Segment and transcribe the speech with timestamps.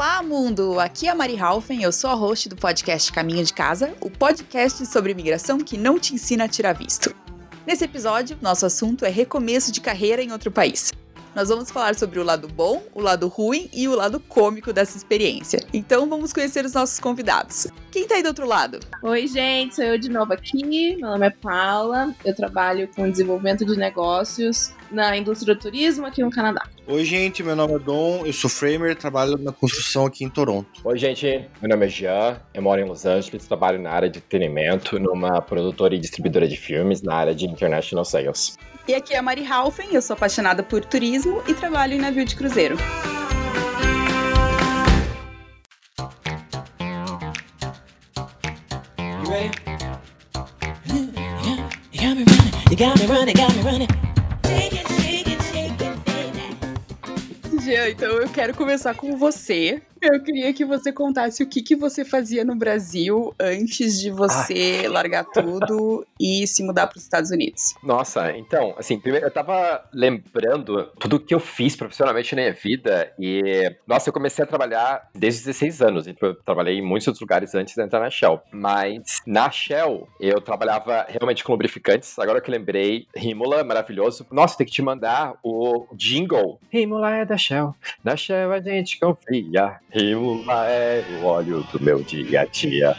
[0.00, 0.80] Olá, mundo!
[0.80, 4.08] Aqui é a Mari Halfen, eu sou a host do podcast Caminho de Casa, o
[4.08, 7.14] podcast sobre imigração que não te ensina a tirar visto.
[7.66, 10.90] Nesse episódio, nosso assunto é recomeço de carreira em outro país.
[11.34, 14.96] Nós vamos falar sobre o lado bom, o lado ruim e o lado cômico dessa
[14.96, 15.64] experiência.
[15.72, 17.68] Então vamos conhecer os nossos convidados.
[17.92, 18.80] Quem tá aí do outro lado?
[19.02, 20.96] Oi, gente, sou eu de novo aqui.
[20.96, 22.14] Meu nome é Paula.
[22.24, 26.68] Eu trabalho com desenvolvimento de negócios na indústria do turismo aqui no Canadá.
[26.86, 30.68] Oi, gente, meu nome é Dom, eu sou framer, trabalho na construção aqui em Toronto.
[30.82, 34.18] Oi, gente, meu nome é Jean, eu moro em Los Angeles, trabalho na área de
[34.18, 38.58] entretenimento, numa produtora e distribuidora de filmes, na área de International Sales.
[38.90, 42.24] E aqui é a Mari Halfen, eu sou apaixonada por turismo e trabalho em navio
[42.24, 42.76] de cruzeiro.
[57.62, 61.76] Jean, então eu quero começar com você, eu queria que você contasse o que, que
[61.76, 64.90] você fazia no Brasil antes de você ah.
[64.90, 67.74] largar tudo e se mudar para os Estados Unidos.
[67.82, 73.12] Nossa, então, assim, primeiro eu tava lembrando tudo que eu fiz profissionalmente na minha vida
[73.18, 76.06] e, nossa, eu comecei a trabalhar desde os 16 anos.
[76.06, 78.40] Então, eu trabalhei em muitos outros lugares antes de entrar na Shell.
[78.52, 82.18] Mas na Shell, eu trabalhava realmente com lubrificantes.
[82.18, 84.26] Agora que lembrei, Rímula, maravilhoso.
[84.30, 86.58] Nossa, tem que te mandar o jingle.
[86.70, 87.74] Rímula é da Shell.
[88.02, 89.80] Da Shell a gente confia.
[89.92, 92.96] Rímula é o óleo do meu dia a dia.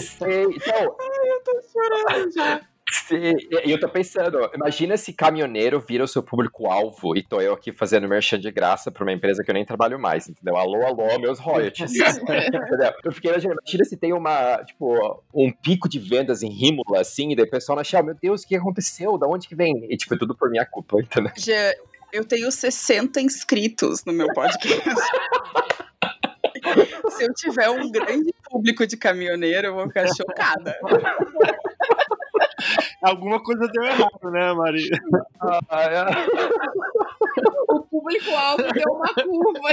[0.00, 0.96] Sei, então.
[1.00, 2.60] Ai, eu tô chorando já.
[3.12, 7.70] E eu tô pensando, imagina se caminhoneiro vira o seu público-alvo e tô eu aqui
[7.70, 10.56] fazendo merchan de graça pra uma empresa que eu nem trabalho mais, entendeu?
[10.56, 11.92] Alô, alô, meus royalties.
[12.16, 12.92] entendeu?
[13.04, 17.32] Eu fiquei imaginando, imagina se tem uma, tipo, um pico de vendas em Rímula, assim,
[17.32, 19.18] e daí o pessoal Shell, meu Deus, o que aconteceu?
[19.18, 19.86] Da onde que vem?
[19.90, 21.32] E, tipo, é tudo por minha culpa, entendeu?
[21.36, 21.74] Já,
[22.10, 24.88] eu tenho 60 inscritos no meu podcast.
[27.10, 30.74] Se eu tiver um grande público de caminhoneiro, eu vou ficar chocada.
[33.02, 34.90] Alguma coisa deu errado, né, Maria?
[35.70, 36.04] Ah, é.
[37.68, 39.68] O público-alvo deu uma curva.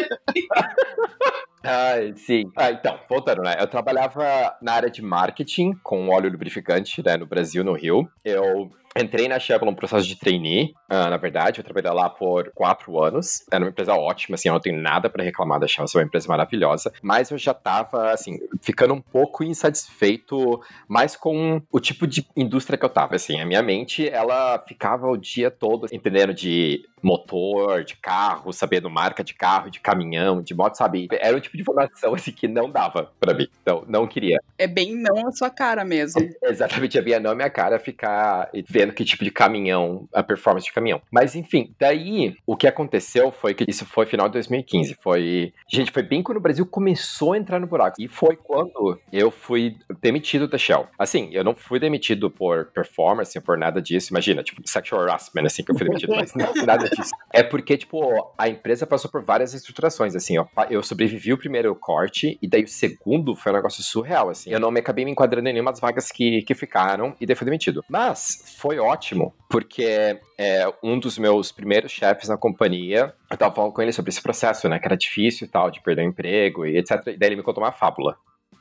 [1.64, 2.52] Ai, sim.
[2.56, 3.56] Ah, então, voltando, né?
[3.60, 8.08] Eu trabalhava na área de marketing com óleo lubrificante, né, no Brasil, no Rio.
[8.24, 12.50] Eu Entrei na Shell num processo de trainee, uh, na verdade, eu trabalhei lá por
[12.56, 13.46] quatro anos.
[13.52, 16.04] Era uma empresa ótima, assim, eu não tenho nada para reclamar da Shell, é uma
[16.06, 16.94] empresa maravilhosa.
[17.02, 22.78] Mas eu já tava, assim, ficando um pouco insatisfeito mais com o tipo de indústria
[22.78, 23.42] que eu tava, assim.
[23.42, 29.24] A minha mente, ela ficava o dia todo entendendo de motor, de carro, sabendo marca
[29.24, 31.08] de carro, de caminhão, de moto, sabe?
[31.12, 33.48] Era um tipo de informação assim que não dava para mim.
[33.62, 34.40] Então, não queria.
[34.58, 36.22] É bem não a sua cara mesmo.
[36.22, 40.24] É, exatamente, é bem não a minha cara ficar vendo que tipo de caminhão, a
[40.24, 41.02] performance de caminhão.
[41.12, 44.98] Mas enfim, daí o que aconteceu foi que isso foi final de 2015.
[45.02, 45.54] Foi.
[45.68, 47.96] Gente, foi bem quando o Brasil começou a entrar no buraco.
[48.00, 50.88] E foi quando eu fui demitido da Shell.
[50.98, 54.12] Assim, eu não fui demitido por performance, por nada disso.
[54.12, 56.90] Imagina, tipo, sexual harassment, assim, que eu fui demitido, mas não, nada
[57.34, 60.46] É porque, tipo, a empresa passou por várias estruturações, assim, ó.
[60.70, 64.52] Eu sobrevivi o primeiro corte, e daí o segundo foi um negócio surreal, assim.
[64.52, 67.36] Eu não me acabei me enquadrando em nenhuma das vagas que, que ficaram, e daí
[67.36, 67.84] fui demitido.
[67.90, 73.74] Mas foi ótimo, porque é, um dos meus primeiros chefes na companhia, eu tava falando
[73.74, 76.66] com ele sobre esse processo, né, que era difícil e tal, de perder o emprego
[76.66, 77.08] e etc.
[77.08, 78.18] E daí ele me contou uma fábula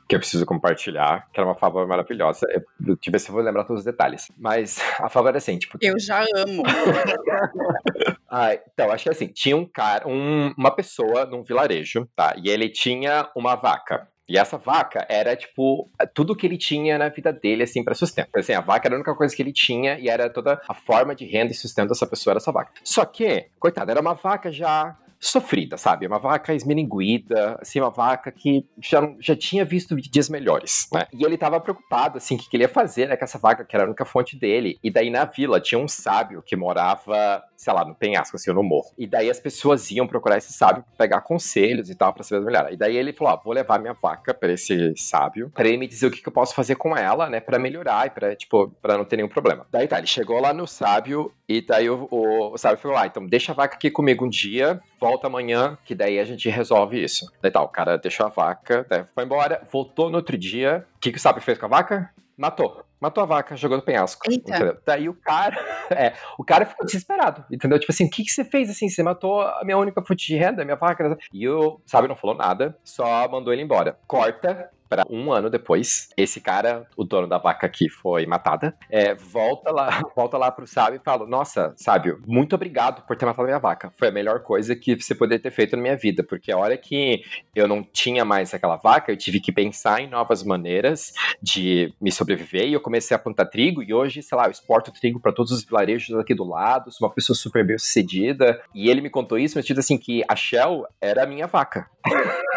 [0.07, 2.45] que eu preciso compartilhar, que era uma fábula maravilhosa.
[2.49, 4.31] Eu, deixa eu ver se eu vou lembrar todos os detalhes.
[4.37, 5.77] Mas a fábula era assim, tipo.
[5.81, 6.63] Eu já amo.
[8.29, 12.35] ah, então, acho que assim, tinha um cara, um, uma pessoa num vilarejo, tá?
[12.41, 14.07] E ele tinha uma vaca.
[14.27, 18.29] E essa vaca era, tipo, tudo que ele tinha na vida dele, assim, para sustento.
[18.35, 21.13] Assim, a vaca era a única coisa que ele tinha e era toda a forma
[21.15, 22.71] de renda e sustento dessa pessoa era essa vaca.
[22.83, 24.97] Só que, coitada, era uma vaca já
[25.27, 26.07] sofrida, sabe?
[26.07, 31.07] Uma vaca esmeninguida, assim, uma vaca que já, já tinha visto dias melhores, né?
[31.13, 33.65] E ele tava preocupado, assim, o que, que ele ia fazer, né, com essa vaca,
[33.65, 34.77] que era a única fonte dele.
[34.83, 38.63] E daí na vila tinha um sábio que morava, sei lá, no penhasco, assim, no
[38.63, 38.91] morro.
[38.97, 42.71] E daí as pessoas iam procurar esse sábio pegar conselhos e tal, pra saber melhor.
[42.71, 45.87] E daí ele falou, ah, vou levar minha vaca pra esse sábio, pra ele me
[45.87, 48.69] dizer o que, que eu posso fazer com ela, né, pra melhorar e pra, tipo,
[48.81, 49.65] pra não ter nenhum problema.
[49.71, 53.05] Daí tá, ele chegou lá no sábio e daí o, o, o sábio falou, ah,
[53.05, 57.03] então deixa a vaca aqui comigo um dia, volta amanhã, que daí a gente resolve
[57.03, 57.31] isso.
[57.41, 60.85] Daí tá, o cara deixou a vaca, foi embora, voltou no outro dia.
[60.95, 62.09] O que, que o sábio fez com a vaca?
[62.37, 62.83] Matou.
[62.99, 64.31] Matou a vaca, jogou no penhasco.
[64.31, 64.77] Entendeu?
[64.85, 65.55] Daí o cara.
[65.87, 67.45] É, o cara ficou desesperado.
[67.51, 67.77] Entendeu?
[67.77, 68.89] Tipo assim, o que, que você fez assim?
[68.89, 71.15] Você matou a minha única fonte de renda, a minha vaca.
[71.31, 73.95] E o sábio não falou nada, só mandou ele embora.
[74.07, 79.13] Corta pra um ano depois, esse cara, o dono da vaca que foi matada, é,
[79.13, 83.47] volta lá, volta lá pro sábio e fala: Nossa, sábio, muito obrigado por ter matado
[83.47, 83.91] minha vaca.
[83.97, 86.77] Foi a melhor coisa que você poderia ter feito na minha vida, porque a hora
[86.77, 87.21] que
[87.53, 92.11] eu não tinha mais aquela vaca, eu tive que pensar em novas maneiras de me
[92.11, 95.33] sobreviver e eu comecei a plantar trigo e hoje, sei lá, eu exporto trigo para
[95.33, 98.61] todos os vilarejos aqui do lado, sou uma pessoa super bem sucedida.
[98.73, 101.89] E ele me contou isso, mas tipo assim, que a Shell era a minha vaca.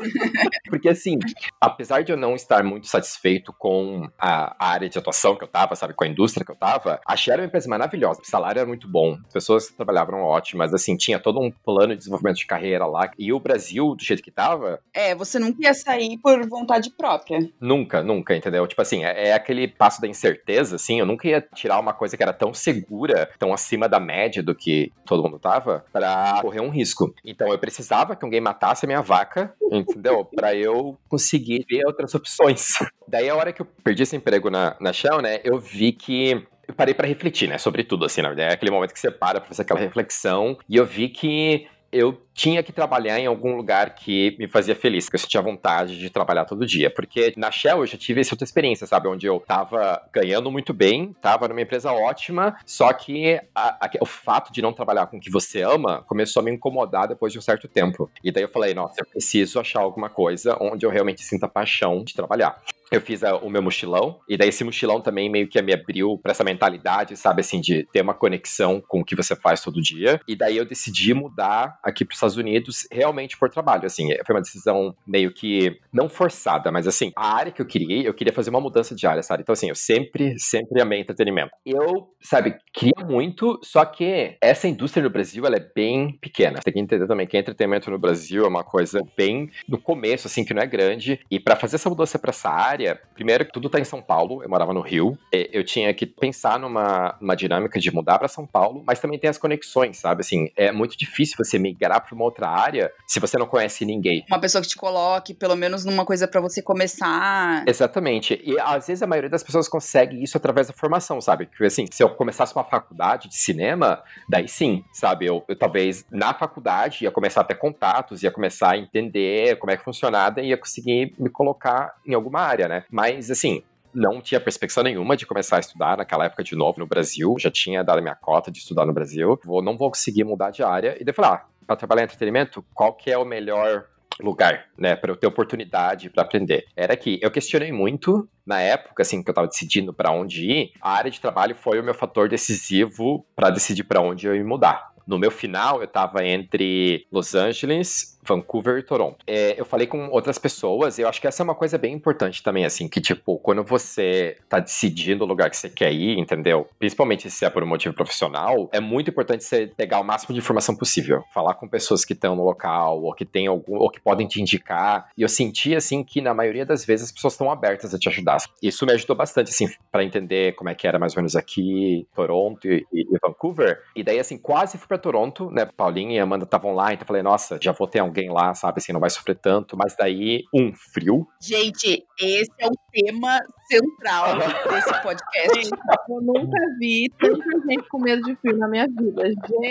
[0.68, 1.18] Porque, assim,
[1.60, 5.74] apesar de eu não estar muito satisfeito com a, área de atuação que eu tava,
[5.74, 8.20] sabe, com a indústria que eu tava, a era uma empresa maravilhosa.
[8.22, 11.92] O salário era muito bom, as pessoas que trabalhavam ótimas, assim, tinha todo um plano
[11.92, 13.10] de desenvolvimento de carreira lá.
[13.18, 14.80] E o Brasil, do jeito que tava.
[14.92, 17.38] É, você nunca ia sair por vontade própria.
[17.60, 18.66] Nunca, nunca, entendeu?
[18.66, 22.16] Tipo assim, é, é aquele passo da incerteza, assim, eu nunca ia tirar uma coisa
[22.16, 26.60] que era tão segura, tão acima da média do que todo mundo tava, pra correr
[26.60, 27.14] um risco.
[27.24, 29.54] Então eu precisava que alguém matasse a minha vaca,
[29.90, 30.24] entendeu?
[30.24, 32.68] Pra eu conseguir ver outras opções.
[33.08, 36.46] Daí a hora que eu perdi esse emprego na, na Shell, né, eu vi que
[36.66, 39.10] eu parei para refletir, né, sobre tudo, assim, na verdade, é aquele momento que você
[39.10, 43.56] para pra fazer aquela reflexão, e eu vi que eu tinha que trabalhar em algum
[43.56, 46.90] lugar que me fazia feliz, que eu sentia vontade de trabalhar todo dia.
[46.90, 49.08] Porque na Shell eu já tive essa outra experiência, sabe?
[49.08, 54.06] Onde eu tava ganhando muito bem, tava numa empresa ótima, só que a, a, o
[54.06, 57.38] fato de não trabalhar com o que você ama começou a me incomodar depois de
[57.38, 58.10] um certo tempo.
[58.22, 62.02] E daí eu falei, nossa, eu preciso achar alguma coisa onde eu realmente sinta paixão
[62.04, 62.60] de trabalhar
[62.90, 66.18] eu fiz a, o meu mochilão, e daí esse mochilão também meio que me abriu
[66.18, 69.82] para essa mentalidade, sabe, assim, de ter uma conexão com o que você faz todo
[69.82, 70.20] dia.
[70.26, 74.34] E daí eu decidi mudar aqui para os Estados Unidos realmente por trabalho, assim, foi
[74.34, 78.32] uma decisão meio que não forçada, mas assim, a área que eu queria, eu queria
[78.32, 79.42] fazer uma mudança de área, sabe?
[79.42, 81.52] Então assim, eu sempre, sempre amei entretenimento.
[81.64, 86.58] Eu, sabe, queria muito, só que essa indústria no Brasil, ela é bem pequena.
[86.58, 90.26] Você tem que entender também que entretenimento no Brasil é uma coisa bem no começo,
[90.26, 91.20] assim, que não é grande.
[91.30, 92.79] E para fazer essa mudança para essa área,
[93.14, 96.58] primeiro que tudo tá em São Paulo, eu morava no Rio, eu tinha que pensar
[96.58, 100.20] numa, numa dinâmica de mudar para São Paulo, mas também tem as conexões, sabe?
[100.20, 104.24] Assim, é muito difícil você migrar para uma outra área se você não conhece ninguém.
[104.28, 107.64] Uma pessoa que te coloque, pelo menos numa coisa para você começar.
[107.66, 108.40] Exatamente.
[108.44, 111.46] E às vezes a maioria das pessoas consegue isso através da formação, sabe?
[111.46, 115.26] Porque assim, se eu começasse uma faculdade de cinema, daí sim, sabe?
[115.26, 119.70] Eu, eu talvez na faculdade ia começar a ter contatos, ia começar a entender como
[119.70, 122.84] é que funcionava e ia conseguir me colocar em alguma área, né?
[122.90, 123.62] Mas assim,
[123.92, 127.34] não tinha perspectiva nenhuma de começar a estudar naquela época de novo no Brasil.
[127.38, 129.38] Já tinha dado minha cota de estudar no Brasil.
[129.44, 130.96] Vou, não vou conseguir mudar de área.
[131.00, 133.86] E daí falei, ah, para trabalhar em entretenimento, qual que é o melhor
[134.20, 136.66] lugar, né, para eu ter oportunidade para aprender.
[136.76, 140.72] Era que eu questionei muito na época, assim, que eu tava decidindo para onde ir.
[140.80, 144.44] A área de trabalho foi o meu fator decisivo para decidir para onde eu ia
[144.44, 144.90] mudar.
[145.06, 149.18] No meu final, eu tava entre Los Angeles, Vancouver e Toronto.
[149.26, 151.94] É, eu falei com outras pessoas e eu acho que essa é uma coisa bem
[151.94, 156.18] importante também, assim, que, tipo, quando você tá decidindo o lugar que você quer ir,
[156.18, 156.68] entendeu?
[156.78, 160.40] Principalmente se é por um motivo profissional, é muito importante você pegar o máximo de
[160.40, 161.22] informação possível.
[161.32, 164.40] Falar com pessoas que estão no local, ou que tem algum, ou que podem te
[164.40, 165.08] indicar.
[165.16, 168.08] E eu senti, assim, que na maioria das vezes as pessoas estão abertas a te
[168.08, 168.38] ajudar.
[168.62, 172.06] Isso me ajudou bastante, assim, para entender como é que era mais ou menos aqui,
[172.14, 173.82] Toronto e, e, e Vancouver.
[173.94, 175.66] E daí, assim, quase fui para Toronto, né?
[175.76, 178.78] Paulinha e Amanda estavam lá, então eu falei, nossa, já vou ter alguém lá, sabe?
[178.78, 179.76] Assim, não vai sofrer tanto.
[179.76, 181.26] Mas daí, um frio.
[181.40, 183.40] Gente, esse é o tema
[183.70, 184.38] central
[184.68, 185.70] desse podcast.
[186.08, 189.22] eu nunca vi tanta gente com medo de frio na minha vida.
[189.26, 189.70] Jesus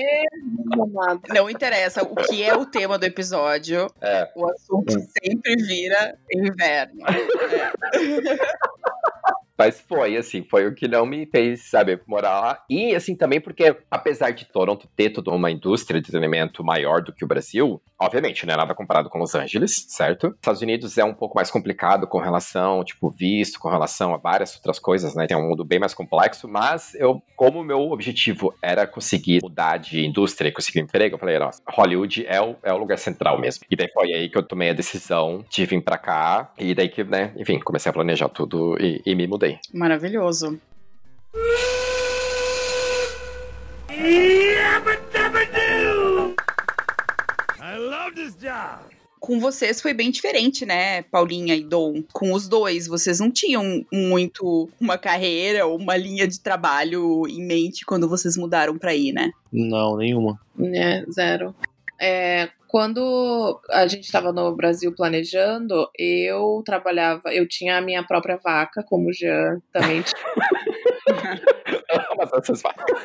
[0.74, 1.22] amado.
[1.30, 4.32] Não interessa o que é o tema do episódio, é.
[4.36, 5.08] o assunto hum.
[5.22, 7.02] sempre vira inverno.
[7.08, 8.40] É.
[9.60, 12.64] Mas foi, assim, foi o que não me fez, sabe, morar lá.
[12.70, 17.12] E, assim, também porque, apesar de Toronto ter toda uma indústria de treinamento maior do
[17.12, 20.28] que o Brasil, obviamente, não é nada comparado com Los Angeles, certo?
[20.28, 24.56] Estados Unidos é um pouco mais complicado com relação, tipo, visto, com relação a várias
[24.56, 25.28] outras coisas, né?
[25.28, 29.78] Tem um mundo bem mais complexo, mas eu, como o meu objetivo era conseguir mudar
[29.78, 33.40] de indústria e conseguir emprego, eu falei, nossa, Hollywood é o, é o lugar central
[33.40, 33.66] mesmo.
[33.70, 36.90] E daí foi aí que eu tomei a decisão de vir pra cá, e daí
[36.90, 39.60] que, né, enfim, comecei a planejar tudo e, e me mudei.
[39.74, 40.60] Maravilhoso.
[49.20, 52.02] Com vocês foi bem diferente, né, Paulinha e Dom?
[52.14, 57.46] Com os dois, vocês não tinham muito uma carreira ou uma linha de trabalho em
[57.46, 59.32] mente quando vocês mudaram para ir, né?
[59.52, 60.40] Não, nenhuma.
[60.74, 61.54] É, zero.
[62.02, 68.38] É, quando a gente estava no Brasil planejando, eu trabalhava, eu tinha a minha própria
[68.38, 71.42] vaca, como o Jean também tinha.
[72.16, 73.02] Mas as nossas vacas.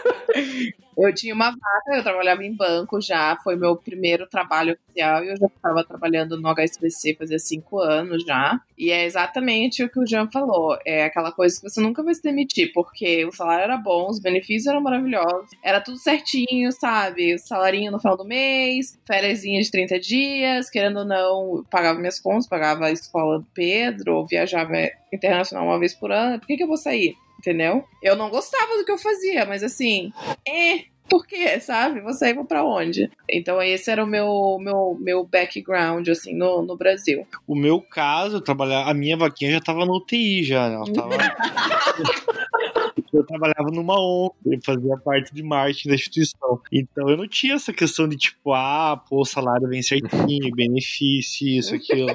[0.96, 5.28] Eu tinha uma vaca, eu trabalhava em banco já, foi meu primeiro trabalho oficial e
[5.28, 8.60] eu já estava trabalhando no HSBC fazia cinco anos já.
[8.76, 12.14] E é exatamente o que o Jean falou: é aquela coisa que você nunca vai
[12.14, 17.38] se demitir, porque o salário era bom, os benefícios eram maravilhosos, era tudo certinho, sabe?
[17.38, 22.46] Salarinho no final do mês, férias de 30 dias, querendo ou não, pagava minhas contas,
[22.46, 24.72] pagava a escola do Pedro, viajava
[25.12, 26.38] internacional uma vez por ano.
[26.38, 27.16] Por que, que eu vou sair?
[27.44, 27.84] Entendeu?
[28.02, 30.12] Eu não gostava do que eu fazia, mas assim,
[30.48, 30.84] é.
[31.06, 32.00] Por quê, sabe?
[32.00, 33.10] Você ia pra onde?
[33.28, 37.26] Então esse era o meu, meu, meu background, assim, no, no Brasil.
[37.46, 41.10] O meu caso, trabalhar, a minha vaquinha já tava no UTI já, ela tava...
[43.16, 46.60] eu trabalhava numa ONG, eu fazia parte de marketing da instituição.
[46.72, 51.48] Então eu não tinha essa questão de tipo, ah, pô, o salário vem certinho, benefício,
[51.48, 52.08] isso, aquilo.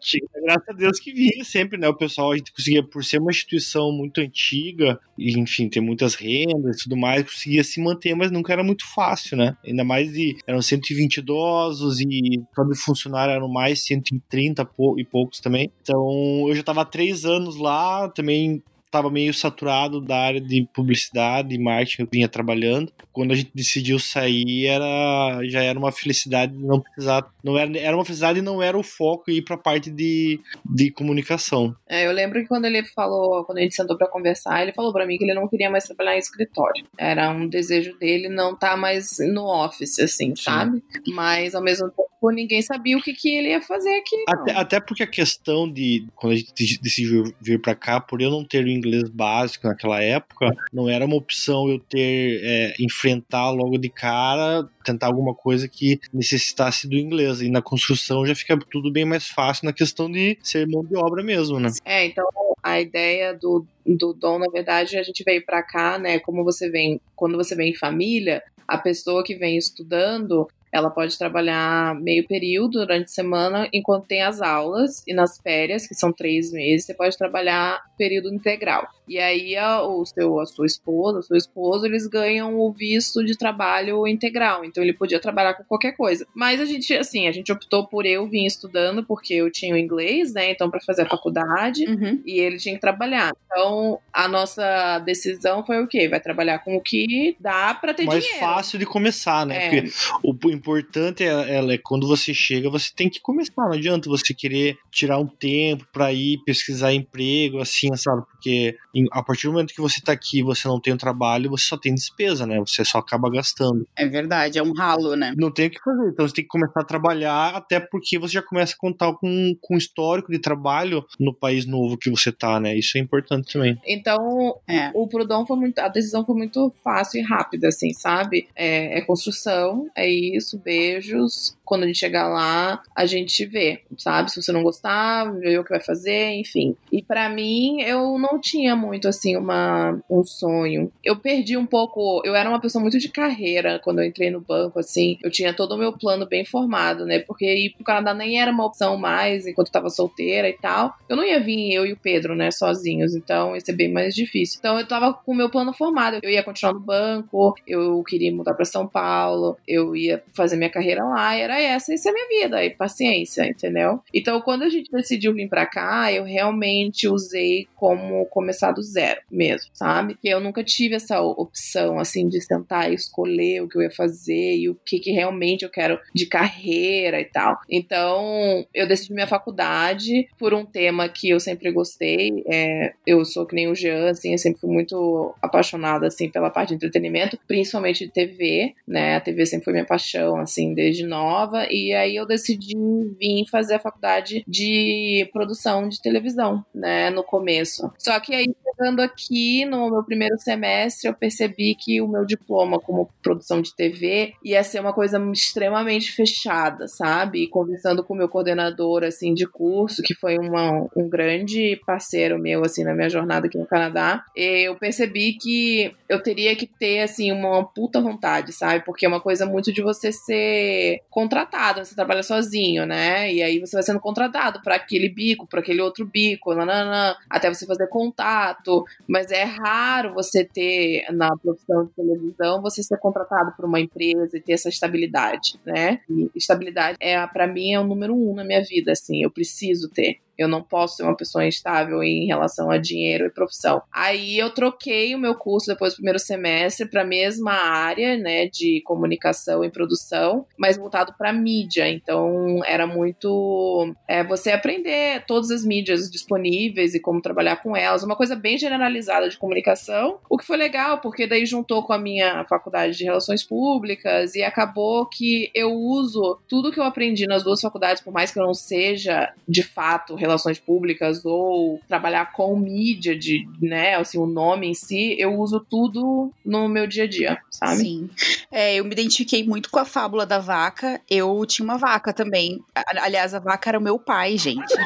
[0.00, 1.88] tinha, graças a Deus que vinha sempre, né?
[1.88, 6.14] O pessoal, a gente conseguia, por ser uma instituição muito antiga, e enfim, ter muitas
[6.14, 9.56] rendas e tudo mais, conseguia se manter, mas nunca era muito fácil, né?
[9.64, 10.36] Ainda mais de.
[10.46, 15.70] Eram 120 idosos e cada funcionário eram mais 130 e poucos também.
[15.82, 20.66] Então eu já estava há três anos lá, também estava meio saturado da área de
[20.74, 22.92] publicidade e marketing que eu vinha trabalhando.
[23.12, 27.96] Quando a gente decidiu sair, era já era uma felicidade não precisar, não era, era
[27.96, 31.74] uma felicidade e não era o foco ir para a parte de, de comunicação.
[31.86, 34.92] É, eu lembro que quando ele falou, quando a gente sentou para conversar, ele falou
[34.92, 36.86] para mim que ele não queria mais trabalhar em escritório.
[36.96, 40.42] Era um desejo dele não estar tá mais no office assim, Sim.
[40.42, 40.82] sabe?
[41.08, 44.16] Mas ao mesmo tempo ninguém sabia o que, que ele ia fazer aqui.
[44.28, 48.30] Até, até, porque a questão de quando a gente decidiu vir para cá, por eu
[48.30, 53.50] não ter o inglês básico naquela época, não era uma opção eu ter é, enfrentar
[53.50, 57.40] logo de cara, tentar alguma coisa que necessitasse do inglês.
[57.40, 60.96] E na construção já fica tudo bem mais fácil na questão de ser mão de
[60.96, 61.70] obra mesmo, né?
[61.84, 62.26] É, então
[62.62, 66.18] a ideia do, do Dom, na verdade, a gente veio para cá, né?
[66.18, 71.16] Como você vem, quando você vem em família, a pessoa que vem estudando, ela pode
[71.16, 76.12] trabalhar meio período durante a semana enquanto tem as aulas, e nas férias, que são
[76.12, 78.86] três meses, você pode trabalhar período integral.
[79.08, 83.24] E aí a, o seu, a sua esposa, o seu esposo, eles ganham o visto
[83.24, 84.64] de trabalho integral.
[84.64, 86.26] Então ele podia trabalhar com qualquer coisa.
[86.34, 89.78] Mas a gente, assim, a gente optou por eu vir estudando porque eu tinha o
[89.78, 90.50] inglês, né?
[90.50, 92.22] Então para fazer a faculdade uhum.
[92.26, 93.32] e ele tinha que trabalhar.
[93.46, 96.06] Então a nossa decisão foi o quê?
[96.08, 98.44] Vai trabalhar com o que dá para ter Mais dinheiro.
[98.44, 99.56] Mais fácil de começar, né?
[99.56, 99.70] É.
[99.70, 99.90] Porque
[100.22, 100.34] o
[100.68, 103.52] importante é, ela é quando você chega, você tem que começar.
[103.56, 108.22] Não adianta você querer tirar um tempo para ir pesquisar emprego, assim, sabe?
[108.30, 108.76] Porque
[109.12, 111.76] a partir do momento que você tá aqui você não tem um trabalho, você só
[111.76, 112.58] tem despesa, né?
[112.60, 113.86] Você só acaba gastando.
[113.96, 115.34] É verdade, é um ralo, né?
[115.36, 116.08] Não tem o que fazer.
[116.08, 119.56] Então você tem que começar a trabalhar, até porque você já começa a contar com,
[119.60, 122.76] com histórico de trabalho no país novo que você tá, né?
[122.76, 123.78] Isso é importante também.
[123.86, 124.90] Então, é.
[124.94, 125.78] o Prudon foi muito.
[125.78, 128.48] A decisão foi muito fácil e rápida, assim, sabe?
[128.54, 131.56] É, é construção, é isso, beijos.
[131.64, 134.30] Quando a gente chegar lá, a gente vê, sabe?
[134.32, 136.74] Se você não gostar, vê o que vai fazer, enfim.
[136.90, 140.90] E para mim, eu não tinha muito assim uma, um sonho.
[141.04, 142.22] Eu perdi um pouco.
[142.24, 145.18] Eu era uma pessoa muito de carreira quando eu entrei no banco, assim.
[145.22, 147.18] Eu tinha todo o meu plano bem formado, né?
[147.18, 150.94] Porque ir pro Canadá nem era uma opção mais enquanto eu tava solteira e tal.
[151.08, 153.14] Eu não ia vir eu e o Pedro, né, sozinhos.
[153.14, 154.58] Então ia ser bem mais difícil.
[154.58, 156.18] Então eu tava com o meu plano formado.
[156.22, 160.70] Eu ia continuar no banco, eu queria mudar para São Paulo, eu ia fazer minha
[160.70, 161.36] carreira lá.
[161.36, 162.64] Era essa, essa é minha vida.
[162.64, 164.00] E paciência, entendeu?
[164.14, 169.20] Então quando a gente decidiu vir para cá, eu realmente usei como começar do zero
[169.30, 170.16] mesmo, sabe?
[170.20, 173.90] Que eu nunca tive essa opção, assim, de sentar e escolher o que eu ia
[173.90, 177.58] fazer e o que, que realmente eu quero de carreira e tal.
[177.68, 182.42] Então, eu decidi minha faculdade por um tema que eu sempre gostei.
[182.46, 186.50] É, eu sou que nem o Jean, assim, eu sempre fui muito apaixonada, assim, pela
[186.50, 189.16] parte de entretenimento, principalmente de TV, né?
[189.16, 191.66] A TV sempre foi minha paixão, assim, desde nova.
[191.70, 192.74] E aí eu decidi
[193.18, 197.10] vir fazer a faculdade de produção de televisão, né?
[197.10, 197.92] No começo.
[197.98, 198.46] Só que aí
[198.78, 203.74] chegando aqui no meu primeiro semestre, eu percebi que o meu diploma como produção de
[203.74, 207.42] TV ia ser uma coisa extremamente fechada, sabe?
[207.42, 212.38] E conversando com o meu coordenador, assim, de curso, que foi uma, um grande parceiro
[212.38, 217.00] meu, assim, na minha jornada aqui no Canadá, eu percebi que eu teria que ter,
[217.00, 218.84] assim, uma puta vontade, sabe?
[218.84, 223.32] Porque é uma coisa muito de você ser contratado, você trabalha sozinho, né?
[223.32, 227.48] E aí você vai sendo contratado para aquele bico, para aquele outro bico, nananã, até
[227.48, 233.52] você fazer contato mas é raro você ter na produção de televisão você ser contratado
[233.56, 236.00] por uma empresa e ter essa estabilidade, né?
[236.08, 239.88] E estabilidade é para mim é o número um na minha vida, assim, eu preciso
[239.88, 243.82] ter Eu não posso ser uma pessoa instável em relação a dinheiro e profissão.
[243.92, 248.46] Aí eu troquei o meu curso depois do primeiro semestre para a mesma área, né,
[248.46, 251.88] de comunicação e produção, mas voltado para mídia.
[251.88, 258.02] Então era muito é, você aprender todas as mídias disponíveis e como trabalhar com elas,
[258.02, 261.98] uma coisa bem generalizada de comunicação, o que foi legal porque daí juntou com a
[261.98, 267.42] minha faculdade de relações públicas e acabou que eu uso tudo que eu aprendi nas
[267.42, 272.56] duas faculdades, por mais que eu não seja de fato relações públicas ou trabalhar com
[272.56, 277.08] mídia de, né, assim, o nome em si, eu uso tudo no meu dia a
[277.08, 277.76] dia, sabe?
[277.78, 278.10] Sim.
[278.50, 281.00] É, eu me identifiquei muito com a fábula da vaca.
[281.10, 282.62] Eu tinha uma vaca também.
[282.74, 284.64] Aliás, a vaca era o meu pai, gente.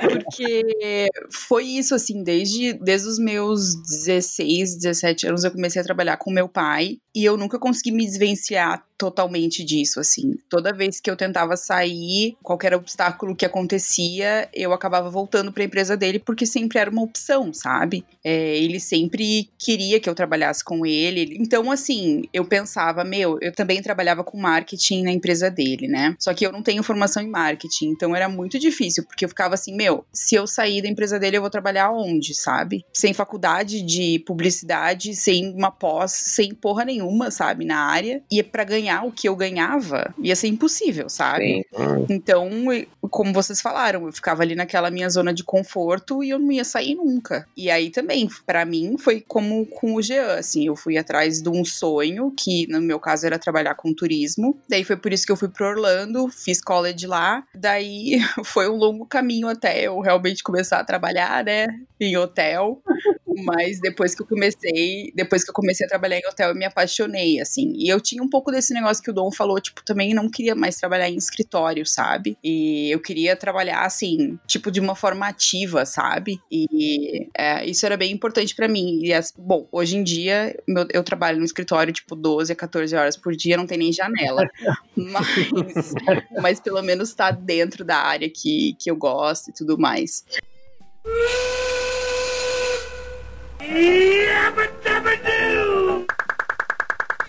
[0.00, 6.16] Porque foi isso, assim, desde, desde os meus 16, 17 anos eu comecei a trabalhar
[6.16, 10.34] com meu pai e eu nunca consegui me desvencilhar totalmente disso, assim.
[10.48, 15.66] Toda vez que eu tentava sair, qualquer obstáculo que acontecia, eu acabava voltando para a
[15.66, 18.04] empresa dele porque sempre era uma opção, sabe?
[18.22, 21.36] É, ele sempre queria que eu trabalhasse com ele.
[21.40, 26.14] Então, assim, eu pensava, meu, eu também trabalhava com marketing na empresa dele, né?
[26.18, 29.54] Só que eu não tenho formação em marketing, então era muito difícil, porque eu ficava
[29.54, 32.84] assim, meu, se eu sair da empresa dele, eu vou trabalhar onde, sabe?
[32.92, 38.22] Sem faculdade de publicidade, sem uma pós, sem porra nenhuma, sabe, na área.
[38.30, 41.64] E para ganhar o que eu ganhava, ia ser impossível, sabe?
[41.74, 42.06] Sim.
[42.10, 42.50] Então,
[43.10, 46.64] como vocês falaram, eu ficava ali naquela minha zona de conforto e eu não ia
[46.64, 47.46] sair nunca.
[47.56, 51.48] E aí também, para mim, foi como com o Jean, assim, eu fui atrás de
[51.48, 54.58] um sonho, que no meu caso era trabalhar com turismo.
[54.68, 57.44] Daí foi por isso que eu fui pro Orlando, fiz college lá.
[57.54, 61.66] Daí foi um longo caminho até eu realmente começar a trabalhar, né,
[62.00, 62.82] em hotel.
[63.44, 66.64] Mas depois que eu comecei, depois que eu comecei a trabalhar em hotel, eu me
[66.64, 67.72] apaixonei, assim.
[67.76, 70.54] E eu tinha um pouco desse negócio que o Dom falou, tipo, também não queria
[70.54, 72.36] mais trabalhar em escritório, sabe?
[72.42, 76.40] E eu queria trabalhar, assim, tipo, de uma forma ativa, sabe?
[76.50, 79.00] E é, isso era bem importante para mim.
[79.02, 83.16] E, bom, hoje em dia, meu, eu trabalho no escritório, tipo, 12 a 14 horas
[83.16, 84.42] por dia, não tem nem janela.
[84.96, 85.94] mas,
[86.40, 90.24] mas pelo menos tá dentro da área que, que eu gosto e tudo mais.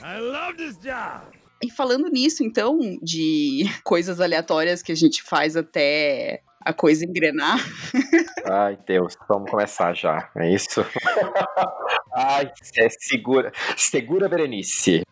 [0.04, 1.38] I love this job.
[1.64, 7.58] E falando nisso, então, de coisas aleatórias que a gente faz até a coisa engrenar.
[8.46, 10.86] Ai, Deus, vamos começar já, é isso?
[12.14, 15.02] Ai, é segura, segura Berenice.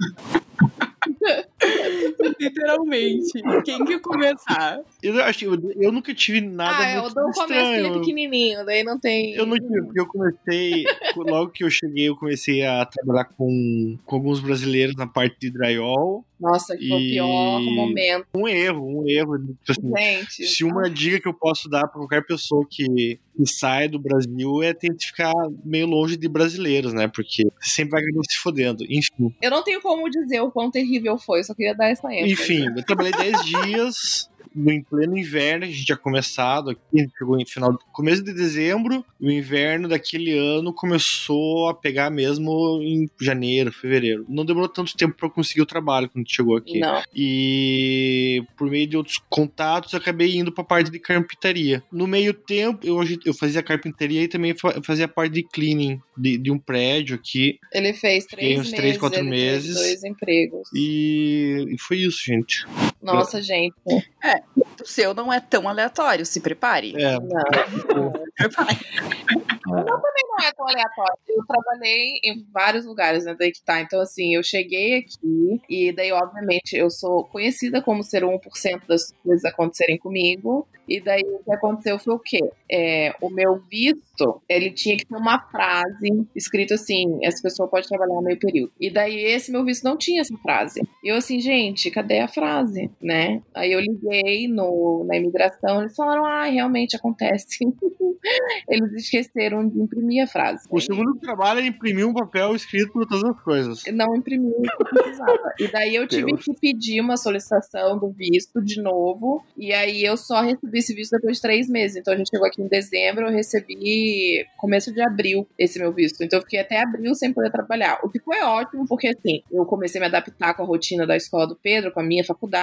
[2.40, 3.42] Literalmente.
[3.64, 4.80] Quem que começar?
[5.02, 7.28] Eu acho eu, eu nunca tive nada ah, muito estranho.
[7.28, 9.34] Ah, eu começo aquele pequenininho, daí não tem...
[9.36, 10.84] Eu não tive, eu comecei,
[11.16, 15.52] logo que eu cheguei, eu comecei a trabalhar com, com alguns brasileiros na parte de
[15.52, 16.26] drywall.
[16.40, 18.28] Nossa, que foi o pior momento.
[18.36, 19.38] Um erro, um erro.
[19.64, 23.46] Tipo assim, Gente, se uma dica que eu posso dar para qualquer pessoa que, que
[23.46, 27.08] sai do Brasil é tentar ficar meio longe de brasileiros, né?
[27.08, 28.84] Porque sempre vai acabar se fodendo.
[28.90, 29.34] Enfim.
[29.42, 32.34] Eu não tenho como dizer o quão terrível foi, só queria dar essa ênfase.
[32.34, 37.40] Enfim, eu trabalhei 10 dias no em pleno inverno, a gente tinha começado aqui, chegou
[37.40, 43.10] em final, começo de dezembro, e o inverno daquele ano começou a pegar mesmo em
[43.20, 44.26] janeiro, fevereiro.
[44.28, 46.80] Não demorou tanto tempo para conseguir o trabalho quando chegou aqui.
[46.80, 47.02] Não.
[47.16, 51.84] E por meio de outros contatos, eu acabei indo para a parte de carpintaria.
[51.92, 54.54] No meio tempo, eu, eu fazia carpintaria e também
[54.84, 57.60] fazia parte de cleaning de, de um prédio aqui.
[57.74, 58.76] Ele fez três uns meses.
[58.76, 59.76] três, quatro meses.
[59.76, 60.70] dois empregos.
[60.74, 62.66] E, e foi isso, gente.
[63.02, 63.76] Nossa, gente.
[64.24, 64.42] É,
[64.82, 66.94] o seu não é tão aleatório, se prepare.
[66.96, 67.20] É.
[67.20, 68.12] Não.
[68.36, 68.78] prepare.
[69.68, 71.18] O meu também não é tão aleatório.
[71.28, 73.36] Eu trabalhei em vários lugares, né?
[73.38, 73.82] Daí que tá.
[73.82, 79.12] Então, assim, eu cheguei aqui e daí, obviamente, eu sou conhecida como ser 1% das
[79.24, 80.68] coisas acontecerem comigo.
[80.88, 82.48] E daí o que aconteceu foi o quê?
[82.72, 87.88] É, o meu visto, ele tinha que ter uma frase escrito assim: essa pessoa pode
[87.88, 88.72] trabalhar meio período.
[88.80, 90.88] E daí esse meu visto não tinha essa frase.
[91.04, 92.85] E eu assim, gente, cadê a frase?
[93.02, 93.42] Né?
[93.54, 97.60] Aí eu liguei no, na imigração, eles falaram: ah, realmente acontece.
[98.68, 100.68] eles esqueceram de imprimir a frase.
[100.70, 103.84] O segundo trabalho é imprimir um papel escrito por todas as coisas.
[103.94, 105.54] Não imprimi o que precisava.
[105.60, 106.44] E daí eu tive Deus.
[106.44, 109.44] que pedir uma solicitação do visto de novo.
[109.58, 111.98] E aí eu só recebi esse visto depois de três meses.
[111.98, 116.24] Então a gente chegou aqui em dezembro, eu recebi começo de abril esse meu visto.
[116.24, 118.00] Então eu fiquei até abril sem poder trabalhar.
[118.04, 121.16] O que foi ótimo, porque assim, eu comecei a me adaptar com a rotina da
[121.16, 122.56] escola do Pedro, com a minha faculdade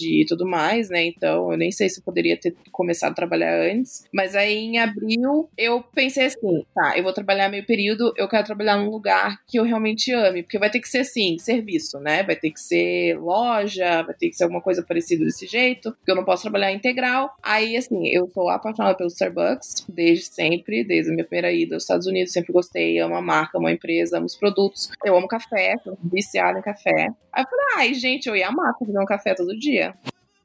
[0.00, 1.04] e tudo mais, né?
[1.04, 4.04] Então eu nem sei se eu poderia ter começado a trabalhar antes.
[4.12, 8.44] Mas aí em abril eu pensei assim, tá, eu vou trabalhar meio período, eu quero
[8.44, 12.22] trabalhar num lugar que eu realmente ame, porque vai ter que ser assim, serviço, né?
[12.22, 16.10] Vai ter que ser loja, vai ter que ser alguma coisa parecida desse jeito, porque
[16.10, 17.34] eu não posso trabalhar integral.
[17.42, 21.82] Aí, assim, eu sou apaixonada pelo Starbucks desde sempre, desde a minha primeira ida aos
[21.84, 24.88] Estados Unidos, sempre gostei, amo a marca, amo a empresa, amo os produtos.
[25.04, 27.08] Eu amo café, sou viciada em café.
[27.32, 29.94] Aí eu falei, ai, gente, eu ia amar fazer um café todo dia.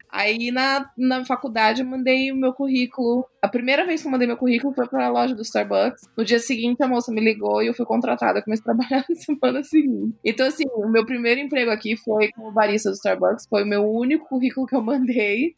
[0.09, 3.25] Aí na, na faculdade eu mandei o meu currículo.
[3.43, 6.07] A primeira vez que eu mandei meu currículo foi para a loja do Starbucks.
[6.15, 9.15] No dia seguinte a moça me ligou e eu fui contratada, comecei a trabalhar na
[9.17, 10.15] semana seguinte.
[10.23, 13.83] Então assim, o meu primeiro emprego aqui foi como barista do Starbucks, foi o meu
[13.83, 15.55] único currículo que eu mandei.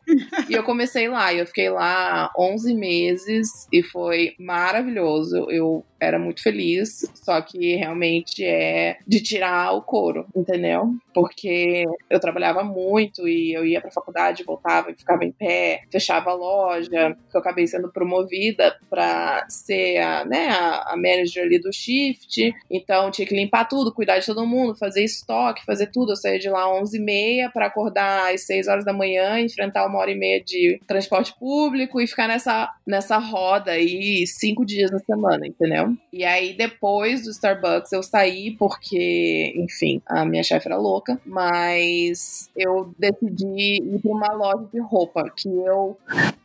[0.50, 5.46] e eu comecei lá, e eu fiquei lá 11 meses e foi maravilhoso.
[5.52, 10.94] Eu era muito feliz, só que realmente é de tirar o couro, entendeu?
[11.14, 16.32] Porque eu trabalhava muito e eu ia pra faculdade, voltava e ficava em pé, fechava
[16.32, 21.60] a loja, que eu acabei sendo promovida para ser a, né, a, a manager ali
[21.60, 26.14] do shift, então tinha que limpar tudo, cuidar de todo mundo, fazer estoque, fazer tudo.
[26.14, 30.00] Eu saía de lá às 11h30 para acordar às 6 horas da manhã, enfrentar uma
[30.00, 35.00] hora e meia de transporte público e ficar nessa, nessa roda aí cinco dias na
[35.00, 35.94] semana, entendeu?
[36.12, 42.50] E aí, depois do Starbucks, eu saí porque, enfim, a minha chefe era louca, mas
[42.56, 45.98] eu decidi ir para uma loja de roupa que eu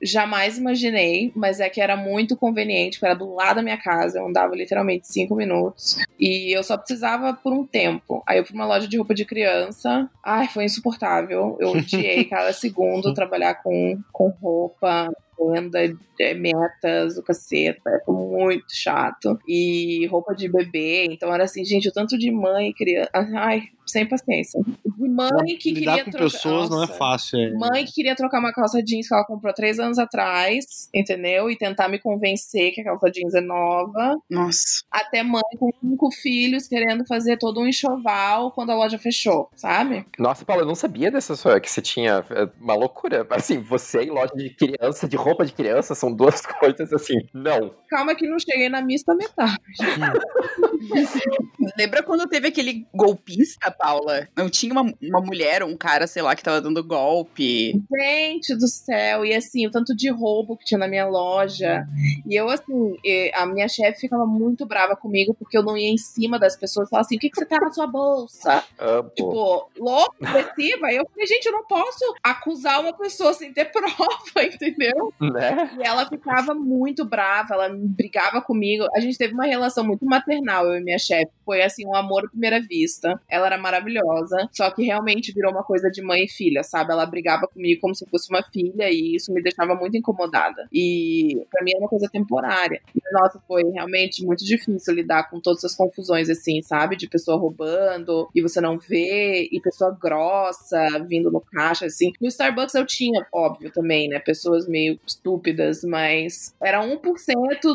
[0.03, 4.19] jamais imaginei, mas é que era muito conveniente, porque era do lado da minha casa,
[4.19, 8.23] eu andava literalmente cinco minutos e eu só precisava por um tempo.
[8.27, 12.53] Aí eu fui uma loja de roupa de criança, ai, foi insuportável, eu odiei cada
[12.53, 15.79] segundo trabalhar com, com roupa agenda,
[16.21, 19.39] é, metas, o caceta, foi muito chato.
[19.49, 23.11] E roupa de bebê, então era assim, gente, o tanto de mãe, criança.
[23.15, 24.61] Ai, sem paciência.
[24.85, 26.31] De mãe que Lidar queria com trocar.
[26.31, 26.95] pessoas não é Nossa.
[26.95, 27.39] fácil.
[27.39, 27.51] É.
[27.53, 31.51] Mãe que queria trocar uma calça jeans que ela comprou três anos atrás, entendeu?
[31.51, 34.17] E tentar me convencer que a calça jeans é nova.
[34.31, 34.83] Nossa.
[34.91, 40.07] Até mãe com cinco filhos querendo fazer todo um enxoval quando a loja fechou, sabe?
[40.19, 43.27] Nossa, Paulo, eu não sabia dessa sua, que você tinha é, uma loucura.
[43.31, 47.17] Assim, você e loja de criança, de roupa de criança, são duas coisas assim.
[47.35, 47.75] Não.
[47.89, 49.57] Calma que não cheguei na mista metade.
[51.79, 54.29] Lembra quando teve aquele golpista, Paula?
[54.37, 57.81] Não tinha uma, uma mulher ou um cara, sei lá, que tava dando golpe.
[57.99, 61.87] Gente do céu, e assim, o tanto de roubo que tinha na minha loja.
[62.27, 65.91] E eu, assim, e a minha chefe ficava muito brava comigo porque eu não ia
[65.91, 68.63] em cima das pessoas e falava assim: o que, que você tá na sua bolsa?
[68.79, 69.11] Amo.
[69.17, 70.93] Tipo, louco, agressiva.
[70.93, 75.13] E eu falei, gente, eu não posso acusar uma pessoa sem ter prova, entendeu?
[75.21, 75.79] Né?
[75.79, 78.87] E ela ficava muito brava, ela brigava comigo.
[78.95, 81.31] A gente teve uma relação muito maternal, eu e minha chefe.
[81.45, 83.21] Foi assim, um amor à primeira vista.
[83.29, 86.93] Ela era maravilhosa, só que realmente virou uma coisa de mãe e filha, sabe?
[86.93, 90.69] Ela brigava comigo como se fosse uma filha e isso me deixava muito incomodada.
[90.73, 92.81] E pra mim era uma coisa temporária.
[93.13, 96.97] Nossa, foi realmente muito difícil lidar com todas essas confusões, assim, sabe?
[96.97, 102.13] De pessoa roubando e você não vê, e pessoa grossa vindo no caixa, assim.
[102.21, 104.19] No Starbucks eu tinha, óbvio, também, né?
[104.19, 107.01] Pessoas meio estúpidas, mas era 1%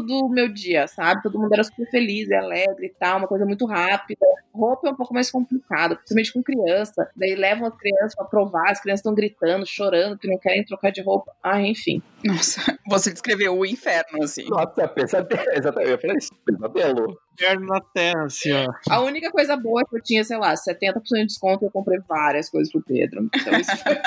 [0.05, 1.21] do meu dia, sabe?
[1.21, 4.25] Todo mundo era super feliz e alegre e tal, uma coisa muito rápida.
[4.53, 5.29] Roupa é um pouco mais
[5.75, 7.09] complicado, principalmente com criança.
[7.15, 10.91] Daí levam as crianças pra provar, as crianças estão gritando, chorando, que não querem trocar
[10.91, 11.31] de roupa.
[11.43, 12.01] Ah, enfim.
[12.23, 14.47] Nossa, você descreveu o inferno, assim.
[14.49, 15.51] Nossa, pesadelo.
[15.51, 17.19] Exatamente, eu falei isso, pesadelo.
[17.35, 18.65] Inferno na terra, assim, ó.
[18.89, 21.71] A única coisa boa é que eu tinha, sei lá, 70% de desconto e eu
[21.71, 23.29] comprei várias coisas pro Pedro.
[23.35, 23.97] Então isso foi...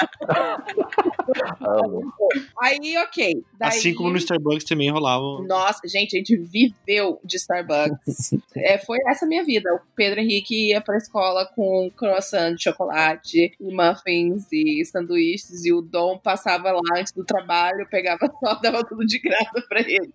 [2.61, 3.45] Aí, ok.
[3.59, 3.69] Daí...
[3.69, 5.43] Assim como no Starbucks também rolava.
[5.47, 8.31] Nossa, gente, a gente viveu de Starbucks.
[8.57, 9.73] é, foi essa a minha vida.
[9.75, 15.73] O Pedro Henrique ia pra escola com croissant de chocolate, e muffins e sanduíches, e
[15.73, 20.13] o Dom passava lá antes do trabalho, pegava só, dava tudo de graça pra ele.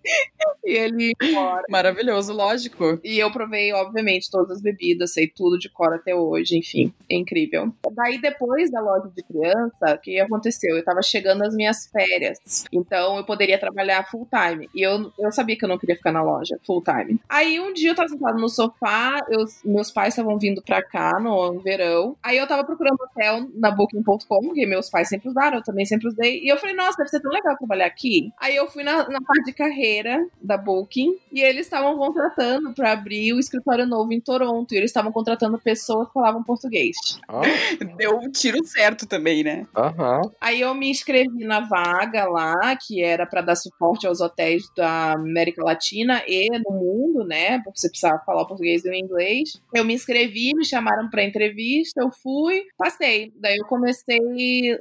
[0.66, 1.64] e ele ia embora.
[1.70, 3.00] Maravilhoso, lógico.
[3.04, 7.16] E eu provei, obviamente, todas as bebidas, sei tudo de cor até hoje, enfim, é
[7.16, 7.74] incrível.
[7.92, 10.76] Daí, depois da loja de criança, o que aconteceu?
[10.76, 14.70] Eu tava chegando às minhas férias, então eu poderia trabalhar full time.
[14.74, 17.20] E eu, eu sabia que eu não queria ficar na loja full time.
[17.28, 21.20] Aí, um dia eu tava sentado no sofá, eu, meus pais estavam vindo pra cá
[21.20, 22.16] no verão.
[22.24, 26.08] Aí eu tava procurando hotel na Booking.com, que meus pais sempre usaram, eu também sempre
[26.08, 26.42] usei.
[26.44, 28.32] E eu falei, nossa, deve ser tão legal trabalhar aqui.
[28.40, 32.93] Aí eu fui na, na parte de carreira da Booking e eles estavam contratando pra
[32.94, 34.74] abrir o escritório novo em Toronto.
[34.74, 36.96] E eles estavam contratando pessoas que falavam português.
[37.28, 37.42] Ah,
[37.98, 39.66] Deu um tiro certo também, né?
[39.76, 40.22] Aham.
[40.40, 45.14] Aí eu me inscrevi na vaga lá, que era pra dar suporte aos hotéis da
[45.14, 47.60] América Latina e no mundo, né?
[47.60, 49.62] Porque você precisava falar o português e o inglês.
[49.74, 53.32] Eu me inscrevi, me chamaram para entrevista, eu fui, passei.
[53.40, 54.20] Daí eu comecei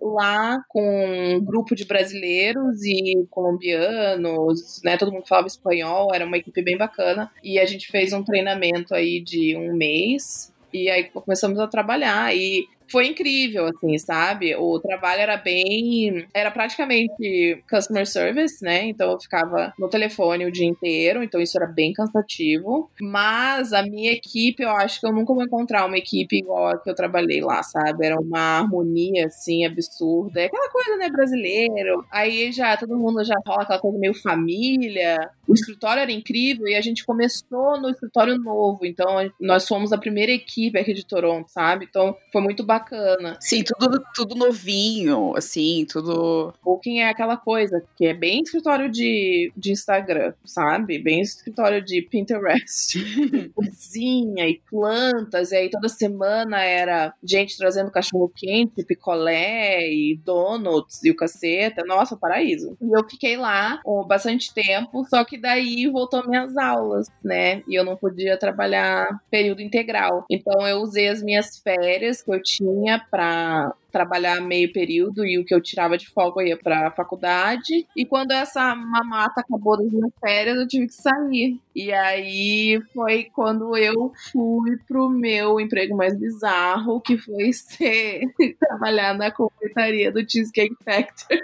[0.01, 4.97] lá com um grupo de brasileiros e colombianos, né?
[4.97, 7.31] Todo mundo falava espanhol, era uma equipe bem bacana.
[7.43, 10.53] E a gente fez um treinamento aí de um mês.
[10.73, 12.35] E aí começamos a trabalhar.
[12.35, 14.55] E foi incrível, assim, sabe?
[14.55, 16.29] O trabalho era bem.
[16.35, 18.85] Era praticamente customer service, né?
[18.85, 22.91] Então eu ficava no telefone o dia inteiro, então isso era bem cansativo.
[23.01, 26.79] Mas a minha equipe, eu acho que eu nunca vou encontrar uma equipe igual a
[26.79, 28.07] que eu trabalhei lá, sabe?
[28.07, 30.43] Era uma harmonia, assim, absurda.
[30.43, 32.05] É aquela coisa, né, brasileiro.
[32.11, 35.31] Aí já todo mundo já fala aquela coisa meio família.
[35.49, 39.99] O escritório era incrível e a gente começou no escritório novo, então nós fomos a
[39.99, 41.87] primeira equipe aqui de Toronto, sabe?
[41.89, 43.37] Então foi muito bacana bacana.
[43.41, 46.53] Sim, tudo, tudo novinho, assim, tudo.
[46.63, 50.99] Booking é aquela coisa que é bem escritório de, de Instagram, sabe?
[50.99, 52.99] Bem escritório de Pinterest.
[53.55, 61.03] Cozinha e plantas, e aí toda semana era gente trazendo cachorro quente, picolé e donuts
[61.05, 61.85] e o caceta.
[61.87, 62.77] Nossa, paraíso.
[62.81, 67.63] E eu fiquei lá com bastante tempo, só que daí voltou minhas aulas, né?
[67.69, 70.25] E eu não podia trabalhar período integral.
[70.31, 75.39] Então eu usei as minhas férias que eu tinha tinha para trabalhar meio período e
[75.39, 77.87] o que eu tirava de folga ia para a faculdade.
[77.97, 81.61] E quando essa mamata acabou das minhas férias, eu tive que sair.
[81.75, 88.23] E aí foi quando eu fui pro meu emprego mais bizarro, que foi ser
[88.59, 91.41] trabalhar na confeitaria do Cheesecake Factory.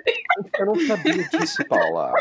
[0.59, 2.13] Eu não sabia disso, Paula.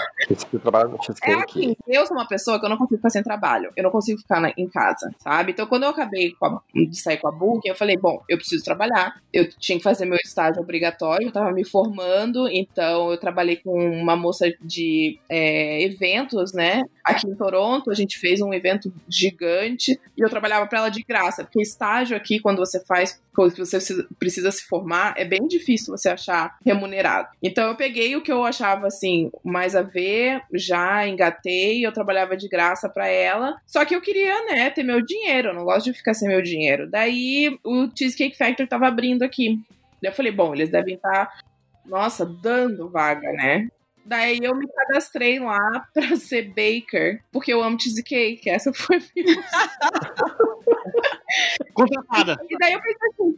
[0.51, 1.31] Eu trabalho no Cheesecake.
[1.31, 3.71] É assim, eu sou uma pessoa que eu não consigo ficar sem trabalho.
[3.75, 5.51] Eu não consigo ficar na, em casa, sabe?
[5.51, 8.63] Então quando eu acabei a, de sair com a Booking, eu falei, bom, eu preciso
[8.63, 9.21] trabalhar.
[9.31, 13.71] Eu tinha que fazer meu estágio obrigatório, eu tava me formando, então eu trabalhei com
[13.71, 16.83] uma moça de é, eventos, né?
[17.03, 21.03] Aqui em Toronto, a gente fez um evento gigante e eu trabalhava para ela de
[21.03, 23.79] graça, porque estágio aqui, quando você faz, quando você
[24.19, 27.29] precisa se formar, é bem difícil você achar remunerado.
[27.41, 32.35] Então eu peguei o que eu achava assim mais a ver, já engatei, eu trabalhava
[32.35, 33.55] de graça para ela.
[33.65, 36.41] Só que eu queria, né, ter meu dinheiro, eu não gosto de ficar sem meu
[36.41, 36.89] dinheiro.
[36.89, 39.59] Daí o Cheesecake Factory tava abrindo aqui.
[40.01, 41.39] Eu falei, bom, eles devem estar, tá,
[41.85, 43.67] nossa, dando vaga, né?
[44.07, 48.49] Daí eu me cadastrei lá pra ser baker, porque eu amo cheesecake.
[48.49, 49.35] Essa foi a minha.
[51.73, 52.37] Contratada.
[52.49, 53.35] E daí eu pensei assim,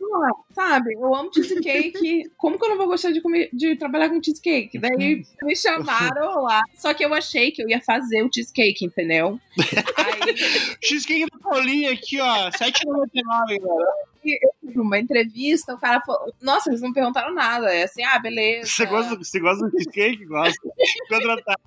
[0.54, 4.24] sabe, eu amo cheesecake, como que eu não vou gostar de, comer, de trabalhar com
[4.24, 4.78] cheesecake?
[4.78, 9.40] Daí me chamaram lá, só que eu achei que eu ia fazer o cheesecake, entendeu?
[9.98, 10.38] Aí...
[10.82, 14.10] cheesecake da Paulinha aqui, ó, 7,99, galera
[14.42, 17.74] eu pra uma entrevista, o cara falou, nossa, eles não perguntaram nada.
[17.74, 18.68] É assim, ah, beleza.
[18.68, 20.26] Você gosta, você gosta do cheesecake?
[20.26, 20.70] Gosta.
[21.10, 21.62] Contratado.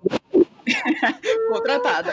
[1.51, 2.12] Contratada.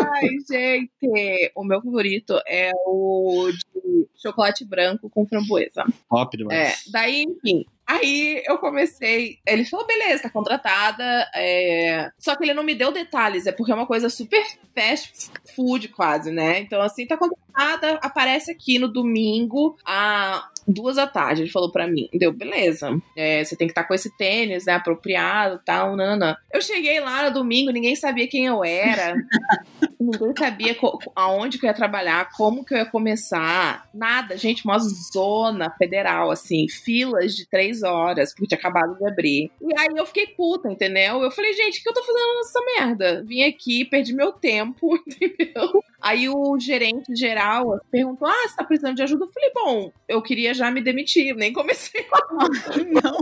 [0.00, 1.52] Ai, gente.
[1.54, 5.84] O meu favorito é o de chocolate branco com framboesa.
[6.08, 6.86] Top demais.
[6.86, 7.64] É, daí, enfim.
[7.88, 9.38] Aí eu comecei.
[9.46, 11.26] Ele falou: beleza, tá contratada.
[11.34, 12.10] É...
[12.18, 15.88] Só que ele não me deu detalhes, é porque é uma coisa super fast food,
[15.88, 16.60] quase, né?
[16.60, 21.42] Então, assim, tá contratada, aparece aqui no domingo a duas da tarde.
[21.42, 23.00] Ele falou para mim: deu, beleza.
[23.16, 24.74] É, você tem que estar tá com esse tênis, né?
[24.74, 26.36] Apropriado tal, nananã.
[26.52, 29.14] Eu cheguei lá no domingo, ninguém sabia quem eu era.
[29.98, 30.76] ninguém sabia
[31.16, 33.88] aonde que eu ia trabalhar, como que eu ia começar.
[33.92, 39.50] Nada, gente, uma zona federal, assim, filas de três horas, porque tinha acabado de abrir.
[39.60, 41.22] E aí eu fiquei puta, entendeu?
[41.22, 43.24] Eu falei, gente, o que eu tô fazendo nessa merda?
[43.26, 45.82] Vim aqui, perdi meu tempo, entendeu?
[46.00, 49.24] Aí o gerente geral perguntou: Ah, você tá precisando de ajuda?
[49.24, 52.06] Eu falei, bom, eu queria já me demitir, nem comecei.
[53.02, 53.18] não.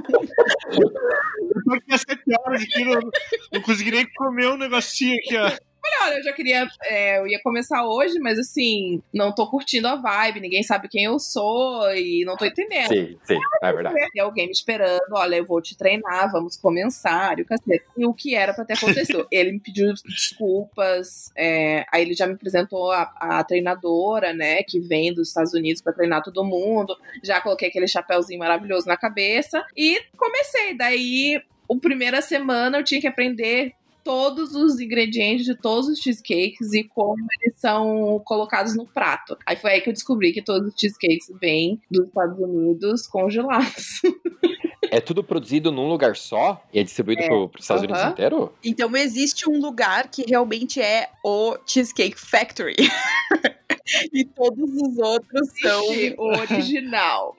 [0.72, 3.01] Eu tô aqui às sete horas aqui, não,
[3.53, 5.65] não consegui nem comer um negocinho aqui, ó.
[5.87, 6.66] Falei, olha, eu já queria.
[6.85, 11.05] É, eu ia começar hoje, mas assim, não tô curtindo a vibe, ninguém sabe quem
[11.05, 12.88] eu sou e não tô entendendo.
[12.88, 14.11] Sim, sim, é verdade.
[14.12, 17.85] Tem alguém me esperando, olha, eu vou te treinar, vamos começar, e o cacete.
[17.96, 19.27] E o que era pra ter acontecido?
[19.31, 24.81] ele me pediu desculpas, é, aí ele já me apresentou a, a, treinadora, né, que
[24.81, 26.96] vem dos Estados Unidos pra treinar todo mundo.
[27.22, 30.77] Já coloquei aquele chapéuzinho maravilhoso na cabeça e comecei.
[30.77, 33.75] Daí, a primeira semana eu tinha que aprender
[34.07, 39.37] todos os ingredientes de todos os cheesecakes e como eles são colocados no prato.
[39.45, 44.01] Aí foi aí que eu descobri que todos os cheesecakes vêm dos Estados Unidos congelados.
[44.88, 47.27] É tudo produzido num lugar só e é distribuído é.
[47.27, 48.53] para os Estados Unidos inteiro?
[48.62, 52.77] Então existe um lugar que realmente é o Cheesecake Factory.
[54.12, 55.87] e todos os outros são.
[56.18, 57.37] O original.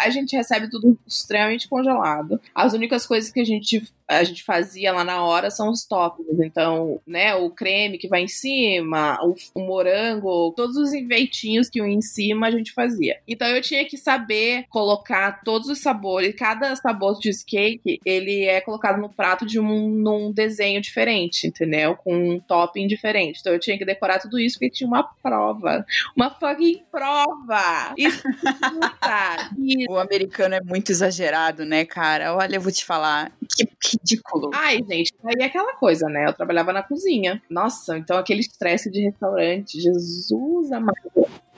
[0.00, 2.40] A gente recebe tudo extremamente congelado.
[2.54, 6.40] As únicas coisas que a gente, a gente fazia lá na hora são os toppings.
[6.40, 11.78] Então, né, o creme que vai em cima, o, o morango, todos os enfeitinhos que
[11.78, 13.18] iam em cima a gente fazia.
[13.26, 16.34] Então eu tinha que saber colocar todos os sabores.
[16.34, 21.96] Cada sabor de cheesecake, ele é colocado no prato de um num desenho diferente, entendeu?
[21.96, 23.38] Com um topping diferente.
[23.40, 25.81] Então eu tinha que decorar tudo isso porque tinha uma prova.
[26.16, 27.94] Uma fucking prova!
[27.96, 29.50] Escuta!
[29.88, 32.34] o americano é muito exagerado, né, cara?
[32.34, 33.32] Olha, eu vou te falar.
[33.56, 34.50] Que ridículo.
[34.54, 36.26] Ai, gente, aí é aquela coisa, né?
[36.26, 37.42] Eu trabalhava na cozinha.
[37.50, 39.80] Nossa, então aquele estresse de restaurante.
[39.80, 40.96] Jesus amado.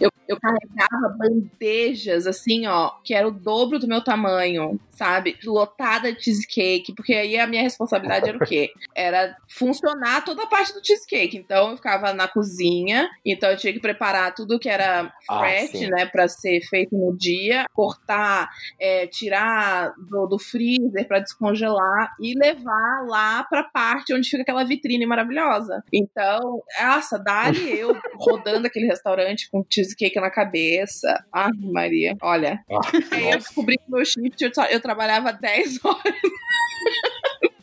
[0.01, 5.37] Eu, eu carregava bandejas, assim, ó, que era o dobro do meu tamanho, sabe?
[5.45, 8.71] Lotada de cheesecake, porque aí a minha responsabilidade era o quê?
[8.95, 11.37] Era funcionar toda a parte do cheesecake.
[11.37, 15.71] Então eu ficava na cozinha, então eu tinha que preparar tudo que era Ah, fresh,
[15.71, 15.89] sim.
[15.89, 18.49] né, pra ser feito no dia, cortar,
[18.81, 24.65] é, tirar do, do freezer pra descongelar e levar lá pra parte onde fica aquela
[24.65, 25.83] vitrine maravilhosa.
[25.93, 31.25] Então, nossa, dali eu rodando aquele restaurante com cheesecake na cabeça.
[31.33, 32.63] Ai, Maria, olha.
[32.71, 32.81] Ah,
[33.13, 36.15] Aí eu descobri que meu shift eu, tra- eu trabalhava 10 horas.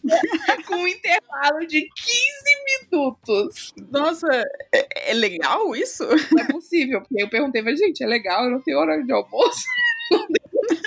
[0.67, 3.73] com um intervalo de 15 minutos.
[3.91, 4.27] Nossa,
[4.73, 6.03] é, é legal isso?
[6.31, 9.11] Não é possível, porque eu perguntei, mas gente, é legal, eu não tenho horário de
[9.13, 9.63] almoço.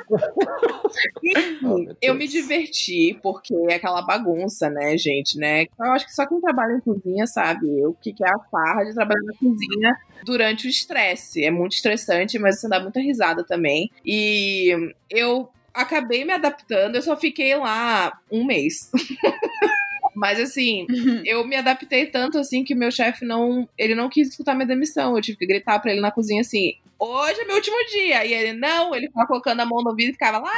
[1.23, 5.67] Enfim, meu eu me diverti, porque é aquela bagunça, né, gente, né?
[5.79, 8.95] Eu acho que só quem trabalha em cozinha sabe o que é a farra de
[8.95, 11.45] trabalhar na cozinha durante o estresse.
[11.45, 13.91] É muito estressante, mas você dá muita risada também.
[14.05, 18.91] E eu acabei me adaptando, eu só fiquei lá um mês.
[20.15, 20.87] Mas assim,
[21.27, 23.69] eu me adaptei tanto assim que meu chefe não.
[23.77, 25.17] Ele não quis escutar minha demissão.
[25.17, 28.25] Eu tive que gritar pra ele na cozinha assim: hoje é meu último dia.
[28.25, 30.53] E ele, não, ele ficava colocando a mão no vidro e ficava lá,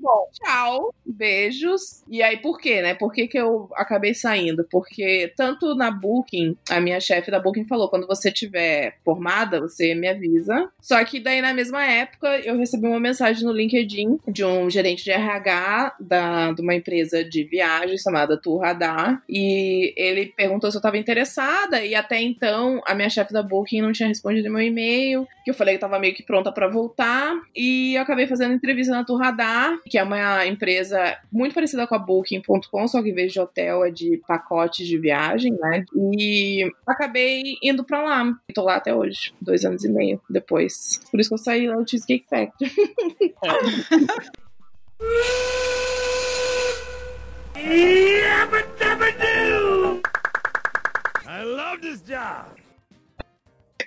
[0.00, 2.02] bom, tchau, beijos.
[2.08, 2.94] E aí, por quê, né?
[2.94, 4.66] Por que, que eu acabei saindo?
[4.70, 9.94] Porque tanto na Booking, a minha chefe da Booking falou: quando você tiver formada, você
[9.94, 10.70] me avisa.
[10.80, 15.04] Só que daí, na mesma época, eu recebi uma mensagem no LinkedIn de um gerente
[15.04, 19.22] de RH da, de uma empresa de viagem chamada Tour Radar.
[19.28, 21.84] E ele perguntou se eu estava interessada.
[21.84, 25.26] E até então, a minha chefe da Booking não tinha respondido meu e-mail.
[25.44, 27.40] Que eu falei que estava meio que pronta para voltar.
[27.54, 31.94] E eu acabei fazendo entrevista na Tour Radar, que é uma empresa muito parecida com
[31.94, 35.84] a Booking.com, só que em vez de hotel é de pacotes de viagem, né?
[36.18, 38.32] E acabei indo pra lá.
[38.54, 41.00] Tô lá até hoje, dois anos e meio depois.
[41.10, 42.70] Por isso que eu saí lá do Cheesecake Factory.
[51.28, 52.46] I love this job.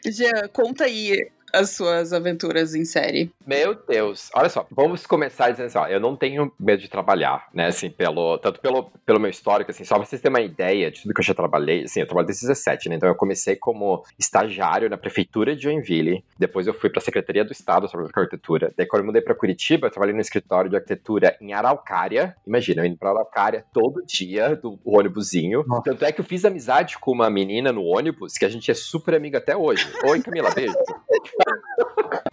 [0.05, 3.31] Jean, conta aí as suas aventuras em série.
[3.45, 7.47] Meu Deus, olha só, vamos começar dizendo assim, ó, eu não tenho medo de trabalhar,
[7.53, 10.91] né, assim, pelo, tanto pelo, pelo meu histórico, assim, só pra vocês terem uma ideia
[10.91, 13.55] de tudo que eu já trabalhei, assim, eu trabalhei desde 17, né, então eu comecei
[13.55, 18.73] como estagiário na prefeitura de Joinville, depois eu fui pra Secretaria do Estado, com arquitetura,
[18.77, 22.81] daí quando eu mudei pra Curitiba, eu trabalhei no escritório de arquitetura em Araucária, imagina,
[22.81, 27.11] eu indo pra Araucária todo dia, do ônibusinho, tanto é que eu fiz amizade com
[27.11, 29.87] uma menina no ônibus, que a gente é super amiga até hoje.
[30.05, 30.73] Oi, Camila, beijo.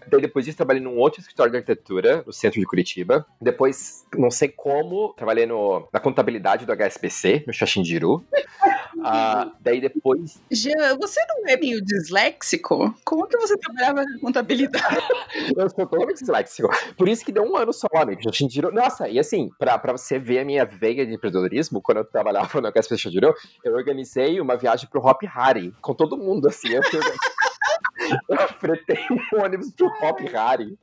[0.08, 3.26] Daí depois disso trabalhei num outro escritório de arquitetura, no centro de Curitiba.
[3.40, 8.24] Depois, não sei como, trabalhei no, na contabilidade do HSBC, no Xaxindiru.
[9.02, 12.94] Ah, daí depois, Jean, você não é meio disléxico?
[13.04, 14.96] Como que você trabalhava com contabilidade?
[15.56, 16.68] eu sou totalmente disléxico.
[16.96, 18.22] Por isso que deu um ano só, amigo.
[18.22, 18.72] Xaxindiru.
[18.72, 22.60] Nossa, e assim, pra, pra você ver a minha veia de empreendedorismo, quando eu trabalhava
[22.60, 26.68] no HSBC Xaxindiru, eu organizei uma viagem pro Hop Hari, com todo mundo, assim.
[26.68, 27.00] Eu, fui-
[28.28, 30.78] eu fretei um ônibus pro Hop Hari.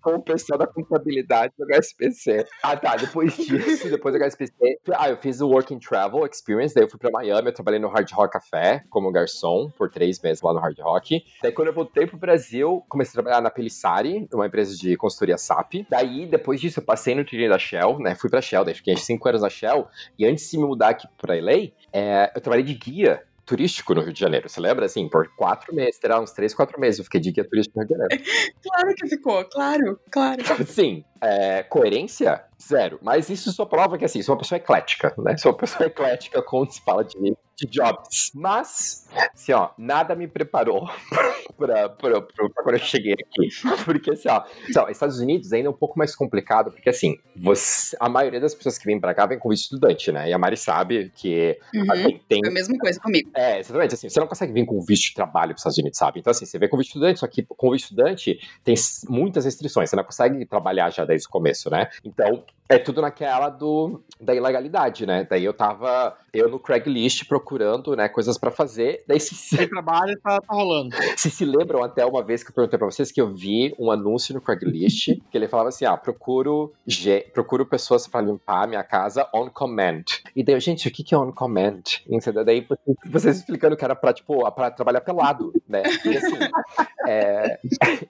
[0.00, 2.46] Com o pessoal da contabilidade do HSBC.
[2.62, 2.94] Ah, tá.
[2.94, 4.78] Depois disso, depois do HSBC.
[4.92, 6.74] Ah, eu fiz o Work Travel Experience.
[6.74, 7.48] Daí eu fui pra Miami.
[7.48, 11.24] Eu trabalhei no Hard Rock Café como garçom por três meses lá no Hard Rock.
[11.42, 15.38] Daí, quando eu voltei pro Brasil, comecei a trabalhar na Pelissari, uma empresa de consultoria
[15.38, 15.86] SAP.
[15.88, 18.14] Daí, depois disso, eu passei no trilho da Shell, né?
[18.14, 18.62] Fui pra Shell.
[18.62, 19.88] Daí, fiquei cinco anos na Shell.
[20.18, 24.02] E antes de me mudar aqui pra LA, é, eu trabalhei de guia turístico no
[24.02, 24.48] Rio de Janeiro.
[24.48, 24.86] Você lembra?
[24.86, 27.86] Assim, por quatro meses, terá uns três, quatro meses eu fiquei de guia turístico no
[27.86, 28.24] Rio de Janeiro.
[28.64, 30.42] Claro que ficou, claro, claro.
[30.66, 32.98] Sim, é, coerência, zero.
[33.02, 35.36] Mas isso só prova que, assim, sou uma pessoa eclética, né?
[35.36, 38.30] Sou uma pessoa eclética quando se fala de Steve Jobs.
[38.34, 40.86] Mas, assim, ó, nada me preparou
[41.56, 43.48] pra, pra, pra, pra quando eu cheguei aqui.
[43.84, 47.96] Porque, assim, ó, então, Estados Unidos ainda é um pouco mais complicado, porque, assim, você,
[48.00, 50.28] a maioria das pessoas que vêm pra cá vem com visto estudante, né?
[50.28, 51.92] E a Mari sabe que Uhum.
[51.92, 53.30] assim, tem, Foi a mesma coisa comigo.
[53.34, 55.98] é, exatamente, assim, você não consegue vir com visto de trabalho para os Estados Unidos,
[55.98, 56.20] sabe?
[56.20, 58.74] Então, assim, você vem com visto de estudante, só que com visto de estudante tem
[59.08, 61.88] muitas restrições, você não consegue trabalhar já desde o começo, né?
[62.04, 65.26] Então, é tudo naquela do, da ilegalidade, né?
[65.28, 70.18] Daí eu tava, eu no Craigslist procurando, né, coisas para fazer, daí se, Sem trabalho,
[70.22, 70.94] tá, tá rolando.
[71.16, 73.90] se se lembram até uma vez que eu perguntei pra vocês que eu vi um
[73.90, 78.66] anúncio no Craigslist que ele falava assim: ah, procuro, ge- procuro pessoas pra limpar a
[78.66, 80.04] minha casa on command.
[80.34, 81.82] E daí, gente, o que que é on command?
[82.08, 82.44] Entendeu?
[82.44, 82.66] Daí
[83.10, 85.82] vocês- explicando que era pra, tipo, pra trabalhar pelado, né?
[86.04, 86.38] E assim,
[87.06, 87.58] é,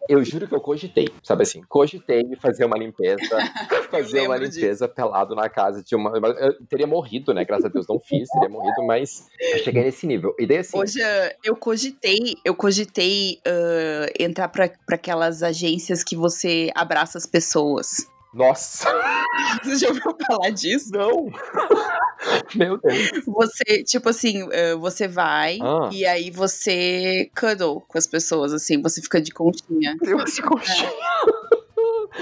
[0.09, 3.19] eu juro que eu cogitei, sabe assim, cogitei de fazer uma limpeza,
[3.91, 6.17] fazer uma lembro limpeza pelado na casa de uma.
[6.17, 7.45] Eu teria morrido, né?
[7.45, 10.35] Graças a Deus não fiz, teria morrido, mas eu cheguei nesse nível.
[10.39, 10.79] E daí assim.
[10.79, 10.99] Hoje
[11.43, 18.07] eu cogitei, eu cogitei ah, entrar pra, pra aquelas agências que você abraça as pessoas.
[18.33, 18.89] Nossa!
[19.63, 20.91] Você já ouviu falar disso?
[20.93, 21.31] Não!
[22.57, 23.25] Meu Deus.
[23.27, 24.49] Você, tipo assim,
[24.81, 25.89] você vai Ah.
[25.93, 29.97] e aí você cuddle com as pessoas, assim, você fica de conchinha.
[30.01, 30.39] Deus,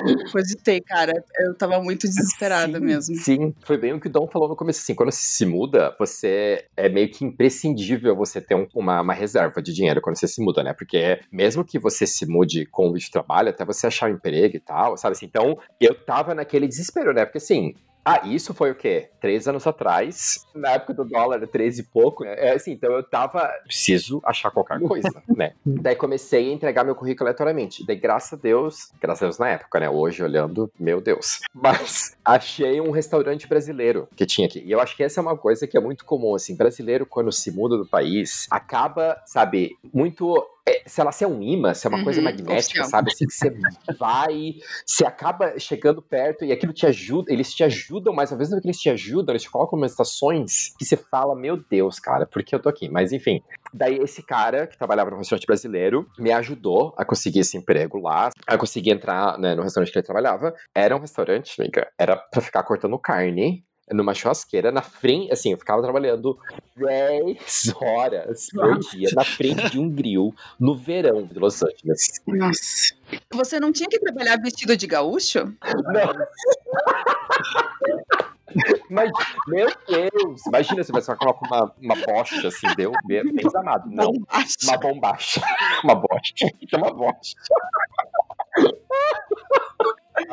[0.01, 0.31] coxinha.
[0.33, 1.13] Cogitei, cara.
[1.41, 3.17] Eu tava muito desesperada Sim, mesmo.
[3.17, 4.81] Sim, foi bem o que o Dom falou no começo.
[4.81, 9.15] Assim, quando você se muda, você é meio que imprescindível você ter um- uma, uma
[9.15, 10.73] reserva de dinheiro quando você se muda, né?
[10.73, 14.57] Porque mesmo que você se mude com o de trabalho, até você achar um emprego
[14.57, 15.27] e tal, sabe assim?
[15.27, 17.25] Então, eu tava naquele desespero, né?
[17.25, 17.75] Porque assim.
[18.05, 19.09] Ah, isso foi o quê?
[19.21, 22.25] Três anos atrás, na época do dólar, 13 e pouco.
[22.25, 22.35] né?
[22.37, 23.49] É assim, então eu tava.
[23.65, 25.53] Preciso achar qualquer coisa, né?
[25.65, 27.87] Daí comecei a entregar meu currículo aleatoriamente.
[27.87, 29.89] Daí, graças a Deus, graças a Deus na época, né?
[29.89, 31.41] Hoje, olhando, meu Deus.
[31.55, 34.61] Mas achei um restaurante brasileiro que tinha aqui.
[34.65, 36.57] E eu acho que essa é uma coisa que é muito comum, assim.
[36.57, 40.45] Brasileiro, quando se muda do país, acaba, sabe, muito.
[40.69, 42.89] É, sei lá, se é um imã, se é uma coisa Uhum, magnética, oficial.
[42.89, 43.11] sabe?
[43.11, 43.51] Assim, que você
[43.99, 44.55] vai,
[44.87, 48.63] você acaba chegando perto e aquilo te ajuda, eles te ajudam, mas ao mesmo tempo
[48.63, 52.27] que eles te ajudam, eles te colocam em estações que você fala, meu Deus, cara,
[52.27, 52.89] por que eu tô aqui?
[52.89, 53.41] Mas enfim,
[53.75, 58.29] Daí esse cara que trabalhava no restaurante brasileiro me ajudou a conseguir esse emprego lá,
[58.47, 60.55] a conseguir entrar né, no restaurante que ele trabalhava.
[60.75, 65.59] Era um restaurante, amiga, era pra ficar cortando carne numa churrasqueira na frente, assim, eu
[65.59, 66.39] ficava trabalhando
[66.77, 72.21] 10 horas por dia na frente de um grill no verão de Los Angeles.
[72.27, 72.95] Nossa.
[73.35, 75.41] Você não tinha que trabalhar vestido de gaúcho?
[75.93, 76.13] Não.
[78.91, 79.11] Mas,
[79.49, 83.23] meu Deus, imagina se você coloca uma, uma bocha assim, deu bem
[83.57, 83.89] amado.
[83.91, 84.57] Não, Bombacha.
[84.65, 85.41] uma bombacha.
[85.83, 86.35] Uma bocha.
[86.69, 87.35] Chama bocha.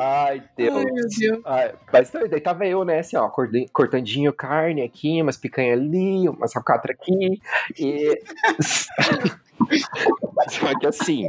[0.02, 0.76] Ai, Deus.
[0.76, 1.42] Ai, meu Deus.
[1.44, 3.30] Ai, mas então, daí tava eu, né, assim, ó,
[3.70, 7.38] cortandinho carne aqui, umas picanha ali, umas alcatra aqui,
[7.78, 8.18] e...
[10.48, 11.26] Só que assim,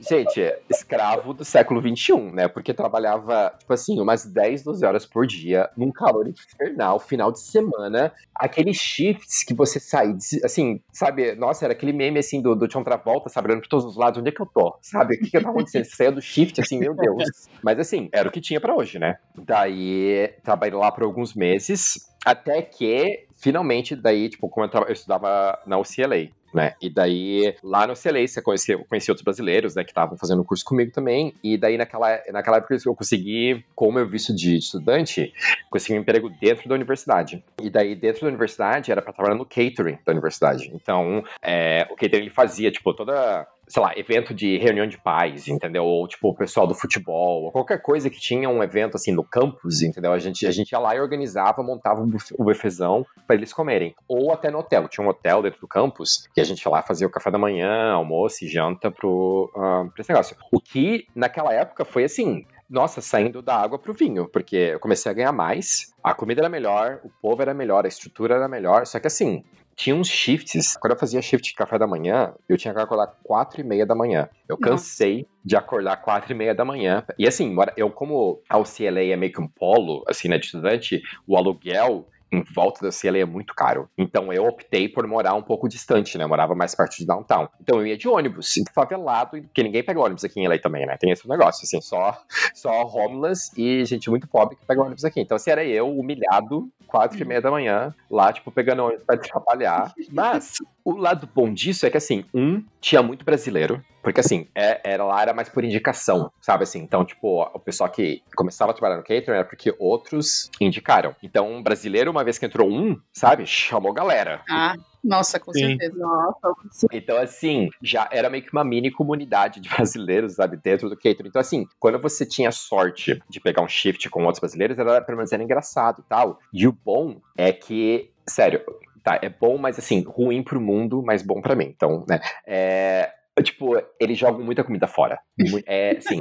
[0.00, 5.26] gente, escravo do século XXI, né, porque trabalhava, tipo assim, umas 10, 12 horas por
[5.26, 11.64] dia, num calor infernal, final de semana, aqueles shifts que você sai, assim, sabe, nossa,
[11.64, 14.28] era aquele meme, assim, do, do John Travolta, sabe, olhando pra todos os lados, onde
[14.28, 15.84] é que eu tô, sabe, o que que tá acontecendo?
[15.84, 17.48] Você saiu do shift, assim, meu Deus.
[17.62, 19.16] Mas assim, era o que tinha pra hoje, né?
[19.34, 25.58] Daí, trabalhei lá por alguns meses, até que, finalmente, daí, tipo, como eu, eu estudava
[25.66, 26.74] na UCLA, né?
[26.80, 27.94] E daí, lá no
[28.42, 32.20] conhecia, eu conheci outros brasileiros, né, que estavam fazendo curso comigo também, e daí, naquela,
[32.30, 35.32] naquela época, eu consegui, com meu visto de estudante,
[35.70, 37.42] consegui um emprego dentro da universidade.
[37.60, 40.70] E daí, dentro da universidade, era pra trabalhar no catering da universidade.
[40.74, 45.48] Então, é, o catering ele fazia, tipo, toda sei lá, evento de reunião de pais,
[45.48, 45.82] entendeu?
[45.86, 49.24] Ou, tipo, o pessoal do futebol, ou qualquer coisa que tinha um evento, assim, no
[49.24, 50.12] campus, entendeu?
[50.12, 53.94] A gente, a gente ia lá e organizava, montava um buffetzão pra eles comerem.
[54.06, 54.88] Ou até no hotel.
[54.88, 57.38] Tinha um hotel dentro do campus, que a gente ia lá fazia o café da
[57.38, 60.36] manhã, almoço e janta pro, ah, pra esse negócio.
[60.52, 62.44] O que, naquela época, foi assim...
[62.68, 66.48] Nossa, saindo da água pro vinho, porque eu comecei a ganhar mais, a comida era
[66.48, 69.44] melhor, o povo era melhor, a estrutura era melhor, só que assim,
[69.76, 70.76] tinha uns shifts.
[70.76, 73.86] Quando eu fazia shift de café da manhã, eu tinha que acordar quatro e meia
[73.86, 74.28] da manhã.
[74.48, 74.72] Eu Nossa.
[74.72, 77.04] cansei de acordar quatro e meia da manhã.
[77.18, 81.02] E assim, eu como a UCLA é meio que um polo, assim, né, de estudante,
[81.26, 83.88] o aluguel em volta da UCLA é muito caro.
[83.96, 86.24] Então eu optei por morar um pouco distante, né?
[86.24, 87.46] Morava mais perto de downtown.
[87.60, 90.96] Então eu ia de ônibus, favelado, porque ninguém pega ônibus aqui em LA também, né?
[90.98, 92.18] Tem esse negócio, assim, só,
[92.54, 95.20] só homeless e gente muito pobre que pega ônibus aqui.
[95.20, 99.16] Então assim, era eu, humilhado, quatro e meia da manhã, lá, tipo, pegando ônibus pra
[99.16, 99.94] trabalhar.
[100.12, 104.78] Mas o lado bom disso é que, assim, um, tinha muito brasileiro, porque, assim, é-
[104.84, 108.74] era lá era mais por indicação, sabe, assim, então, tipo, o pessoal que começava a
[108.74, 111.16] trabalhar no catering era porque outros indicaram.
[111.22, 114.42] Então, um brasileiro, uma vez que entrou um, sabe, chamou galera.
[114.50, 115.76] Ah, Nossa, com Sim.
[115.78, 115.98] certeza.
[115.98, 120.96] Nossa, Então, assim, já era meio que uma mini comunidade de brasileiros, sabe, dentro do
[120.96, 121.28] catering.
[121.28, 125.18] Então, assim, quando você tinha sorte de pegar um shift com outros brasileiros, era, pelo
[125.18, 126.38] menos era engraçado e tal.
[126.52, 128.62] E o bom é que, sério,
[129.02, 131.66] tá, é bom, mas assim, ruim pro mundo, mas bom pra mim.
[131.66, 133.12] Então, né, é.
[133.42, 135.18] Tipo, eles jogam muita comida fora.
[135.66, 136.20] É, assim.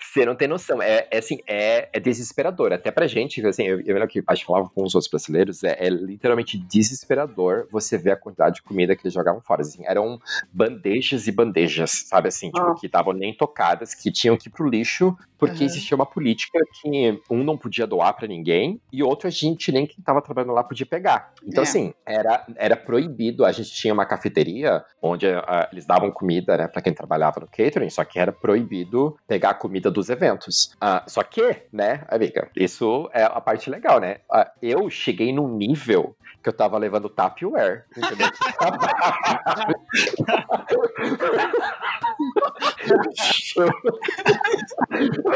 [0.00, 0.82] Você não tem noção.
[0.82, 2.72] É, é assim, é, é desesperador.
[2.72, 5.62] Até pra gente, assim, eu, eu lembro que a gente falava com os outros brasileiros,
[5.62, 9.60] é, é literalmente desesperador você ver a quantidade de comida que eles jogavam fora.
[9.60, 10.20] Assim, eram
[10.52, 12.74] bandejas e bandejas, sabe assim, tipo, Ah.
[12.74, 15.64] que estavam nem tocadas, que tinham que ir pro lixo, porque Aham.
[15.64, 19.84] existia uma política que um não podia doar pra ninguém, e outro a gente nem
[19.84, 21.32] quem tava trabalhando lá podia pegar.
[21.44, 21.66] Então, É.
[21.66, 23.44] assim, era, era proibido.
[23.44, 27.48] A gente tinha uma cafeteria onde ah, eles davam comida, né, pra quem trabalhava no
[27.48, 30.76] catering, só que era proibido pegar a comida dos eventos.
[30.80, 34.18] Ah, só que, né, amiga, isso é a parte legal, né?
[34.30, 38.30] Ah, eu cheguei num nível que eu tava levando Tupperware, entendeu?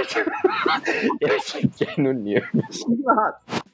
[1.20, 2.49] eu cheguei no nível.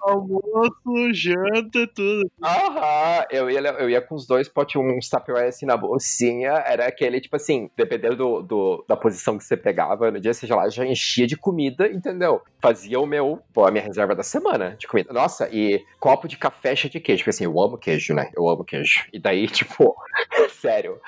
[0.01, 2.29] Almoço, janta, tudo.
[2.43, 6.51] Aham, eu ia, eu ia com os dois potes, uns Tupperware assim na bolsinha.
[6.67, 10.57] Era aquele, tipo assim, dependendo do, do- da posição que você pegava, no dia seja
[10.57, 12.43] lá, já enchia de comida, entendeu?
[12.61, 15.13] Fazia o meu, pô, a minha reserva da semana de comida.
[15.13, 17.21] Nossa, e copo de café cheio de queijo.
[17.23, 18.31] Porque assim, eu amo queijo, né?
[18.37, 19.05] Eu amo queijo.
[19.13, 19.95] E daí, tipo,
[20.61, 20.99] sério,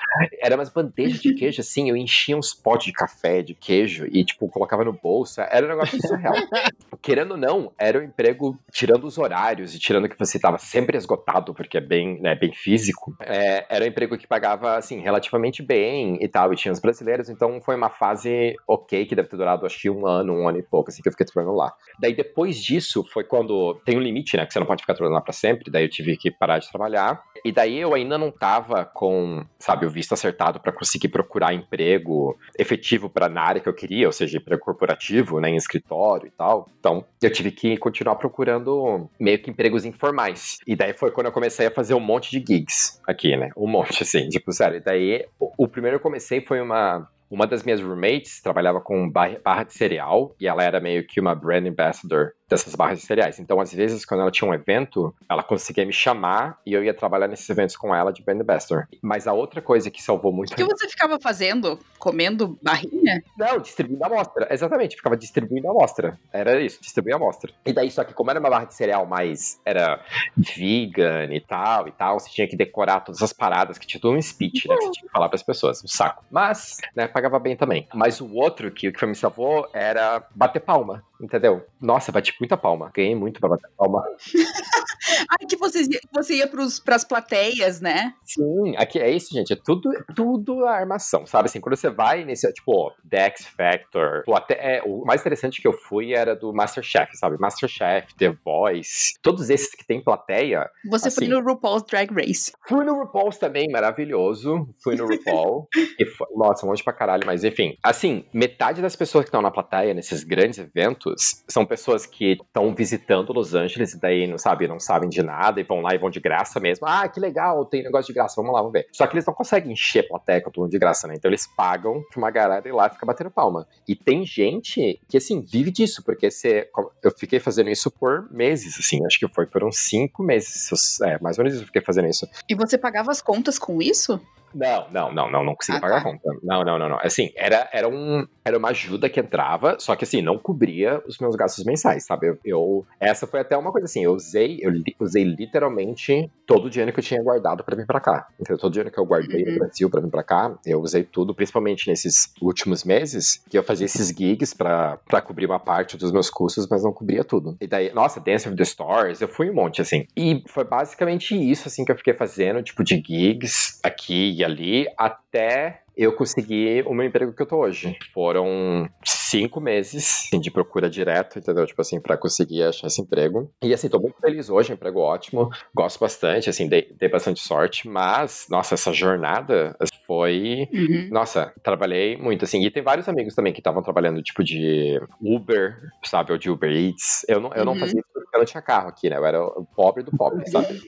[0.41, 4.23] era umas bandejas de queijo, assim, eu enchia uns potes de café, de queijo, e,
[4.23, 5.39] tipo, colocava no bolso.
[5.39, 6.33] Era um negócio surreal.
[6.99, 10.97] Querendo ou não, era um emprego, tirando os horários e tirando que você estava sempre
[10.97, 15.61] esgotado, porque é bem, né, bem físico, é, era um emprego que pagava, assim, relativamente
[15.61, 19.37] bem e tal, e tinha os brasileiros, então foi uma fase ok, que deve ter
[19.37, 21.71] durado, acho que um ano, um ano e pouco, assim, que eu fiquei trabalhando lá.
[21.99, 25.17] Daí, depois disso, foi quando tem um limite, né, que você não pode ficar trabalhando
[25.17, 28.31] lá pra sempre, daí eu tive que parar de trabalhar, e daí eu ainda não
[28.31, 33.69] tava com, sabe, o visto acertado para conseguir procurar emprego efetivo para na área que
[33.69, 36.67] eu queria, ou seja, emprego corporativo, né, em escritório e tal.
[36.79, 40.57] Então, eu tive que continuar procurando meio que empregos informais.
[40.65, 43.51] E daí foi quando eu comecei a fazer um monte de gigs aqui, né?
[43.55, 44.77] Um monte, assim, tipo, sério.
[44.77, 47.07] E daí, o, o primeiro que eu comecei foi uma.
[47.27, 51.33] Uma das minhas roommates trabalhava com barra, de cereal e ela era meio que uma
[51.33, 53.39] brand ambassador dessas barras de cereais.
[53.39, 56.93] Então, às vezes, quando ela tinha um evento, ela conseguia me chamar e eu ia
[56.93, 58.87] trabalhar nesses eventos com ela de brand ambassador.
[59.01, 61.79] Mas a outra coisa que salvou muito O que você ficava fazendo?
[61.97, 63.23] Comendo barrinha?
[63.37, 64.47] não, distribuindo amostra.
[64.51, 66.19] Exatamente, ficava distribuindo amostra.
[66.31, 67.51] Era isso, distribuir a amostra.
[67.65, 69.59] E daí, só que como era uma barra de cereal mais.
[69.65, 69.99] Era
[70.35, 74.15] vegan e tal e tal, você tinha que decorar todas as paradas, que tinha todo
[74.15, 74.75] um speech, né?
[74.75, 75.83] Que você tinha que falar pras pessoas.
[75.83, 76.23] Um saco.
[76.29, 77.87] Mas, né, pagava bem também.
[77.93, 81.03] Mas o outro que, que me salvou era bater palma.
[81.21, 81.65] Entendeu?
[81.81, 82.91] Nossa, bati muita palma.
[82.93, 84.03] Ganhei muito pra bater palma.
[85.29, 88.13] Ah, que você, ia- você ia pros, pras plateias, né?
[88.23, 89.53] Sim, aqui é isso, gente.
[89.53, 91.45] É tudo, tudo a armação, sabe?
[91.45, 95.73] Assim, quando você vai nesse, tipo, Dex Factor, até, é, o mais interessante que eu
[95.73, 97.37] fui era do Masterchef, sabe?
[97.39, 100.69] Masterchef, The Voice, todos esses que tem plateia.
[100.89, 101.33] Você foi Assim.
[101.33, 102.51] no RuPaul's Drag Race.
[102.67, 104.67] Fui no RuPaul's também, maravilhoso.
[104.83, 105.67] Fui no RuPaul.
[105.99, 107.75] e foi, nossa, longe pra caralho, mas enfim.
[107.83, 111.04] Assim, metade das pessoas que estão na plateia nesses grandes eventos
[111.47, 115.59] são pessoas que estão visitando Los Angeles e daí, não sabe, não sabem de nada
[115.59, 116.87] e vão lá e vão de graça mesmo.
[116.87, 118.87] Ah, que legal, tem negócio de graça, vamos lá, vamos ver.
[118.91, 121.15] Só que eles não conseguem encher a plateia com tudo de graça, né?
[121.15, 123.67] Então eles pagam pra uma galera ir lá e ficar batendo palma.
[123.87, 126.69] E tem gente que, assim, vive disso, porque você,
[127.03, 130.69] eu fiquei fazendo isso por meses, assim, acho que foi por uns cinco meses.
[131.03, 132.27] É, mais ou menos isso eu fiquei fazendo isso.
[132.49, 134.19] E você pagava as contas com isso?
[134.55, 136.09] Não, não, não, não, não consegui Ah, pagar tá.
[136.09, 136.29] a conta.
[136.41, 136.99] Não, não, não, não.
[137.01, 141.17] Assim, era, era, um, era uma ajuda que entrava, só que assim, não cobria os
[141.19, 142.27] meus gastos mensais, sabe?
[142.29, 146.65] Eu, eu- essa foi até uma coisa assim, eu usei, eu li- usei literalmente todo
[146.65, 148.27] o dinheiro que eu tinha guardado pra vir pra cá.
[148.39, 148.57] Entendeu?
[148.57, 149.51] Todo o dinheiro que eu guardei Uhum.
[149.53, 153.63] no Brasil pra vir pra cá, eu usei tudo, principalmente nesses últimos meses, que eu
[153.63, 157.57] fazia esses gigs pra, pra cobrir uma parte dos meus custos, mas não cobria tudo.
[157.59, 160.05] E daí, nossa, Dance of the Stars, eu fui um monte, assim.
[160.15, 164.85] E foi basicamente isso, assim, que eu fiquei fazendo, tipo, de gigs aqui e ali,
[164.97, 167.97] até eu consegui o meu emprego que eu tô hoje.
[168.13, 171.65] Foram cinco meses assim, de procura direto, entendeu?
[171.65, 173.49] Tipo assim, pra conseguir achar esse emprego.
[173.63, 175.49] E assim, tô muito feliz hoje, emprego ótimo.
[175.73, 179.75] Gosto bastante, assim, dei, dei bastante sorte, mas, nossa, essa jornada
[180.05, 181.07] foi Uhum.
[181.11, 182.63] nossa, trabalhei muito, assim.
[182.63, 186.31] E tem vários amigos também que estavam trabalhando, tipo, de Uber, sabe?
[186.31, 187.25] Ou de Uber Eats.
[187.27, 187.79] Eu não, eu não Uhum.
[187.79, 189.17] fazia isso eu não tinha carro aqui, né?
[189.17, 190.81] Eu era o pobre do pobre, sabe?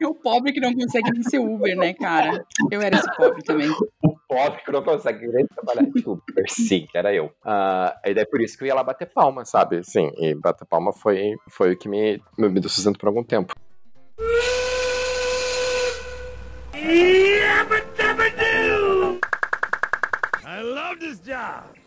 [0.00, 2.44] É o pobre que não consegue nem ser Uber, né, cara?
[2.70, 3.70] Eu era esse pobre também.
[3.70, 6.44] o pobre que não consegue nem trabalhar de Uber.
[6.48, 7.32] Sim, que era eu.
[7.44, 9.82] Ah, e daí por isso que eu ia lá bater palma, sabe?
[9.82, 13.54] Sim, e bater palma foi, foi o que me, me deu sustento por algum tempo.
[20.44, 21.85] I love this job!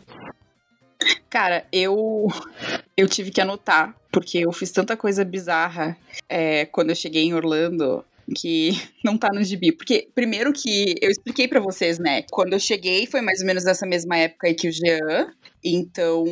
[1.29, 2.27] Cara, eu
[2.97, 5.97] eu tive que anotar, porque eu fiz tanta coisa bizarra
[6.27, 8.03] é, quando eu cheguei em Orlando
[8.35, 8.71] que
[9.03, 9.71] não tá no gibi.
[9.71, 12.23] Porque, primeiro que eu expliquei pra vocês, né?
[12.31, 15.31] Quando eu cheguei, foi mais ou menos nessa mesma época aí que o Jean.
[15.63, 16.23] Então,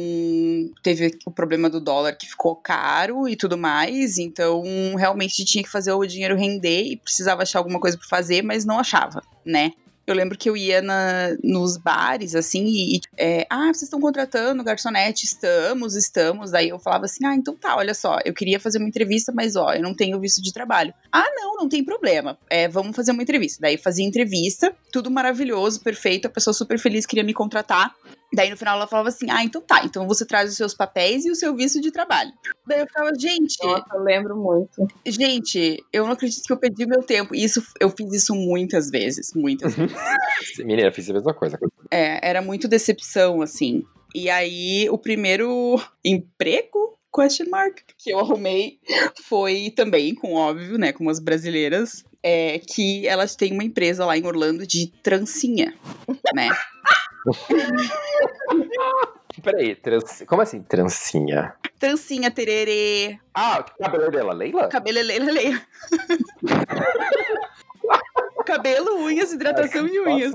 [0.82, 4.18] teve o problema do dólar que ficou caro e tudo mais.
[4.18, 4.64] Então,
[4.98, 8.64] realmente tinha que fazer o dinheiro render e precisava achar alguma coisa pra fazer, mas
[8.64, 9.74] não achava, né?
[10.08, 14.64] Eu lembro que eu ia na, nos bares, assim, e, é, ah, vocês estão contratando
[14.64, 15.26] garçonete?
[15.26, 16.54] Estamos, estamos.
[16.54, 19.58] Aí eu falava assim, ah, então tá, olha só, eu queria fazer uma entrevista, mas
[19.58, 20.94] ó, eu não tenho visto de trabalho.
[21.12, 23.60] Ah, não, não tem problema, é, vamos fazer uma entrevista.
[23.62, 27.94] Daí fazia entrevista, tudo maravilhoso, perfeito, a pessoa super feliz queria me contratar.
[28.34, 31.26] Daí no final ela falava assim: Ah, então tá, então você traz os seus papéis
[31.26, 32.32] e o seu visto de trabalho.
[32.66, 33.58] Daí eu ficava, gente.
[33.64, 34.88] Nossa, eu lembro muito.
[35.06, 37.34] Gente, eu não acredito que eu perdi meu tempo.
[37.34, 39.96] Isso, eu fiz isso muitas vezes, muitas vezes.
[40.60, 41.58] Menina, fiz a mesma coisa.
[41.90, 43.84] É, era muito decepção, assim.
[44.14, 48.80] E aí, o primeiro emprego, question mark, que eu arrumei
[49.24, 54.18] foi também, com óbvio, né, com as brasileiras, é, que elas têm uma empresa lá
[54.18, 55.74] em Orlando de trancinha,
[56.34, 56.50] né?
[59.44, 60.24] Peraí, trans...
[60.28, 61.54] como assim, trancinha?
[61.80, 63.20] Trancinha, tererê.
[63.34, 64.68] Ah, o cabelo dela, Leila?
[64.68, 65.62] Cabelo é Leila, Leila.
[68.46, 70.34] Cabelo, unhas, hidratação Ai, e unhas.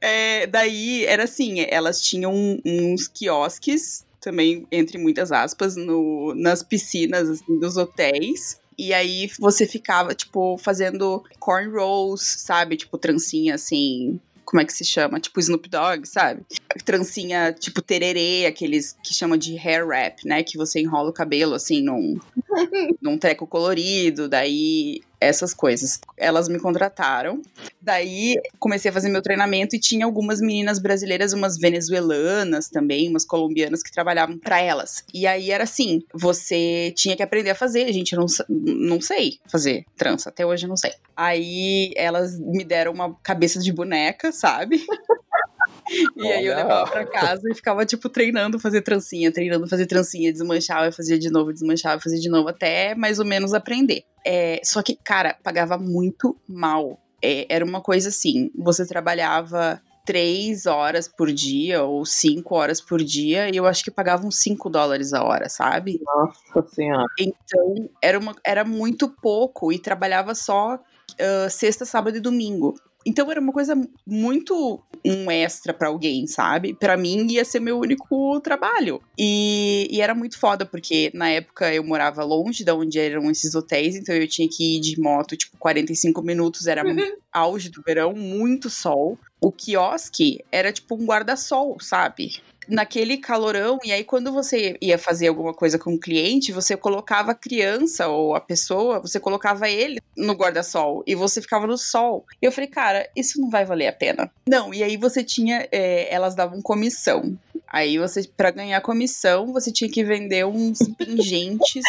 [0.00, 2.32] É, daí, era assim, elas tinham
[2.64, 8.58] uns quiosques, também, entre muitas aspas, no, nas piscinas assim, dos hotéis.
[8.76, 12.76] E aí você ficava, tipo, fazendo corn rolls, sabe?
[12.76, 14.18] Tipo, trancinha assim.
[14.44, 15.18] Como é que se chama?
[15.20, 16.42] Tipo Snoop Dogg, sabe?
[16.84, 20.42] Trancinha tipo tererê, aqueles que chama de hair wrap, né?
[20.42, 22.18] Que você enrola o cabelo assim num,
[23.00, 26.00] num treco colorido, daí essas coisas.
[26.16, 27.40] Elas me contrataram.
[27.80, 33.24] Daí comecei a fazer meu treinamento e tinha algumas meninas brasileiras, umas venezuelanas também, umas
[33.24, 35.04] colombianas que trabalhavam para elas.
[35.12, 39.38] E aí era assim, você tinha que aprender a fazer, gente, eu não, não sei
[39.50, 40.92] fazer trança, até hoje eu não sei.
[41.16, 44.84] Aí elas me deram uma cabeça de boneca, sabe?
[46.16, 50.32] E aí eu levava pra casa e ficava, tipo, treinando fazer trancinha, treinando fazer trancinha,
[50.32, 54.04] desmanchava, fazia de novo, desmanchava, fazia de novo, até mais ou menos aprender.
[54.26, 56.98] É, só que, cara, pagava muito mal.
[57.22, 63.02] É, era uma coisa assim, você trabalhava três horas por dia ou cinco horas por
[63.02, 65.98] dia e eu acho que pagavam cinco dólares a hora, sabe?
[66.04, 67.06] Nossa senhora.
[67.18, 70.78] Então, era, uma, era muito pouco e trabalhava só
[71.18, 72.74] ah, sexta, sábado e domingo.
[73.06, 73.74] Então era uma coisa
[74.06, 76.74] muito um extra pra alguém, sabe?
[76.74, 79.02] Pra mim ia ser meu único trabalho.
[79.18, 83.54] E, e era muito foda, porque na época eu morava longe de onde eram esses
[83.54, 86.82] hotéis, então eu tinha que ir de moto, tipo, 45 minutos, era
[87.32, 89.18] auge do verão, muito sol.
[89.40, 92.40] O quiosque era tipo um guarda-sol, sabe?
[92.68, 97.32] Naquele calorão, e aí quando você ia fazer alguma coisa com o cliente, você colocava
[97.32, 102.24] a criança ou a pessoa, você colocava ele no guarda-sol e você ficava no sol.
[102.40, 104.30] E eu falei, cara, isso não vai valer a pena.
[104.48, 107.38] Não, e aí você tinha, é, elas davam comissão.
[107.68, 111.84] Aí você, para ganhar comissão, você tinha que vender uns pingentes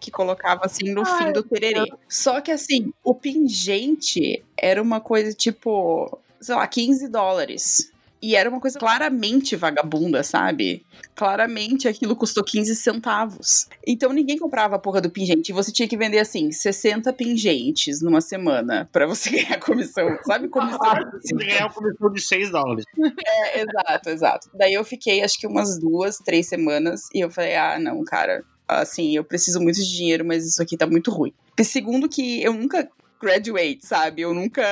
[0.00, 1.86] que colocava assim no fim do tererê.
[2.08, 7.91] Só que assim, o pingente era uma coisa tipo, sei lá, 15 dólares.
[8.22, 10.86] E era uma coisa claramente vagabunda, sabe?
[11.14, 13.66] Claramente aquilo custou 15 centavos.
[13.84, 15.50] Então ninguém comprava a porra do pingente.
[15.50, 20.16] E você tinha que vender assim, 60 pingentes numa semana pra você ganhar comissão.
[20.22, 20.48] Sabe?
[20.48, 20.78] Comissão.
[21.20, 22.84] Você ganhar uma comissão de 6 dólares.
[23.26, 24.50] É, exato, exato.
[24.54, 28.44] Daí eu fiquei acho que umas duas, três semanas e eu falei, ah, não, cara,
[28.68, 31.32] assim, eu preciso muito de dinheiro, mas isso aqui tá muito ruim.
[31.58, 32.88] E segundo que eu nunca
[33.20, 34.22] graduate, sabe?
[34.22, 34.62] Eu nunca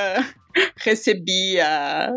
[0.77, 2.11] recebi a...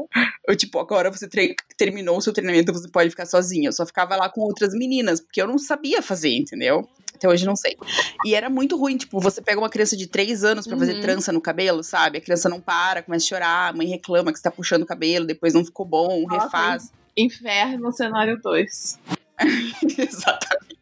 [0.46, 1.28] Eu, tipo, agora você
[1.76, 3.68] terminou o seu treinamento, você pode ficar sozinha.
[3.68, 6.88] Eu só ficava lá com outras meninas, porque eu não sabia fazer, entendeu?
[7.14, 7.76] Até hoje não sei.
[8.24, 11.00] E era muito ruim, tipo, você pega uma criança de 3 anos pra fazer Uhum.
[11.00, 12.18] trança no cabelo, sabe?
[12.18, 14.86] A criança não para, começa a chorar, a mãe reclama que você tá puxando o
[14.86, 16.92] cabelo, depois não ficou bom, Nossa, refaz.
[17.16, 18.98] Inferno cenário 2.
[19.98, 20.74] Exatamente.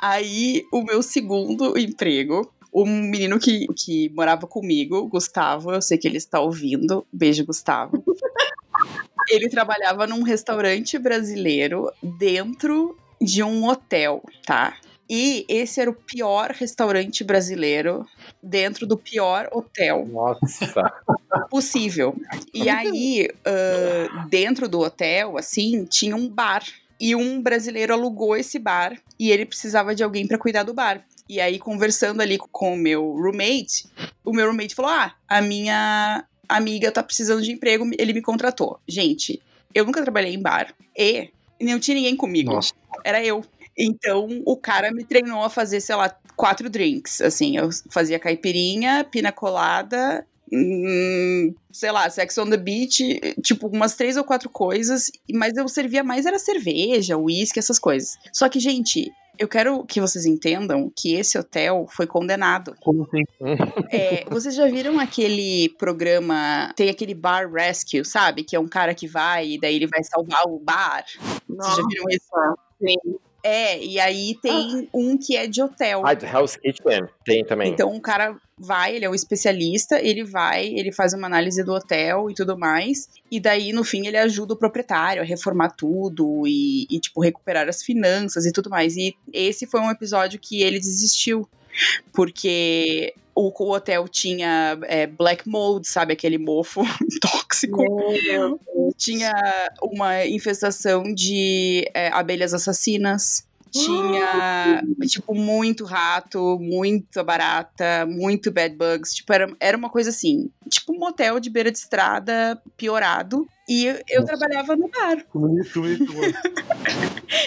[0.00, 6.06] Aí, o meu segundo emprego, um menino que, que morava comigo, Gustavo, eu sei que
[6.06, 7.06] ele está ouvindo.
[7.12, 8.02] Beijo, Gustavo.
[9.30, 14.76] ele trabalhava num restaurante brasileiro dentro de um hotel, tá?
[15.08, 18.04] E esse era o pior restaurante brasileiro
[18.42, 20.92] dentro do pior hotel Nossa.
[21.48, 22.14] possível.
[22.52, 26.64] E aí, ah, dentro do hotel, assim, tinha um bar.
[26.98, 31.04] E um brasileiro alugou esse bar e ele precisava de alguém pra cuidar do bar.
[31.28, 33.86] E aí, conversando ali com o meu roommate,
[34.24, 38.78] o meu roommate falou: Ah, a minha amiga tá precisando de emprego, ele me contratou.
[38.86, 39.42] Gente,
[39.74, 42.52] eu nunca trabalhei em bar e não tinha ninguém comigo.
[42.52, 42.72] Nossa.
[43.04, 43.44] Era eu.
[43.78, 47.20] Então, o cara me treinou a fazer, sei lá, quatro drinks.
[47.20, 53.94] Assim, eu fazia caipirinha, pina colada, hum, sei lá, Sex on the Beach, tipo, umas
[53.94, 55.10] três ou quatro coisas.
[55.30, 58.16] Mas eu servia mais, era cerveja, uísque, essas coisas.
[58.32, 62.74] Só que, gente, eu quero que vocês entendam que esse hotel foi condenado.
[62.80, 63.22] Como assim?
[63.90, 68.44] É, vocês já viram aquele programa, tem aquele Bar Rescue, sabe?
[68.44, 71.04] Que é um cara que vai e daí ele vai salvar o bar.
[71.48, 72.56] Vocês já viram isso?
[72.80, 73.18] Sim.
[73.42, 76.02] É, e aí tem um que é de hotel.
[76.04, 77.72] Ah, do Hell's Kitchen tem também.
[77.72, 81.72] Então o cara vai, ele é um especialista, ele vai, ele faz uma análise do
[81.72, 86.46] hotel e tudo mais, e daí no fim ele ajuda o proprietário a reformar tudo
[86.46, 88.96] e, e, tipo recuperar as finanças e tudo mais.
[88.96, 91.48] E esse foi um episódio que ele desistiu
[92.12, 96.82] porque o, o hotel tinha é, black mold, sabe aquele mofo
[97.20, 97.84] tóxico.
[98.96, 99.32] Tinha
[99.82, 103.45] uma infestação de é, abelhas assassinas.
[103.70, 109.14] Tinha, tipo, muito rato, muita barata, muito bad bugs.
[109.14, 113.46] Tipo, era, era uma coisa assim, tipo um motel de beira de estrada piorado.
[113.68, 115.24] E eu, eu trabalhava no bar.
[115.26, 116.12] Comigo, comigo,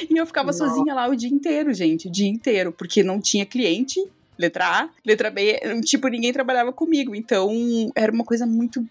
[0.09, 0.67] E eu ficava Nossa.
[0.67, 3.99] sozinha lá o dia inteiro, gente, o dia inteiro, porque não tinha cliente.
[4.39, 7.13] Letra A, letra B, tipo, ninguém trabalhava comigo.
[7.13, 7.51] Então,
[7.93, 8.81] era uma coisa muito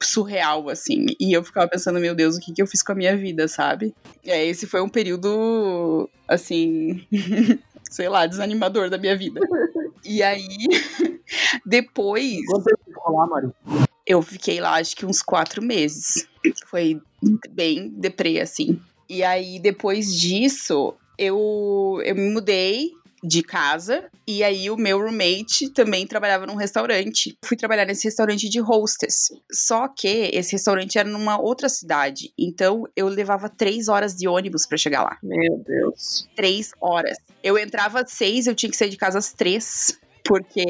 [0.00, 1.06] surreal, assim.
[1.18, 3.48] E eu ficava pensando, meu Deus, o que, que eu fiz com a minha vida,
[3.48, 3.92] sabe?
[4.24, 7.04] É, esse foi um período, assim,
[7.90, 9.40] sei lá, desanimador da minha vida.
[10.04, 10.46] E aí,
[11.66, 13.48] depois, Quanto tempo ficou lá, Mari?
[14.06, 16.28] eu fiquei lá acho que uns quatro meses.
[16.66, 17.00] Foi
[17.50, 18.80] bem deprê, assim.
[19.08, 22.92] E aí, depois disso, eu, eu me mudei
[23.22, 24.04] de casa.
[24.26, 27.36] E aí, o meu roommate também trabalhava num restaurante.
[27.44, 29.28] Fui trabalhar nesse restaurante de hostess.
[29.50, 32.32] Só que esse restaurante era numa outra cidade.
[32.38, 35.18] Então, eu levava três horas de ônibus pra chegar lá.
[35.22, 36.28] Meu Deus.
[36.34, 37.16] Três horas.
[37.42, 39.98] Eu entrava às seis, eu tinha que sair de casa às três.
[40.24, 40.64] Porque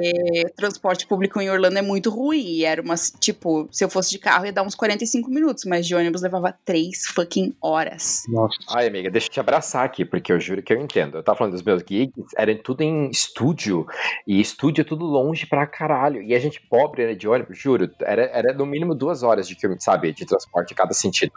[0.56, 2.40] transporte público em Orlando é muito ruim.
[2.42, 2.94] E era uma.
[3.20, 6.54] Tipo, se eu fosse de carro ia dar uns 45 minutos, mas de ônibus levava
[6.64, 8.22] três fucking horas.
[8.28, 8.56] Nossa.
[8.70, 11.18] Ai, amiga, deixa eu te abraçar aqui, porque eu juro que eu entendo.
[11.18, 13.86] Eu tava falando dos meus gigs, eram tudo em estúdio,
[14.26, 16.22] e estúdio é tudo longe pra caralho.
[16.22, 19.54] E a gente pobre né, de ônibus, juro, era, era no mínimo duas horas de,
[19.54, 21.32] quilô- sabe, de transporte em cada sentido.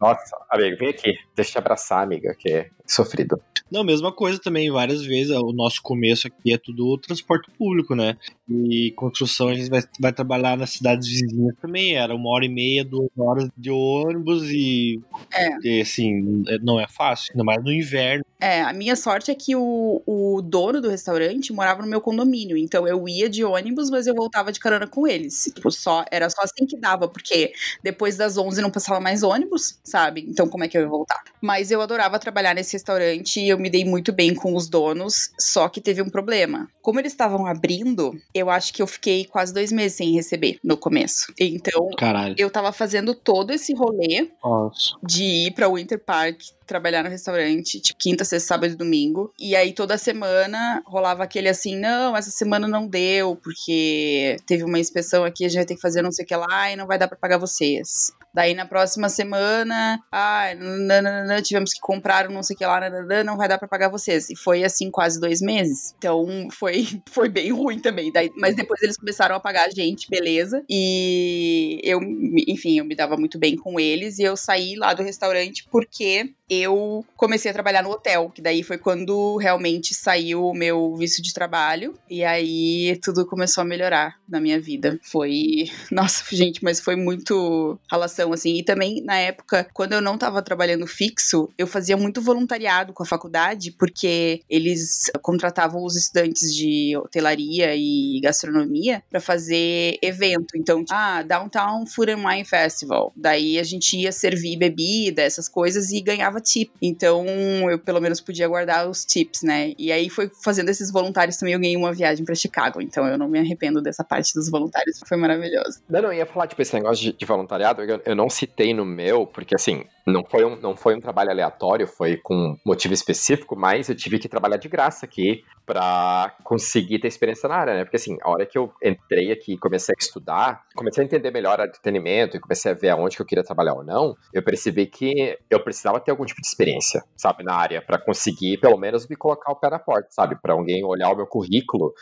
[0.00, 3.40] Nossa, amiga, vem aqui, deixa eu te abraçar, amiga, que é sofrido.
[3.70, 5.30] Não, mesma coisa também, várias vezes.
[5.36, 8.16] O nosso começo aqui é tudo transporte público, né?
[8.48, 11.96] E construção a gente vai, vai trabalhar nas cidades vizinhas também.
[11.96, 15.00] Era uma hora e meia, duas horas de ônibus e,
[15.34, 15.48] É.
[15.62, 18.24] e, assim, não é fácil, ainda mais no inverno.
[18.40, 22.56] É, a minha sorte é que o, o dono do restaurante morava no meu condomínio.
[22.56, 25.50] Então eu ia de ônibus, mas eu voltava de carona com eles.
[25.54, 27.52] Tipo, só, era só assim que dava, porque
[27.82, 30.24] depois das 11 não passava mais ônibus, sabe?
[30.28, 31.20] Então como é que eu ia voltar?
[31.42, 35.30] Mas eu adorava trabalhar nesse restaurante e eu me dei muito bem com os donos,
[35.38, 36.68] só que teve um problema.
[36.80, 40.76] Como eles estavam abrindo, eu acho que eu fiquei quase dois meses sem receber no
[40.76, 41.32] começo.
[41.38, 42.34] Então Caralho.
[42.38, 44.96] eu tava fazendo todo esse rolê Nossa.
[45.02, 49.32] de ir pra Winter Park, trabalhar no restaurante, tipo, quinta, sexta, sábado e domingo.
[49.38, 54.78] E aí toda semana rolava aquele assim: não, essa semana não deu, porque teve uma
[54.78, 56.86] inspeção aqui, a gente vai ter que fazer não sei o que lá e não
[56.86, 58.12] vai dar pra pagar vocês.
[58.34, 62.80] Daí na próxima semana, ah, nananana, tivemos que comprar um não sei o que lá,
[62.80, 64.30] nananana, não vai dar pra pagar vocês.
[64.30, 65.94] E foi assim quase dois meses.
[65.98, 68.12] Então foi, foi bem ruim também.
[68.12, 70.62] Daí, mas depois eles começaram a pagar a gente, beleza.
[70.68, 72.00] E eu,
[72.46, 74.18] enfim, eu me dava muito bem com eles.
[74.18, 78.62] E eu saí lá do restaurante porque eu comecei a trabalhar no hotel, que daí
[78.62, 81.94] foi quando realmente saiu o meu visto de trabalho.
[82.08, 84.98] E aí tudo começou a melhorar na minha vida.
[85.02, 85.66] Foi.
[85.92, 88.56] Nossa, gente, mas foi muito relação, assim.
[88.56, 93.02] E também, na época, quando eu não tava trabalhando fixo, eu fazia muito voluntariado com
[93.02, 100.56] a faculdade, porque eles contratavam os estudantes de hotelaria e gastronomia para fazer evento.
[100.56, 103.12] Então, ah, Downtown Food and Wine Festival.
[103.16, 106.70] Daí a gente ia servir bebida, essas coisas, e ganhava tip.
[106.80, 107.24] Então,
[107.70, 109.72] eu pelo menos podia guardar os tips, né?
[109.78, 112.80] E aí foi fazendo esses voluntários também, eu ganhei uma viagem para Chicago.
[112.80, 115.00] Então, eu não me arrependo dessa parte dos voluntários.
[115.06, 115.80] Foi maravilhoso.
[115.88, 118.72] Não, não, eu ia falar, tipo, esse negócio de, de voluntariado, eu, eu não citei
[118.72, 122.94] no meu, porque assim, Não foi, um, não foi um trabalho aleatório, foi com motivo
[122.94, 127.74] específico, mas eu tive que trabalhar de graça aqui para conseguir ter experiência na área,
[127.74, 127.84] né?
[127.84, 131.30] Porque assim, a hora que eu entrei aqui e comecei a estudar, comecei a entender
[131.30, 134.86] melhor entretenimento e comecei a ver aonde que eu queria trabalhar ou não, eu percebi
[134.86, 139.06] que eu precisava ter algum tipo de experiência, sabe, na área, para conseguir pelo menos
[139.06, 140.36] me colocar o pé na porta, sabe?
[140.40, 141.92] Para alguém olhar o meu currículo.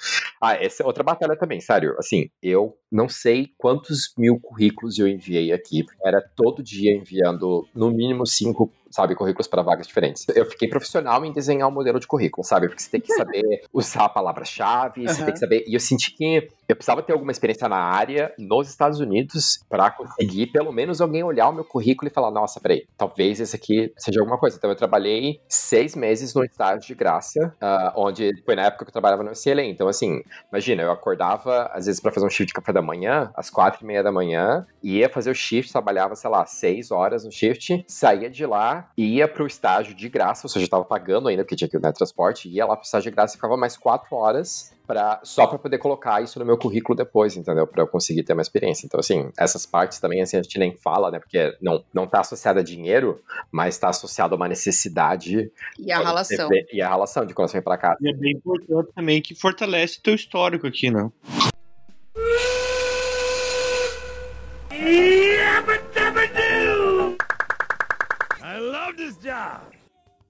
[0.41, 1.97] Ah, essa é outra batalha também, sério.
[1.99, 5.85] Assim, eu não sei quantos mil currículos eu enviei aqui.
[6.05, 10.25] Era todo dia enviando no mínimo cinco sabe, currículos para vagas diferentes.
[10.35, 12.67] Eu fiquei profissional em desenhar um modelo de currículo, sabe?
[12.67, 15.09] Porque você tem que saber usar a palavra-chave, uhum.
[15.09, 15.65] você tem que saber.
[15.69, 19.91] E eu senti que eu precisava ter alguma experiência na área nos Estados Unidos para
[19.91, 23.93] conseguir pelo menos alguém olhar o meu currículo e falar: nossa, peraí, talvez esse aqui
[23.99, 24.57] seja alguma coisa.
[24.57, 28.89] Então eu trabalhei seis meses no estágio de graça, uh, onde foi na época que
[28.89, 29.65] eu trabalhava no CLA.
[29.65, 33.31] Então, assim, imagina, eu acordava às vezes para fazer um shift de café da manhã,
[33.37, 37.25] às quatro e meia da manhã, ia fazer o shift, trabalhava, sei lá, seis horas
[37.25, 41.29] no shift, saía de lá, ia pro estágio de graça, ou seja, eu tava pagando
[41.29, 43.57] ainda, porque tinha que ir no transporte, ia lá pro estágio de graça e ficava
[43.57, 47.67] mais quatro horas Pra, só para poder colocar isso no meu currículo depois, entendeu?
[47.67, 48.87] Para eu conseguir ter uma experiência.
[48.87, 51.19] Então, assim, essas partes também assim, a gente nem fala, né?
[51.19, 53.21] Porque não, não tá associada a dinheiro,
[53.51, 55.51] mas está associado a uma necessidade.
[55.77, 56.49] E a relação.
[56.73, 57.97] E a relação de quando você vem para cá.
[58.01, 61.11] E é bem importante também que fortalece o teu histórico aqui, né?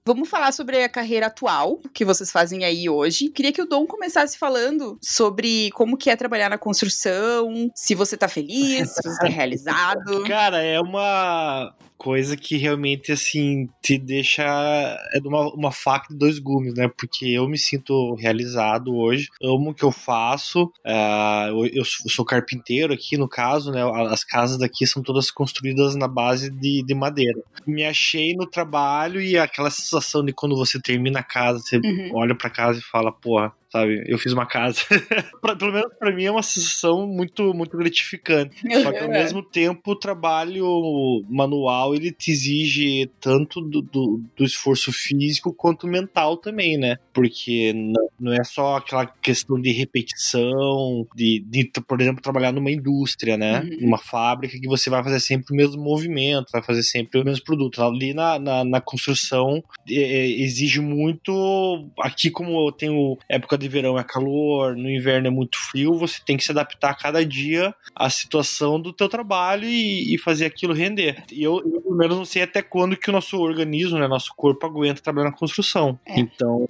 [0.07, 3.27] Vamos falar sobre a carreira atual que vocês fazem aí hoje.
[3.27, 8.15] Queria que o Dom começasse falando sobre como que é trabalhar na construção, se você
[8.15, 10.23] tá feliz, se você tá realizado.
[10.23, 14.43] Cara, é uma coisa que realmente, assim, te deixa.
[14.43, 16.87] É uma, uma faca de dois gumes, né?
[16.87, 20.65] Porque eu me sinto realizado hoje, amo o que eu faço.
[20.85, 23.81] Uh, eu, eu, sou carpinteiro aqui, no caso, né?
[24.09, 27.41] As casas daqui são todas construídas na base de, de madeira.
[27.65, 32.11] Me achei no trabalho e aquela sensação de quando você termina a casa, você uhum.
[32.13, 34.03] olha para casa e fala, porra, sabe?
[34.07, 34.81] Eu fiz uma casa.
[35.41, 38.55] pra, pelo menos para mim é uma sensação muito, muito gratificante.
[38.81, 39.23] Só que ao é.
[39.23, 45.87] mesmo tempo o trabalho manual ele te exige tanto do, do, do esforço físico quanto
[45.87, 46.97] mental também, né?
[47.13, 52.71] Porque não, não, é só aquela questão de repetição, de, de por exemplo, trabalhar numa
[52.71, 53.61] indústria, né?
[53.61, 53.77] Uhum.
[53.81, 57.43] Numa fábrica que você vai fazer sempre o mesmo movimento, vai fazer sempre o mesmo
[57.43, 57.81] produto.
[57.81, 61.89] Ali na, na, na construção é, é exige muito.
[61.99, 66.19] Aqui, como eu tenho época de verão é calor, no inverno é muito frio, você
[66.25, 70.45] tem que se adaptar a cada dia à situação do teu trabalho e, e fazer
[70.45, 71.23] aquilo render.
[71.31, 74.33] E eu, eu, pelo menos, não sei até quando que o nosso organismo, né, nosso
[74.35, 75.99] corpo aguenta trabalhar na construção.
[76.05, 76.19] É.
[76.19, 76.67] Então,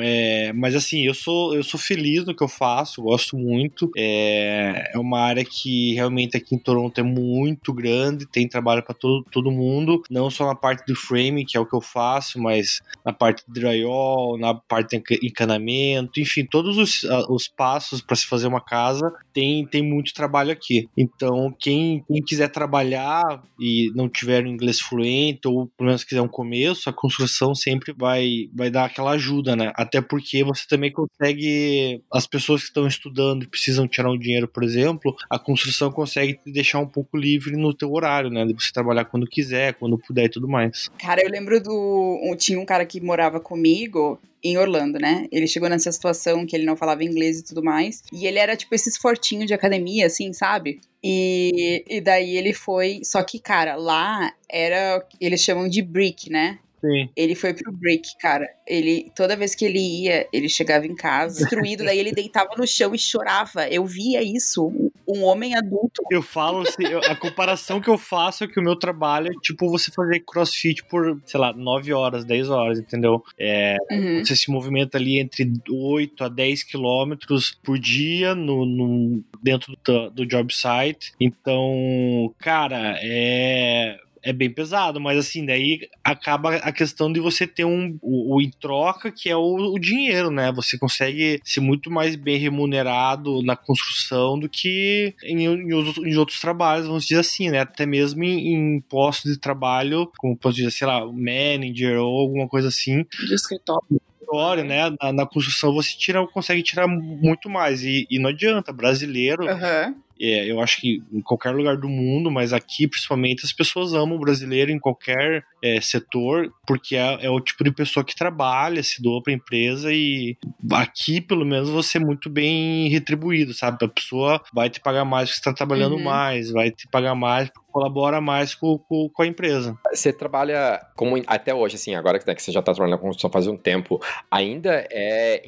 [0.00, 3.90] é, mas assim, eu sou, eu sou feliz no que eu faço, gosto muito.
[3.96, 8.94] É, é uma área que realmente aqui em Toronto é muito grande, tem trabalho para
[8.94, 12.40] todo, todo mundo, não só na parte do framing, que é o que eu faço,
[12.40, 18.16] mas na parte de drywall, na parte de encanamento, enfim, todos os, os passos para
[18.16, 20.88] se fazer uma casa tem, tem muito trabalho aqui.
[20.96, 26.28] Então, quem, quem quiser trabalhar e não tiver inglês fluente, ou pelo menos quiser um
[26.28, 29.72] começo, a construção sempre vai, vai dar aquela ajuda, né?
[29.74, 32.02] Até porque você também consegue.
[32.12, 36.34] As pessoas que estão estudando e precisam tirar um dinheiro, por exemplo, a construção consegue
[36.34, 38.44] te deixar um pouco livre no teu horário, né?
[38.44, 40.88] De você trabalhar quando quiser, quando puder e tudo mais.
[40.98, 42.36] Cara, eu lembro do.
[42.38, 45.26] Tinha um cara que morava comigo em Orlando, né?
[45.30, 48.02] Ele chegou nessa situação que ele não falava inglês e tudo mais.
[48.12, 50.80] E ele era, tipo, esses fortinhos de academia, assim, sabe?
[51.02, 53.00] E, e daí ele foi.
[53.04, 55.06] Só que, cara, lá era.
[55.20, 56.58] Eles chamam de brick, né?
[56.82, 57.08] Sim.
[57.16, 58.44] Ele foi pro break, cara.
[58.66, 62.66] Ele, toda vez que ele ia, ele chegava em casa destruído, daí ele deitava no
[62.66, 63.68] chão e chorava.
[63.68, 64.66] Eu via isso.
[65.06, 66.02] Um homem adulto.
[66.10, 69.70] Eu falo assim, a comparação que eu faço é que o meu trabalho é tipo
[69.70, 73.22] você fazer crossfit por, sei lá, 9 horas, 10 horas, entendeu?
[73.38, 74.24] É, uhum.
[74.24, 80.10] Você se movimenta ali entre 8 a 10 quilômetros por dia no, no dentro do,
[80.10, 81.12] do job site.
[81.20, 87.64] Então, cara, é é bem pesado, mas assim, daí acaba a questão de você ter
[87.64, 90.52] um o, o em troca que é o, o, dinheiro, né?
[90.52, 96.16] Você consegue ser muito mais bem remunerado na construção do que em, em, outros, em
[96.16, 97.60] outros trabalhos, vamos dizer assim, né?
[97.60, 102.48] Até mesmo em, em postos de trabalho, como posso dizer, sei lá, manager ou alguma
[102.48, 103.04] coisa assim.
[103.26, 104.00] De escritório
[104.32, 104.90] escritório, né?
[105.00, 107.84] Na, na, construção você tira, consegue tirar muito mais.
[107.84, 109.94] E, e não adianta, brasileiro, uhum.
[110.20, 114.16] É, eu acho que em qualquer lugar do mundo, mas aqui principalmente as pessoas amam
[114.16, 118.82] o brasileiro em qualquer é, setor, porque é, é, o tipo de pessoa que trabalha,
[118.82, 120.36] se doa para a empresa e
[120.72, 123.84] aqui pelo menos você é muito bem retribuído, sabe?
[123.84, 126.04] A pessoa vai te pagar mais porque está trabalhando uhum.
[126.04, 129.76] mais, vai te pagar mais colabora mais com, com, com, a empresa.
[129.90, 133.06] Você trabalha como até hoje, assim, agora que, né, que você já está trabalhando com
[133.06, 134.00] construção faz um tempo,
[134.30, 135.42] ainda é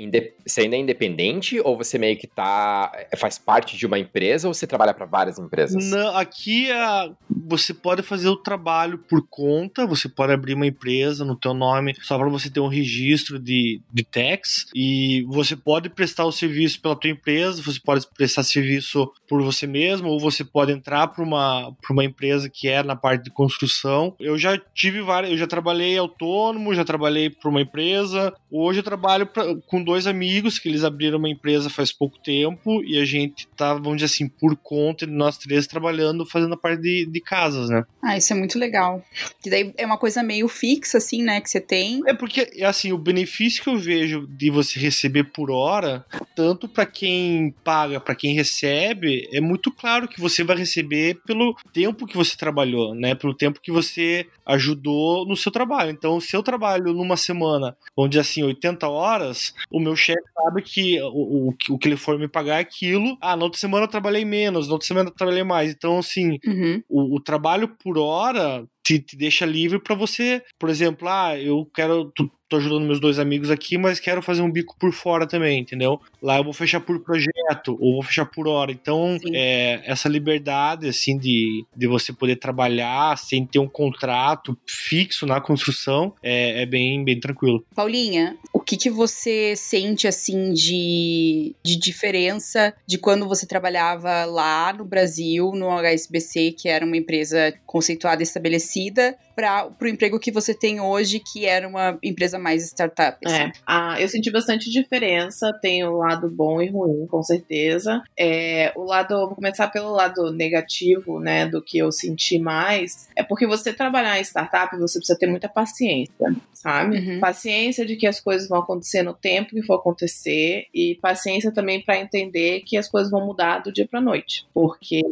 [0.45, 4.55] você ainda é independente ou você meio que tá faz parte de uma empresa ou
[4.55, 5.91] você trabalha para várias empresas?
[5.91, 7.11] Não, aqui é,
[7.47, 11.95] você pode fazer o trabalho por conta, você pode abrir uma empresa no teu nome
[12.03, 16.81] só para você ter um registro de, de tax e você pode prestar o serviço
[16.81, 21.25] pela tua empresa, você pode prestar serviço por você mesmo ou você pode entrar para
[21.25, 24.15] uma, uma empresa que é na parte de construção.
[24.19, 28.33] Eu já tive várias, eu já trabalhei autônomo, já trabalhei para uma empresa.
[28.51, 32.83] Hoje eu trabalho pra, com dois amigos que eles abriram uma empresa faz pouco tempo
[32.85, 36.57] e a gente tá, vamos dizer assim, por conta de nós três trabalhando, fazendo a
[36.59, 37.83] parte de, de casas, né?
[38.03, 39.03] Ah, isso é muito legal.
[39.43, 42.03] Que daí é uma coisa meio fixa, assim, né, que você tem.
[42.07, 46.05] É porque, assim, o benefício que eu vejo de você receber por hora,
[46.37, 51.57] tanto para quem paga, para quem recebe, é muito claro que você vai receber pelo
[51.73, 53.15] tempo que você trabalhou, né?
[53.15, 55.91] Pelo tempo que você ajudou no seu trabalho.
[55.91, 60.61] Então, se eu trabalho numa semana, vamos dizer assim, 80 horas, o meu chefe sabe
[60.61, 63.17] que o, o, o que ele for me pagar é aquilo.
[63.23, 65.73] Ah, na outra semana eu trabalhei menos, na outra semana eu trabalhei mais.
[65.73, 66.83] Então, assim, uhum.
[66.89, 71.69] o, o trabalho por hora te, te deixa livre para você, por exemplo, ah, eu
[71.75, 72.13] quero
[72.49, 76.01] tô ajudando meus dois amigos aqui, mas quero fazer um bico por fora também, entendeu?
[76.23, 78.71] Lá eu vou fechar por projeto, ou vou fechar por hora.
[78.71, 85.27] Então, é, essa liberdade, assim, de, de você poder trabalhar sem ter um contrato fixo
[85.27, 87.65] na construção, é, é bem, bem tranquilo.
[87.75, 94.73] Paulinha, o que, que você sente, assim, de, de diferença de quando você trabalhava lá
[94.73, 100.19] no Brasil, no HSBC, que era uma empresa conceituada e estabelecida, parecida para o emprego
[100.19, 103.19] que você tem hoje, que era uma empresa mais startup.
[103.25, 103.37] Assim.
[103.37, 105.53] É, ah, eu senti bastante diferença.
[105.61, 108.03] Tem o lado bom e ruim, com certeza.
[108.19, 113.23] É, o lado, vou começar pelo lado negativo, né, do que eu senti mais, é
[113.23, 116.99] porque você trabalhar em startup, você precisa ter muita paciência, sabe?
[116.99, 117.21] Uhum.
[117.21, 121.83] Paciência de que as coisas vão acontecer no tempo que for acontecer e paciência também
[121.83, 125.03] para entender que as coisas vão mudar do dia para noite, porque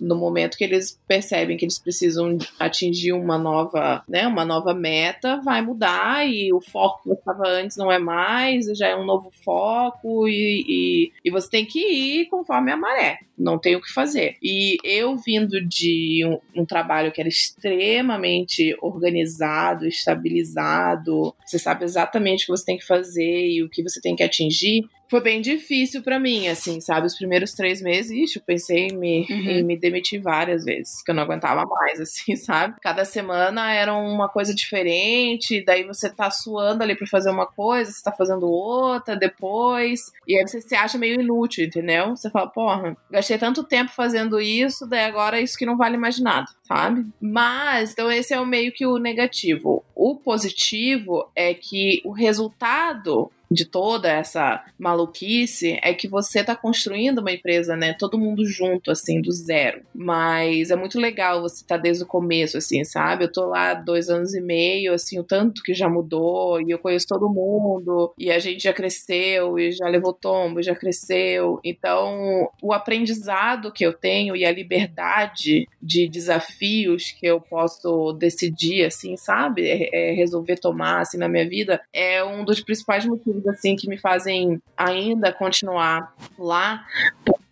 [0.00, 5.40] no momento que eles percebem que eles precisam atingir uma nova, né, uma nova meta,
[5.40, 9.04] vai mudar e o foco que você estava antes não é mais, já é um
[9.04, 13.80] novo foco e, e, e, você tem que ir conforme a maré, não tem o
[13.80, 14.36] que fazer.
[14.42, 22.42] E eu vindo de um, um trabalho que era extremamente organizado, estabilizado, você sabe exatamente
[22.42, 25.40] o que você tem que fazer e o que você tem que atingir, foi bem
[25.40, 27.06] difícil para mim, assim, sabe?
[27.06, 29.50] Os primeiros três meses, ixi, eu pensei em me, uhum.
[29.50, 32.76] em me demitir várias vezes, que eu não aguentava mais, assim, sabe?
[32.82, 37.90] Cada semana era uma coisa diferente, daí você tá suando ali pra fazer uma coisa,
[37.90, 42.16] você tá fazendo outra depois, e aí você se acha meio inútil, entendeu?
[42.16, 45.96] Você fala, porra, gastei tanto tempo fazendo isso, daí agora é isso que não vale
[45.96, 47.06] mais nada, sabe?
[47.20, 49.84] Mas, então esse é o meio que o negativo.
[49.94, 57.18] O positivo é que o resultado de toda essa maluquice é que você tá construindo
[57.18, 57.94] uma empresa, né?
[57.98, 59.82] Todo mundo junto, assim, do zero.
[59.94, 63.24] Mas é muito legal você estar tá desde o começo, assim, sabe?
[63.24, 66.78] Eu tô lá dois anos e meio, assim, o tanto que já mudou, e eu
[66.78, 71.60] conheço todo mundo, e a gente já cresceu, e já levou tombo, já cresceu.
[71.64, 78.84] Então, o aprendizado que eu tenho e a liberdade de desafios que eu posso decidir,
[78.84, 79.68] assim, sabe?
[79.68, 83.88] É, é resolver tomar, assim, na minha vida, é um dos principais motivos assim que
[83.88, 86.84] me fazem ainda continuar lá,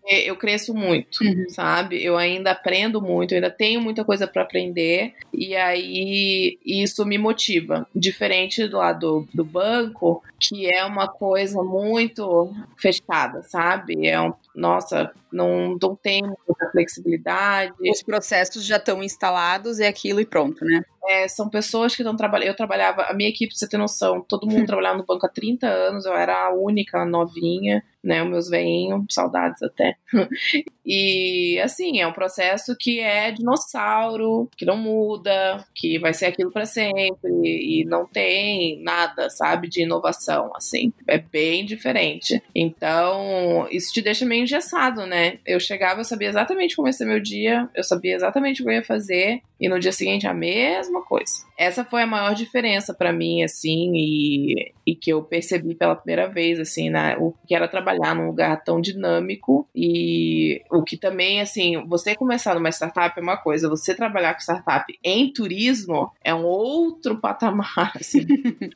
[0.06, 1.48] eu cresço muito, uhum.
[1.48, 2.02] sabe?
[2.04, 7.16] Eu ainda aprendo muito, eu ainda tenho muita coisa para aprender e aí isso me
[7.16, 7.86] motiva.
[7.94, 14.06] Diferente do lado do banco, que é uma coisa muito fechada, sabe?
[14.06, 17.74] É um, nossa, não, não tem muita flexibilidade.
[17.90, 20.84] Os processos já estão instalados, é aquilo e pronto, né?
[21.06, 22.48] É, são pessoas que estão trabalhando.
[22.48, 25.28] Eu trabalhava, a minha equipe, pra você ter noção, todo mundo trabalhava no banco há
[25.28, 28.22] 30 anos, eu era a única novinha, né?
[28.22, 29.96] Os meus veinhos, saudades até.
[30.86, 36.50] e assim, é um processo que é dinossauro, que não muda, que vai ser aquilo
[36.50, 40.92] para sempre, e não tem nada, sabe, de inovação, assim.
[41.06, 42.42] É bem diferente.
[42.54, 45.38] Então, isso te deixa meio engessado, né?
[45.44, 48.70] Eu chegava, eu sabia exatamente como ia ser meu dia, eu sabia exatamente o que
[48.70, 51.44] eu ia fazer, e no dia seguinte a mesma coisa.
[51.56, 56.28] Essa foi a maior diferença para mim, assim, e, e que eu percebi pela primeira
[56.28, 61.40] vez, assim, né, o que era trabalhar num lugar tão dinâmico e o que também,
[61.40, 66.34] assim, você começar numa startup é uma coisa, você trabalhar com startup em turismo é
[66.34, 68.26] um outro patamar, assim,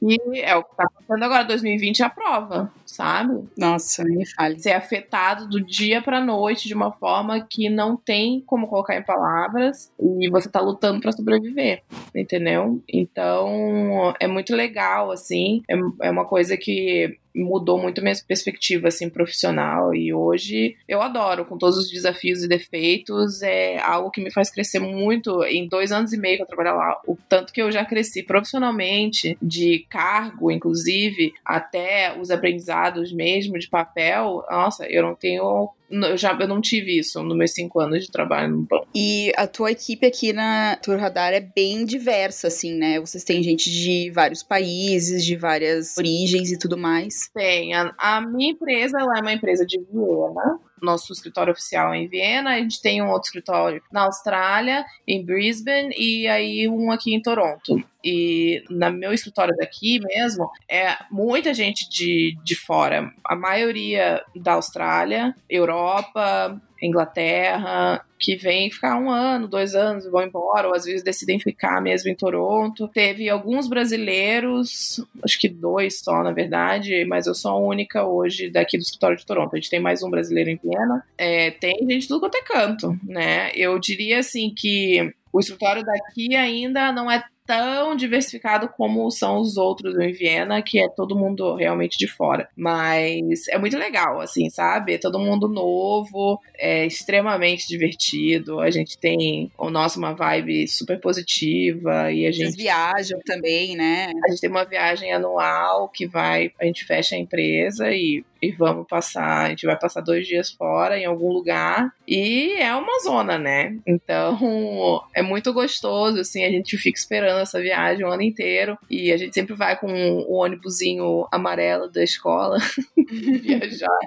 [0.01, 3.45] e é o que tá acontecendo agora, 2020 é a prova, sabe?
[3.57, 4.59] Nossa, me fale.
[4.59, 9.05] Ser afetado do dia pra noite de uma forma que não tem como colocar em
[9.05, 12.83] palavras e você tá lutando para sobreviver, entendeu?
[12.93, 19.09] Então, é muito legal, assim, é, é uma coisa que mudou muito minha perspectiva assim
[19.09, 19.95] profissional.
[19.95, 24.51] E hoje eu adoro com todos os desafios e defeitos é algo que me faz
[24.51, 25.45] crescer muito.
[25.45, 28.23] Em dois anos e meio que eu trabalho lá o tanto que eu já cresci
[28.23, 36.17] profissionalmente de cargo inclusive até os aprendizados mesmo de papel nossa eu não tenho eu
[36.17, 38.89] já eu não tive isso nos meus cinco anos de trabalho no banco.
[38.95, 43.01] E a tua equipe aqui na Tour Radar é bem diversa, assim, né?
[43.01, 47.31] Vocês têm gente de vários países, de várias origens e tudo mais.
[47.35, 47.75] Tem.
[47.75, 52.55] A, a minha empresa ela é uma empresa de Viena, nosso escritório oficial em Viena,
[52.55, 57.23] a gente tem um outro escritório na Austrália, em Brisbane, e aí um aqui em
[57.23, 57.83] Toronto.
[58.05, 63.13] E no meu escritório daqui mesmo, é muita gente de, de fora.
[63.25, 70.69] A maioria da Austrália, Europa, Inglaterra, que vem ficar um ano, dois anos, vão embora,
[70.69, 72.89] ou às vezes decidem ficar mesmo em Toronto.
[72.89, 78.51] Teve alguns brasileiros, acho que dois só, na verdade, mas eu sou a única hoje
[78.51, 79.55] daqui do escritório de Toronto.
[79.55, 81.05] A gente tem mais um brasileiro em Viena.
[81.17, 83.51] É, tem gente de tudo quanto é canto, né?
[83.55, 89.57] Eu diria assim que o escritório daqui ainda não é tão diversificado como são os
[89.57, 92.47] outros em Viena, que é todo mundo realmente de fora.
[92.55, 94.93] Mas é muito legal, assim, sabe?
[94.93, 98.61] É todo mundo novo, é extremamente divertido.
[98.61, 103.75] A gente tem o nosso uma vibe super positiva e a gente Vocês viajam também,
[103.75, 104.13] né?
[104.27, 108.53] A gente tem uma viagem anual que vai, a gente fecha a empresa e e
[108.53, 113.01] vamos passar, a gente vai passar dois dias fora em algum lugar e é uma
[113.01, 113.77] zona, né?
[113.87, 119.13] Então é muito gostoso, assim, a gente fica esperando essa viagem o ano inteiro e
[119.13, 122.59] a gente sempre vai com o ônibusinho amarelo da escola
[123.43, 123.99] viajar.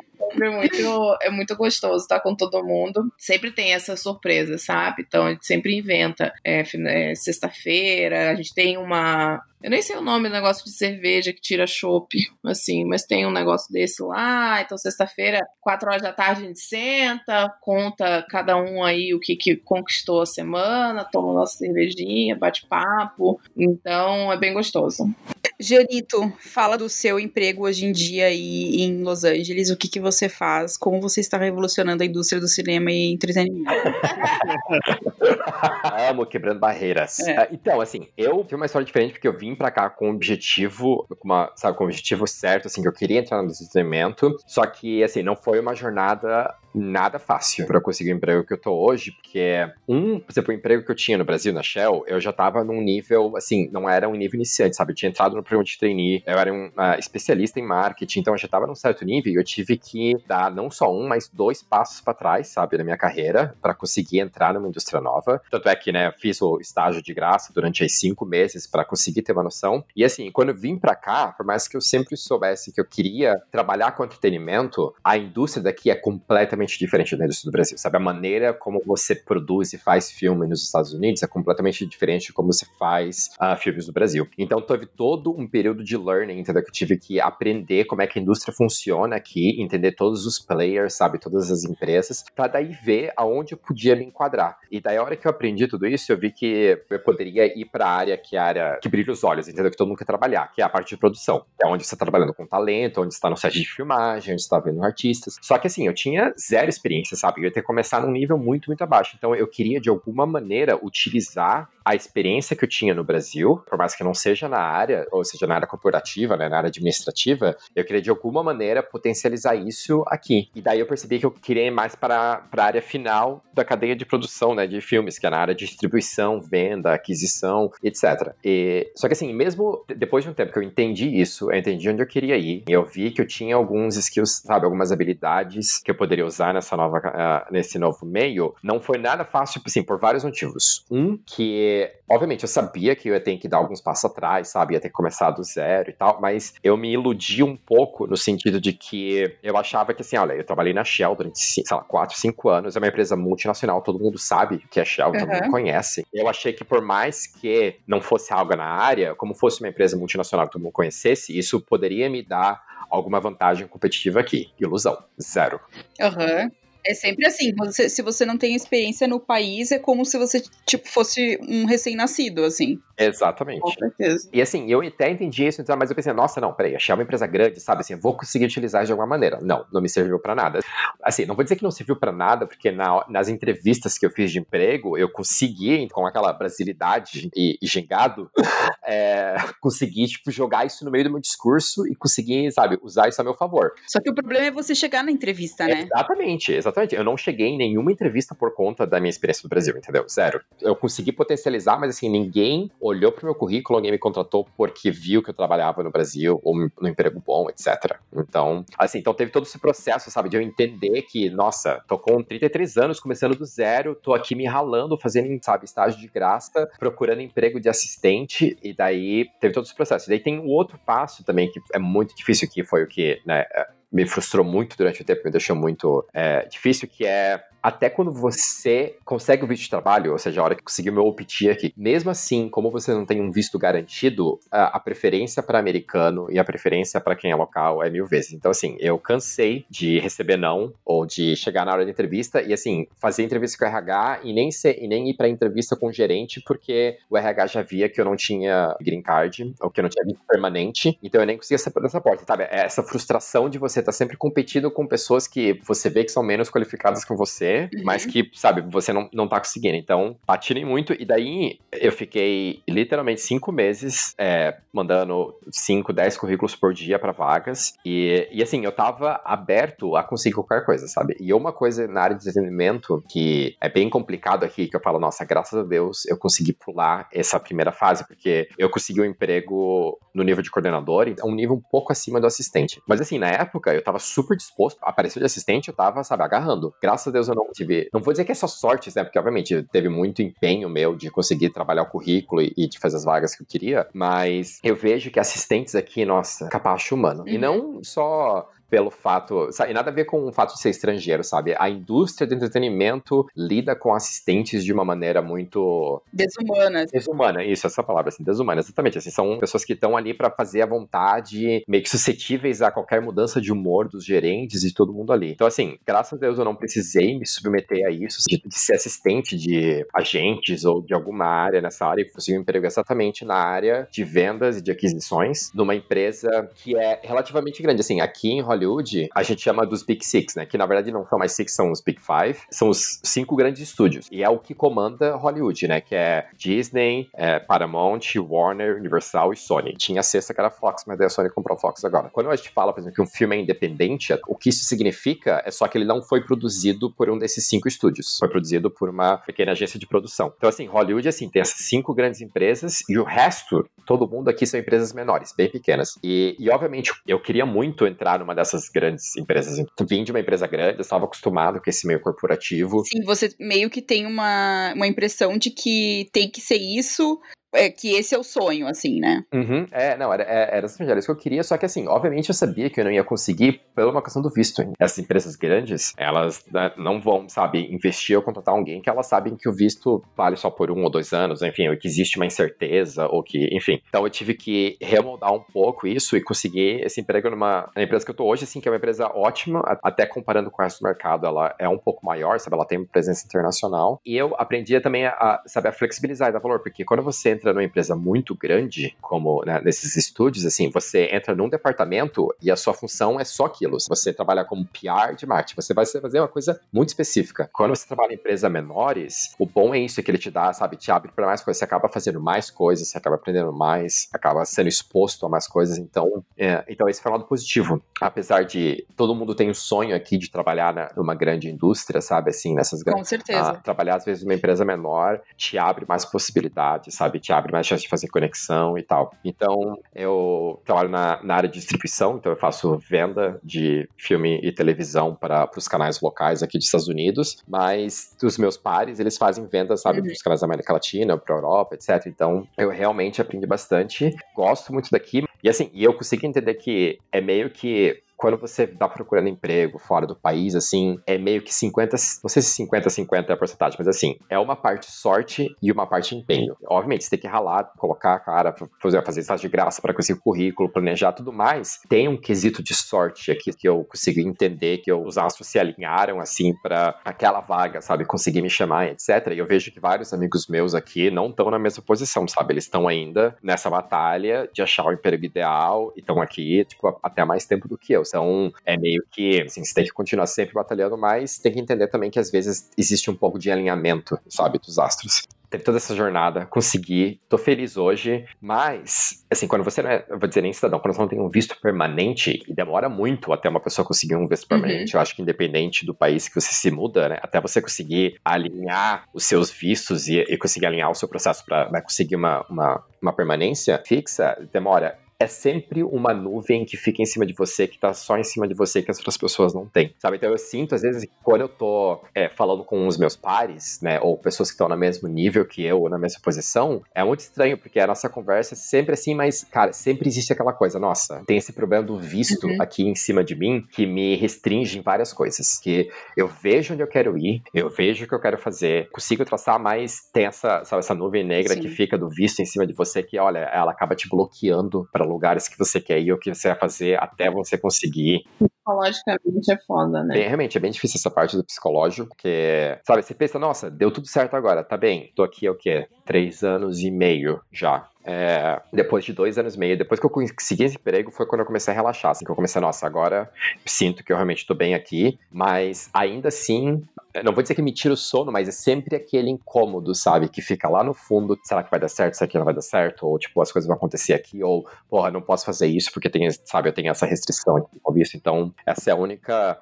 [0.41, 3.11] É muito, é muito gostoso estar com todo mundo.
[3.17, 5.03] Sempre tem essa surpresa, sabe?
[5.05, 6.33] Então a gente sempre inventa.
[6.43, 10.71] É, é, Sexta-feira, a gente tem uma, eu nem sei o nome do negócio de
[10.71, 14.61] cerveja que tira chopp, assim, mas tem um negócio desse lá.
[14.61, 19.35] Então, sexta-feira, quatro horas da tarde, a gente senta, conta cada um aí o que,
[19.35, 23.39] que conquistou a semana, toma nossa cervejinha, bate papo.
[23.55, 25.13] Então, é bem gostoso.
[25.61, 29.99] Janito, fala do seu emprego hoje em dia aí em Los Angeles, o que, que
[29.99, 33.69] você faz, como você está revolucionando a indústria do cinema e entretenimento.
[36.09, 37.19] Amo quebrando barreiras.
[37.19, 37.47] É.
[37.51, 41.05] Então, assim, eu tive uma história diferente porque eu vim pra cá com um objetivo,
[41.19, 44.65] com uma, sabe, com um objetivo certo, assim, que eu queria entrar no entretenimento, só
[44.65, 48.73] que, assim, não foi uma jornada nada fácil para conseguir o emprego que eu tô
[48.73, 52.19] hoje, porque um, por exemplo, o emprego que eu tinha no Brasil, na Shell, eu
[52.19, 54.91] já tava num nível, assim, não era um nível iniciante, sabe?
[54.91, 58.33] Eu tinha entrado no programa de trainee, eu era um uh, especialista em marketing, então
[58.33, 61.29] eu já tava num certo nível e eu tive que dar não só um, mas
[61.31, 65.41] dois passos para trás, sabe, na minha carreira, para conseguir entrar numa indústria nova.
[65.49, 69.21] Tanto é que, né, fiz o estágio de graça durante aí cinco meses para conseguir
[69.21, 69.83] ter uma noção.
[69.95, 72.85] E assim, quando eu vim para cá, por mais que eu sempre soubesse que eu
[72.85, 77.77] queria trabalhar com entretenimento, a indústria daqui é completamente completamente diferente da indústria do Brasil,
[77.77, 77.97] sabe?
[77.97, 82.33] A maneira como você produz e faz filme nos Estados Unidos é completamente diferente de
[82.33, 84.27] como você faz uh, filmes no Brasil.
[84.37, 86.63] Então teve todo um período de learning, entendeu?
[86.63, 90.39] Que eu tive que aprender como é que a indústria funciona aqui, entender todos os
[90.39, 91.19] players, sabe?
[91.19, 94.57] Todas as empresas, para daí ver aonde eu podia me enquadrar.
[94.71, 97.65] E daí a hora que eu aprendi tudo isso, eu vi que eu poderia ir
[97.65, 99.71] para a área que é a área que brilha os olhos, entendeu?
[99.71, 101.45] Que todo mundo quer trabalhar, que é a parte de produção.
[101.63, 104.59] É onde você está trabalhando com talento, onde está no set de filmagem, onde está
[104.59, 105.37] vendo artistas.
[105.41, 107.41] Só que assim, eu tinha zero experiência, sabe?
[107.41, 109.15] Eu ia ter que começar num nível muito, muito abaixo.
[109.17, 113.77] Então eu queria, de alguma maneira, utilizar a experiência que eu tinha no Brasil, por
[113.77, 117.55] mais que não seja na área, ou seja, na área corporativa, né, na área administrativa,
[117.75, 120.49] eu queria de alguma maneira potencializar isso aqui.
[120.55, 123.95] E daí eu percebi que eu queria ir mais para, a área final da cadeia
[123.95, 128.33] de produção, né, de filmes, que é na área de distribuição, venda, aquisição, etc.
[128.43, 131.89] E, só que assim, mesmo depois de um tempo que eu entendi isso, eu entendi
[131.89, 135.89] onde eu queria ir, eu vi que eu tinha alguns skills, sabe, algumas habilidades que
[135.89, 139.99] eu poderia usar nessa nova, uh, nesse novo meio, não foi nada fácil, assim, por
[139.99, 140.85] vários motivos.
[140.89, 144.49] Um, que porque, obviamente, eu sabia que eu ia ter que dar alguns passos atrás,
[144.49, 144.73] sabe?
[144.73, 148.17] Ia ter que começar do zero e tal, mas eu me iludi um pouco no
[148.17, 151.83] sentido de que eu achava que, assim, olha, eu trabalhei na Shell durante, sei lá,
[151.83, 155.49] 4, 5 anos, é uma empresa multinacional, todo mundo sabe que é Shell, todo mundo
[155.49, 156.05] conhece.
[156.13, 159.95] Eu achei que por mais que não fosse algo na área, como fosse uma empresa
[159.95, 164.51] multinacional que todo mundo conhecesse, isso poderia me dar alguma vantagem competitiva aqui.
[164.59, 164.97] Ilusão.
[165.21, 165.59] Zero.
[165.99, 166.43] Aham.
[166.43, 166.60] Uhum.
[166.85, 170.41] É sempre assim, você, se você não tem experiência no país, é como se você,
[170.65, 172.79] tipo, fosse um recém-nascido, assim.
[173.05, 173.61] Exatamente.
[173.61, 174.29] Com certeza.
[174.33, 177.03] E assim, eu até entendi isso, então, mas eu pensei, nossa, não, peraí, achei uma
[177.03, 179.39] empresa grande, sabe, assim, vou conseguir utilizar de alguma maneira.
[179.41, 180.59] Não, não me serviu para nada.
[181.03, 184.09] Assim, não vou dizer que não serviu para nada, porque na, nas entrevistas que eu
[184.09, 188.29] fiz de emprego, eu consegui, com aquela brasilidade e, e gingado,
[188.85, 193.21] é, consegui, tipo, jogar isso no meio do meu discurso e conseguir, sabe, usar isso
[193.21, 193.73] a meu favor.
[193.87, 195.83] Só que o problema é você chegar na entrevista, né?
[195.83, 196.95] Exatamente, exatamente.
[196.95, 200.05] Eu não cheguei em nenhuma entrevista por conta da minha experiência no Brasil, entendeu?
[200.09, 200.41] Zero.
[200.61, 205.23] Eu consegui potencializar, mas assim, ninguém olhou pro meu currículo, alguém me contratou porque viu
[205.23, 207.97] que eu trabalhava no Brasil, ou no emprego bom, etc.
[208.15, 212.21] Então, assim, então teve todo esse processo, sabe, de eu entender que, nossa, tô com
[212.21, 217.21] 33 anos, começando do zero, tô aqui me ralando, fazendo, sabe, estágio de graça, procurando
[217.21, 220.07] emprego de assistente, e daí teve todo esse processo.
[220.07, 223.21] E daí tem o outro passo também, que é muito difícil, que foi o que,
[223.25, 223.45] né,
[223.91, 228.11] me frustrou muito durante o tempo, me deixou muito é, difícil, que é até quando
[228.11, 231.73] você consegue o visto de trabalho, ou seja, a hora que conseguiu meu OPT aqui,
[231.77, 236.39] mesmo assim, como você não tem um visto garantido, a, a preferência para americano e
[236.39, 238.33] a preferência para quem é local é mil vezes.
[238.33, 242.53] Então, assim, eu cansei de receber não ou de chegar na hora da entrevista e,
[242.53, 245.87] assim, fazer entrevista com o RH e nem, ser, e nem ir para entrevista com
[245.87, 249.79] o gerente porque o RH já via que eu não tinha green card ou que
[249.79, 252.43] eu não tinha visto permanente, então eu nem conseguia sair dessa porta, sabe?
[252.43, 256.11] É essa frustração de você estar tá sempre competindo com pessoas que você vê que
[256.11, 257.83] são menos qualificadas que você uhum.
[257.83, 259.75] mas que, sabe, você não, não tá conseguindo.
[259.75, 260.93] Então, patinem muito.
[260.93, 267.11] E daí eu fiquei literalmente cinco meses é, mandando 5, 10 currículos por dia para
[267.11, 267.73] vagas.
[267.85, 271.15] E, e assim, eu tava aberto a conseguir qualquer coisa, sabe?
[271.19, 274.99] E uma coisa na área de entretenimento que é bem complicado aqui, que eu falo,
[274.99, 279.99] nossa, graças a Deus eu consegui pular essa primeira fase, porque eu consegui um emprego
[280.13, 282.81] no nível de coordenador, então um nível um pouco acima do assistente.
[282.87, 286.73] Mas assim, na época eu tava super disposto, apareceu de assistente, eu tava, sabe, agarrando.
[286.81, 287.89] Graças a Deus eu não tive.
[287.93, 289.03] Não vou dizer que é só sorte, né?
[289.03, 292.97] Porque, obviamente, teve muito empenho meu de conseguir trabalhar o currículo e, e de fazer
[292.97, 293.87] as vagas que eu queria.
[293.93, 297.21] Mas eu vejo que assistentes aqui, nossa, capacho humano.
[297.21, 297.27] Uhum.
[297.27, 299.51] E não só pelo fato.
[299.51, 301.53] Sabe, nada a ver com o fato de ser estrangeiro, sabe?
[301.59, 306.01] A indústria do entretenimento lida com assistentes de uma maneira muito.
[306.11, 306.85] Desumana.
[306.85, 308.97] Desumana, isso, essa palavra, assim, desumana, exatamente.
[308.97, 313.01] Assim, são pessoas que estão ali para fazer a vontade, meio que suscetíveis a qualquer
[313.01, 315.33] mudança de humor dos gerentes e todo mundo ali.
[315.33, 318.75] Então, assim, graças a Deus eu não precisei me submeter a isso, de, de ser
[318.75, 323.35] assistente de agentes ou de alguma área nessa área, e consegui um emprego exatamente na
[323.35, 327.81] área de vendas e de aquisições, numa empresa que é relativamente grande.
[327.81, 330.45] Assim, aqui em Hollywood, Hollywood, a gente chama dos Big Six, né?
[330.45, 332.39] Que na verdade não são mais Six, são os Big Five.
[332.51, 334.07] São os cinco grandes estúdios.
[334.11, 335.81] E é o que comanda Hollywood, né?
[335.81, 339.73] Que é Disney, é Paramount, Warner, Universal e Sony.
[339.73, 342.09] Tinha a sexta que era Fox, mas daí a Sony comprou a Fox agora.
[342.09, 345.41] Quando a gente fala, por exemplo, que um filme é independente, o que isso significa
[345.45, 348.17] é só que ele não foi produzido por um desses cinco estúdios.
[348.19, 350.33] Foi produzido por uma pequena agência de produção.
[350.37, 354.45] Então, assim, Hollywood, assim, tem essas cinco grandes empresas e o resto, todo mundo aqui
[354.45, 355.97] são empresas menores, bem pequenas.
[356.03, 359.57] E, e obviamente, eu queria muito entrar numa dessas grandes empresas.
[359.57, 362.83] Eu vim de uma empresa grande, estava acostumado com esse meio corporativo.
[362.85, 367.19] Sim, você meio que tem uma, uma impressão de que tem que ser isso
[367.53, 369.23] é que esse é o sonho, assim, né?
[369.33, 371.87] Uhum, é, não, era, é, era, assim, era isso que eu queria, só que assim,
[371.87, 374.61] obviamente eu sabia que eu não ia conseguir pela questão do visto.
[374.79, 379.35] Essas empresas grandes, elas né, não vão, sabe, investir ou contratar alguém que elas sabem
[379.35, 382.25] que o visto vale só por um ou dois anos, enfim, ou que existe uma
[382.25, 383.81] incerteza, ou que, enfim.
[383.89, 388.11] Então eu tive que remoldar um pouco isso e conseguir esse emprego numa empresa que
[388.11, 390.83] eu tô hoje, assim, que é uma empresa ótima, até comparando com o resto do
[390.83, 393.99] mercado, ela é um pouco maior, sabe, ela tem uma presença internacional.
[394.05, 397.40] E eu aprendi também a, a sabe, a flexibilizar e dar valor, porque quando você
[397.41, 402.51] entra numa empresa muito grande, como né, nesses estúdios, assim, você entra num departamento e
[402.51, 403.77] a sua função é só aquilo.
[403.89, 407.49] Você trabalha como PR de marketing, você vai fazer uma coisa muito específica.
[407.51, 410.53] Quando você trabalha em empresas menores, o bom é isso, é que ele te dá,
[410.53, 414.07] sabe, te abre para mais coisas, você acaba fazendo mais coisas, você acaba aprendendo mais,
[414.13, 417.81] acaba sendo exposto a mais coisas, então, é, então esse foi um lado positivo.
[417.99, 422.29] Apesar de todo mundo tem um sonho aqui de trabalhar na, numa grande indústria, sabe,
[422.29, 423.01] assim, nessas grandes...
[423.01, 423.53] Com certeza.
[423.63, 427.65] trabalhar às vezes numa empresa menor te abre mais possibilidades, sabe, te te abre mais
[427.65, 429.13] chance de fazer conexão e tal.
[429.23, 434.51] Então, eu trabalho na, na área de distribuição, então eu faço venda de filme e
[434.51, 439.47] televisão para os canais locais aqui dos Estados Unidos, mas os meus pares, eles fazem
[439.47, 440.05] vendas, sabe, Uhum.
[440.05, 442.07] para os canais da América Latina, para Europa, etc.
[442.07, 446.97] Então, eu realmente aprendi bastante, gosto muito daqui, e assim, e eu consigo entender que
[447.11, 451.51] é meio que quando você tá procurando emprego fora do país, assim, é meio que
[451.51, 455.71] 50, não sei se 50-50 é a porcentagem, mas assim, é uma parte sorte e
[455.71, 456.55] uma parte empenho.
[456.67, 460.19] Obviamente, você tem que ralar, colocar a cara, fazer, fazer estágio de graça para conseguir
[460.19, 461.79] o currículo, planejar tudo mais.
[461.89, 466.19] Tem um quesito de sorte aqui que eu consegui entender, que os astros se alinharam,
[466.19, 469.31] assim, para aquela vaga, sabe, conseguir me chamar, etc.
[469.33, 472.53] E eu vejo que vários amigos meus aqui não estão na mesma posição, sabe?
[472.53, 477.25] Eles estão ainda nessa batalha de achar o emprego ideal e estão aqui, tipo, até
[477.25, 478.05] mais tempo do que eu.
[478.11, 481.87] Então, é meio que, assim, você tem que continuar sempre batalhando, mas tem que entender
[481.87, 485.23] também que às vezes existe um pouco de alinhamento, sabe, dos astros.
[485.49, 490.19] Teve toda essa jornada, consegui, tô feliz hoje, mas, assim, quando você não é, eu
[490.19, 493.49] vou dizer nem cidadão, quando você não tem um visto permanente, e demora muito até
[493.49, 496.71] uma pessoa conseguir um visto permanente, eu acho que independente do país que você se
[496.71, 501.07] muda, né, até você conseguir alinhar os seus vistos e, e conseguir alinhar o seu
[501.07, 507.01] processo para conseguir uma, uma, uma permanência fixa, demora é sempre uma nuvem que fica
[507.01, 509.53] em cima de você, que tá só em cima de você, que as outras pessoas
[509.53, 510.17] não têm, sabe?
[510.17, 513.99] Então eu sinto, às vezes, quando eu tô é, falando com os meus pares, né,
[514.01, 517.19] ou pessoas que estão no mesmo nível que eu, ou na mesma posição, é muito
[517.21, 521.23] estranho, porque a nossa conversa é sempre assim, mas, cara, sempre existe aquela coisa, nossa,
[521.25, 522.57] tem esse problema do visto Uhum.
[522.59, 526.83] aqui em cima de mim, que me restringe em várias coisas, que eu vejo onde
[526.83, 530.63] eu quero ir, eu vejo o que eu quero fazer, consigo traçar, mas tem essa,
[530.63, 531.61] sabe, essa nuvem negra Sim.
[531.61, 535.05] que fica do visto em cima de você, que, olha, ela acaba te bloqueando para
[535.11, 538.23] lugares que você quer ir, ou que você vai fazer até você conseguir.
[538.37, 540.13] Psicologicamente é foda, né?
[540.13, 543.91] Bem, realmente, é bem difícil essa parte do psicológico, porque, sabe, você pensa, nossa, deu
[543.91, 545.87] tudo certo agora, tá bem, tô aqui, é o quê?
[546.05, 547.90] Três anos e meio já.
[548.03, 551.41] É, depois de dois anos e meio, depois que eu consegui esse emprego, foi quando
[551.41, 553.31] eu comecei a relaxar, assim, que eu comecei, nossa, agora
[553.65, 556.83] sinto que eu realmente tô bem aqui, mas ainda assim,
[557.23, 560.41] não vou dizer que me tira o sono, mas é sempre aquele incômodo, sabe, que
[560.41, 563.05] fica lá no fundo, será que vai dar certo, será que não vai dar certo,
[563.05, 566.27] ou tipo, as coisas vão acontecer aqui, ou, porra, não posso fazer isso porque tem,
[566.45, 569.59] sabe, eu tenho essa restrição aqui com visto, então essa é a única,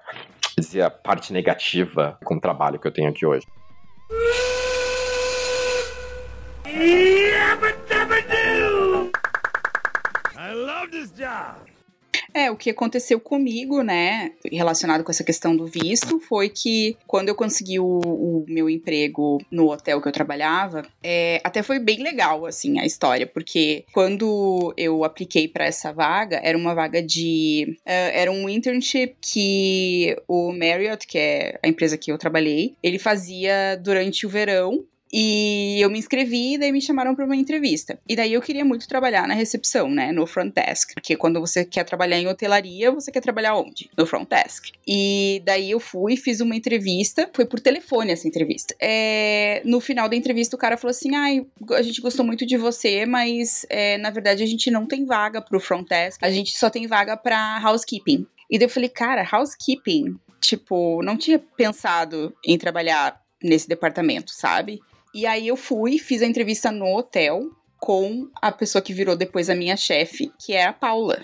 [0.57, 3.45] dizia, parte negativa com o trabalho que eu tenho aqui hoje.
[7.49, 7.88] Dabba doo!
[7.88, 7.88] I
[10.65, 11.69] love this job!
[12.33, 17.29] É, o que aconteceu comigo, né, relacionado com essa questão do visto, foi que quando
[17.29, 22.03] eu consegui o, o meu emprego no hotel que eu trabalhava, é, até foi bem
[22.03, 27.77] legal, assim, a história, porque quando eu apliquei para essa vaga, era uma vaga de.
[27.85, 32.99] é, era um internship que o Marriott, que é a empresa que eu trabalhei, ele
[32.99, 37.99] fazia durante o verão e eu me inscrevi e daí me chamaram para uma entrevista.
[38.07, 40.11] E daí eu queria muito trabalhar na recepção, né?
[40.11, 40.93] No front desk.
[40.93, 43.89] Porque quando você quer trabalhar em hotelaria, você quer trabalhar onde?
[43.97, 44.71] No front desk.
[44.87, 47.29] E daí eu fui, fiz uma entrevista.
[47.33, 48.75] Foi por telefone essa entrevista.
[48.79, 52.57] É, no final da entrevista, o cara falou assim: ai, a gente gostou muito de
[52.57, 56.23] você, mas é, na verdade a gente não tem vaga pro front desk.
[56.23, 58.27] A gente só tem vaga pra housekeeping.
[58.49, 60.17] E daí eu falei, cara, housekeeping?
[60.39, 64.79] Tipo, não tinha pensado em trabalhar nesse departamento, sabe?
[65.13, 67.49] E aí eu fui, fiz a entrevista no hotel
[67.79, 71.21] com a pessoa que virou depois a minha chefe, que é a Paula.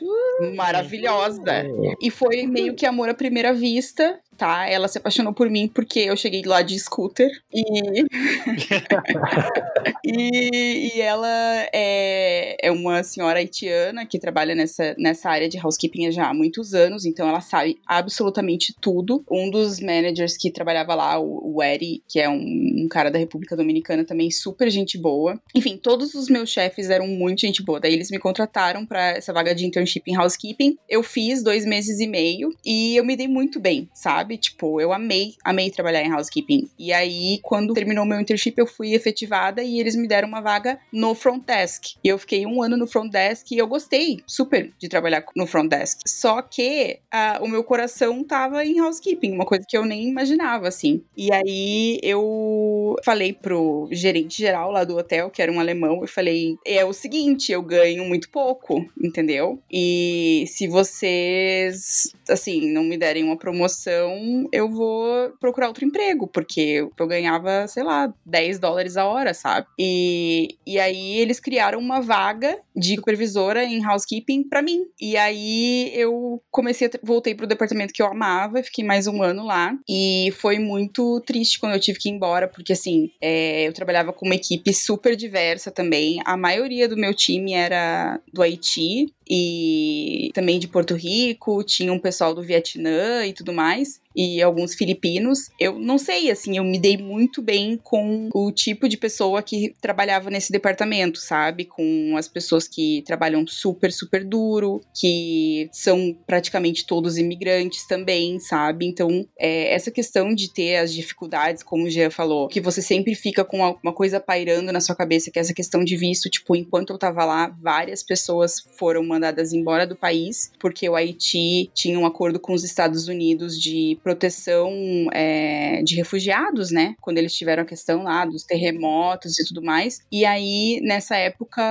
[0.55, 1.65] Maravilhosa.
[2.01, 4.69] E foi meio que amor à primeira vista, tá?
[4.69, 7.63] Ela se apaixonou por mim porque eu cheguei lá de scooter e.
[10.05, 16.11] e, e ela é, é uma senhora haitiana que trabalha nessa, nessa área de housekeeping
[16.11, 19.23] já há muitos anos, então ela sabe absolutamente tudo.
[19.29, 23.19] Um dos managers que trabalhava lá, o, o Eri, que é um, um cara da
[23.19, 25.39] República Dominicana também, super gente boa.
[25.53, 27.79] Enfim, todos os meus chefes eram muito gente boa.
[27.79, 30.77] Daí eles me contrataram para essa vaga de internship em housekeeping.
[30.89, 34.24] Eu fiz dois meses e meio e eu me dei muito bem, sabe?
[34.37, 36.69] Tipo, eu amei, amei trabalhar em housekeeping.
[36.77, 40.79] E aí, quando terminou meu internship, eu fui efetivada e eles me deram uma vaga
[40.91, 41.95] no front desk.
[42.03, 45.47] E eu fiquei um ano no front desk e eu gostei super de trabalhar no
[45.47, 46.01] front desk.
[46.07, 50.67] Só que ah, o meu coração tava em housekeeping, uma coisa que eu nem imaginava,
[50.67, 51.03] assim.
[51.15, 56.07] E aí eu falei pro gerente geral lá do hotel, que era um alemão, eu
[56.07, 59.59] falei: é o seguinte, eu ganho muito pouco, entendeu?
[59.71, 66.27] E se vocês, assim, não me derem uma promoção, então eu vou procurar outro emprego,
[66.27, 69.67] porque eu ganhava, sei lá, 10 dólares a hora, sabe?
[69.77, 74.85] E, e aí eles criaram uma vaga de supervisora em housekeeping para mim.
[74.99, 79.73] E aí eu comecei, voltei pro departamento que eu amava, fiquei mais um ano lá.
[79.87, 84.13] E foi muito triste quando eu tive que ir embora, porque assim, é, eu trabalhava
[84.13, 86.19] com uma equipe super diversa também.
[86.25, 91.99] A maioria do meu time era do Haiti, e também de Porto Rico, tinha um
[91.99, 95.49] pessoal do Vietnã e tudo mais e alguns filipinos.
[95.59, 99.75] Eu não sei, assim, eu me dei muito bem com o tipo de pessoa que
[99.81, 101.65] trabalhava nesse departamento, sabe?
[101.65, 108.85] Com as pessoas que trabalham super, super duro, que são praticamente todos imigrantes também, sabe?
[108.85, 113.15] Então, é, essa questão de ter as dificuldades, como o Jean falou, que você sempre
[113.15, 116.55] fica com uma coisa pairando na sua cabeça, que é essa questão de visto, tipo,
[116.55, 121.99] enquanto eu tava lá, várias pessoas foram mandadas embora do país, porque o Haiti tinha
[121.99, 124.71] um acordo com os Estados Unidos de proteção
[125.11, 126.93] é, de refugiados, né?
[127.01, 129.99] Quando eles tiveram a questão lá dos terremotos e tudo mais.
[130.11, 131.63] E aí, nessa época,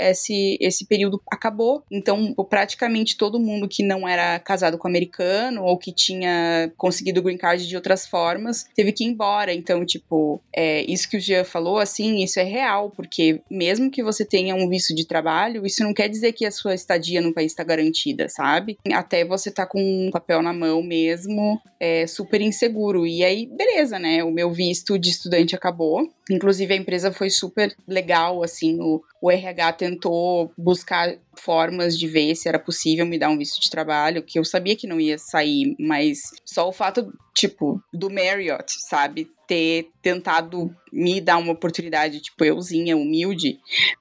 [0.00, 1.84] esse, esse período acabou.
[1.88, 7.22] Então, praticamente todo mundo que não era casado com americano ou que tinha conseguido o
[7.22, 9.54] green card de outras formas teve que ir embora.
[9.54, 14.02] Então, tipo, é, isso que o Jean falou, assim, isso é real, porque mesmo que
[14.02, 17.32] você tenha um visto de trabalho, isso não quer dizer que a sua estadia no
[17.32, 18.76] país está garantida, sabe?
[18.92, 23.06] Até você tá com um papel na mão mesmo, é, super inseguro.
[23.06, 24.22] E aí, beleza, né?
[24.24, 26.08] O meu visto de estudante acabou.
[26.30, 32.34] Inclusive, a empresa foi super legal, assim, o, o RH tentou buscar formas de ver
[32.34, 35.18] se era possível me dar um visto de trabalho, que eu sabia que não ia
[35.18, 39.28] sair, mas só o fato, tipo, do Marriott, sabe?
[39.46, 43.58] Ter tentado me dar uma oportunidade, tipo, euzinha, humilde,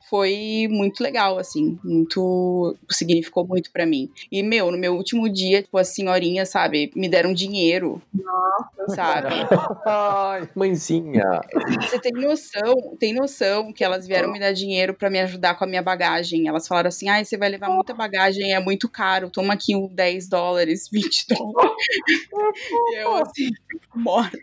[0.09, 2.75] foi muito legal, assim, muito.
[2.89, 4.09] significou muito para mim.
[4.31, 8.01] E, meu, no meu último dia, tipo, as senhorinhas, sabe, me deram dinheiro.
[8.13, 8.95] Nossa.
[8.95, 9.27] Sabe?
[9.85, 11.41] Ai, mãezinha.
[11.81, 15.63] Você tem noção, tem noção que elas vieram me dar dinheiro para me ajudar com
[15.63, 16.47] a minha bagagem.
[16.47, 19.87] Elas falaram assim: ah, você vai levar muita bagagem, é muito caro, toma aqui um
[19.87, 21.71] 10 dólares, 20 dólares.
[22.93, 23.49] e eu, assim,
[23.95, 24.37] morta.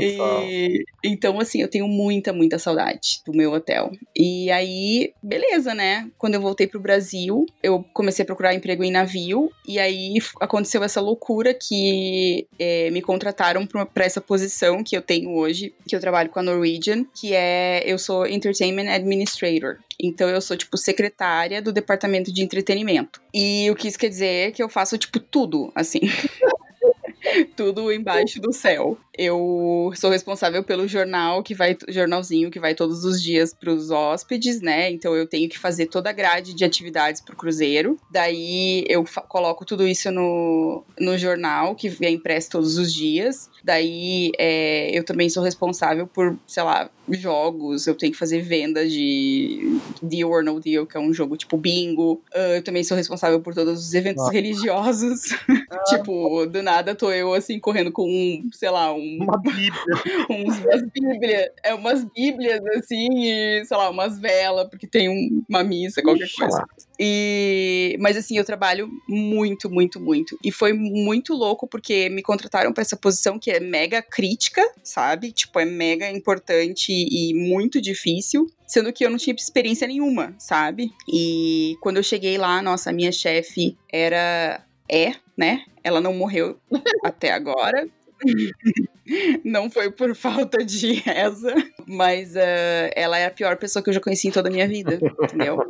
[0.00, 3.90] E, então, assim, eu tenho muita, muita saudade do meu hotel.
[4.16, 6.08] E aí, beleza, né?
[6.18, 9.50] Quando eu voltei pro Brasil, eu comecei a procurar emprego em navio.
[9.66, 15.34] E aí aconteceu essa loucura que é, me contrataram pra essa posição que eu tenho
[15.34, 19.78] hoje, que eu trabalho com a Norwegian, que é eu sou Entertainment Administrator.
[20.00, 23.20] Então eu sou, tipo, secretária do departamento de entretenimento.
[23.32, 26.00] E o que isso quer dizer é que eu faço, tipo, tudo, assim.
[27.56, 28.98] tudo embaixo do céu.
[29.16, 33.90] Eu sou responsável pelo jornal que vai, jornalzinho que vai todos os dias para os
[33.90, 34.90] hóspedes, né?
[34.90, 37.98] Então eu tenho que fazer toda a grade de atividades para o cruzeiro.
[38.10, 43.48] Daí eu coloco tudo isso no, no jornal que vem impresso todos os dias.
[43.62, 47.86] Daí é, eu também sou responsável por, sei lá, jogos.
[47.86, 51.56] Eu tenho que fazer venda de Deal or No Deal, que é um jogo tipo
[51.56, 52.22] bingo.
[52.34, 55.20] Uh, eu também sou responsável por todos os eventos religiosos.
[55.88, 59.03] tipo, do nada tô eu assim correndo com um, sei lá, um.
[59.20, 59.94] Uma bíblia.
[60.30, 61.48] uns, umas bíblias.
[61.62, 66.24] É, umas bíblias assim, e, sei lá, umas velas, porque tem um, uma missa, qualquer
[66.24, 66.58] Ixi, coisa.
[66.58, 66.66] lá.
[66.98, 70.38] E, mas assim, eu trabalho muito, muito, muito.
[70.44, 75.32] E foi muito louco porque me contrataram para essa posição que é mega crítica, sabe?
[75.32, 78.46] Tipo, é mega importante e muito difícil.
[78.66, 80.90] Sendo que eu não tinha experiência nenhuma, sabe?
[81.08, 84.64] E quando eu cheguei lá, nossa, a minha chefe era.
[84.90, 85.64] É, né?
[85.82, 86.58] Ela não morreu
[87.04, 87.88] até agora.
[89.44, 91.54] Não foi por falta de reza,
[91.86, 94.66] mas uh, ela é a pior pessoa que eu já conheci em toda a minha
[94.68, 95.58] vida, entendeu?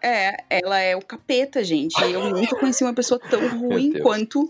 [0.00, 2.00] É, ela é o capeta, gente.
[2.00, 4.48] Eu nunca conheci uma pessoa tão ruim quanto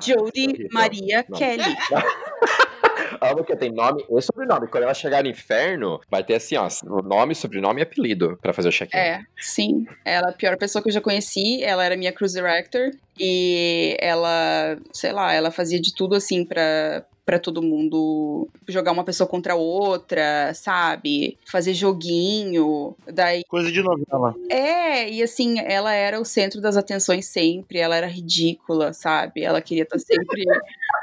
[0.00, 0.68] Jodie.
[0.72, 1.36] Maria Não.
[1.36, 1.64] Kelly.
[3.20, 4.68] Amo que tem nome e sobrenome.
[4.68, 8.52] Quando ela chegar no inferno, vai ter assim, ó, o nome, sobrenome e apelido pra
[8.52, 8.96] fazer o check-in.
[8.96, 9.86] É, sim.
[10.04, 11.62] Ela é a pior pessoa que eu já conheci.
[11.62, 12.90] Ela era minha cruise director.
[13.18, 19.04] E ela, sei lá, ela fazia de tudo assim pra, pra todo mundo jogar uma
[19.04, 21.36] pessoa contra a outra, sabe?
[21.50, 22.94] Fazer joguinho.
[23.12, 23.42] Daí.
[23.48, 24.34] Coisa de novela.
[24.48, 27.78] É, e assim, ela era o centro das atenções sempre.
[27.78, 29.42] Ela era ridícula, sabe?
[29.42, 30.44] Ela queria estar sempre.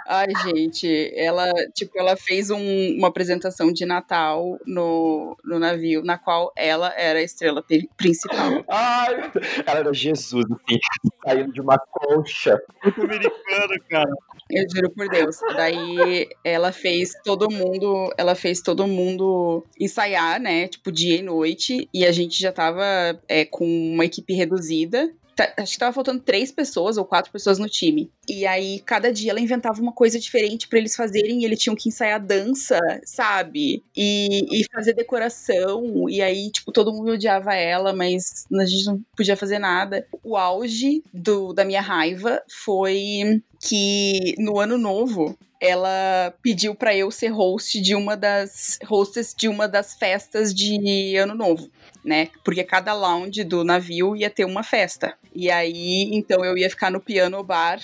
[0.07, 6.18] Ai, gente, ela, tipo, ela fez um- uma apresentação de Natal no, no navio, na
[6.18, 8.64] qual ela era a estrela pri- principal.
[8.69, 9.32] Ai,
[9.65, 10.80] ela era Jesus, assim,
[11.26, 12.61] saindo de uma concha.
[12.84, 14.11] Muito americano, cara.
[14.49, 15.38] Eu juro por Deus.
[15.56, 20.68] Daí ela fez todo mundo, ela fez todo mundo ensaiar, né?
[20.68, 21.90] Tipo, dia e noite.
[21.91, 22.84] E a gente já tava
[23.27, 25.11] é, com uma equipe reduzida.
[25.35, 28.09] Tá- acho que tava faltando três pessoas ou quatro pessoas no time.
[28.27, 31.75] E aí, cada dia ela inventava uma coisa diferente pra eles fazerem e eles tinham
[31.75, 33.83] que ensaiar dança, sabe?
[33.95, 36.09] E, e fazer decoração.
[36.09, 40.07] E aí, tipo, todo mundo odiava ela, mas a gente não podia fazer nada.
[40.23, 47.09] O auge do, da minha raiva foi que no ano novo ela pediu pra eu
[47.09, 51.69] ser host de uma das hostess de uma das festas de ano novo,
[52.03, 52.29] né?
[52.43, 55.15] Porque cada lounge do navio ia ter uma festa.
[55.33, 57.79] E aí, então eu ia ficar no piano bar,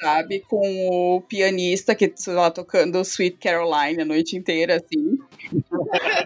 [0.00, 5.18] sabe, com o pianista que lá tocando Sweet Caroline a noite inteira assim.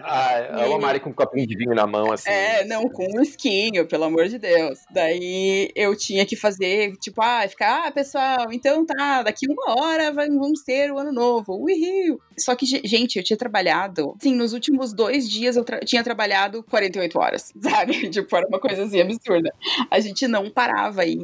[0.03, 2.29] Ah, amo a Mari com um copinho de vinho na mão, assim.
[2.29, 4.79] É, não, com um esquinho, pelo amor de Deus.
[4.91, 10.11] Daí eu tinha que fazer, tipo, ah, ficar, ah, pessoal, então tá, daqui uma hora
[10.11, 11.53] vamos ter o ano novo.
[11.53, 12.19] Uhul!
[12.37, 16.03] Só que, ge- gente, eu tinha trabalhado, assim, nos últimos dois dias eu tra- tinha
[16.03, 18.09] trabalhado 48 horas, sabe?
[18.09, 19.53] Tipo, era uma coisa assim absurda.
[19.89, 21.19] A gente não parava e.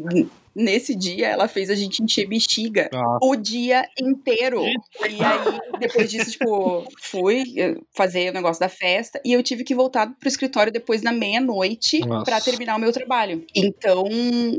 [0.60, 3.20] Nesse dia, ela fez a gente encher bexiga Nossa.
[3.22, 4.64] o dia inteiro.
[4.66, 9.64] E aí, depois disso, tipo, fui eh, fazer o negócio da festa e eu tive
[9.64, 13.46] que voltar pro escritório depois da meia-noite pra terminar o meu trabalho.
[13.56, 14.04] Então,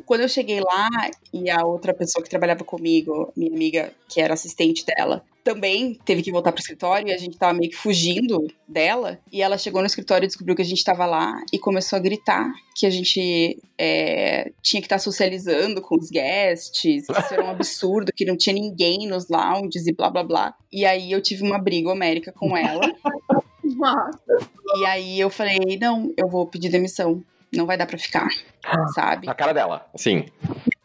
[0.06, 0.88] quando eu cheguei lá
[1.34, 6.22] e a outra pessoa que trabalhava comigo, minha amiga, que era assistente dela, também teve
[6.22, 9.18] que voltar pro escritório e a gente tava meio que fugindo dela.
[9.32, 12.00] E ela chegou no escritório e descobriu que a gente tava lá e começou a
[12.00, 17.44] gritar que a gente é, tinha que estar socializando com os guests, que isso era
[17.44, 20.54] um absurdo, que não tinha ninguém nos lounges e blá blá blá.
[20.72, 22.80] E aí eu tive uma briga homérica com ela.
[24.76, 27.22] E aí eu falei, não, eu vou pedir demissão.
[27.54, 28.28] Não vai dar pra ficar,
[28.94, 29.26] sabe?
[29.26, 30.26] Na cara dela, assim.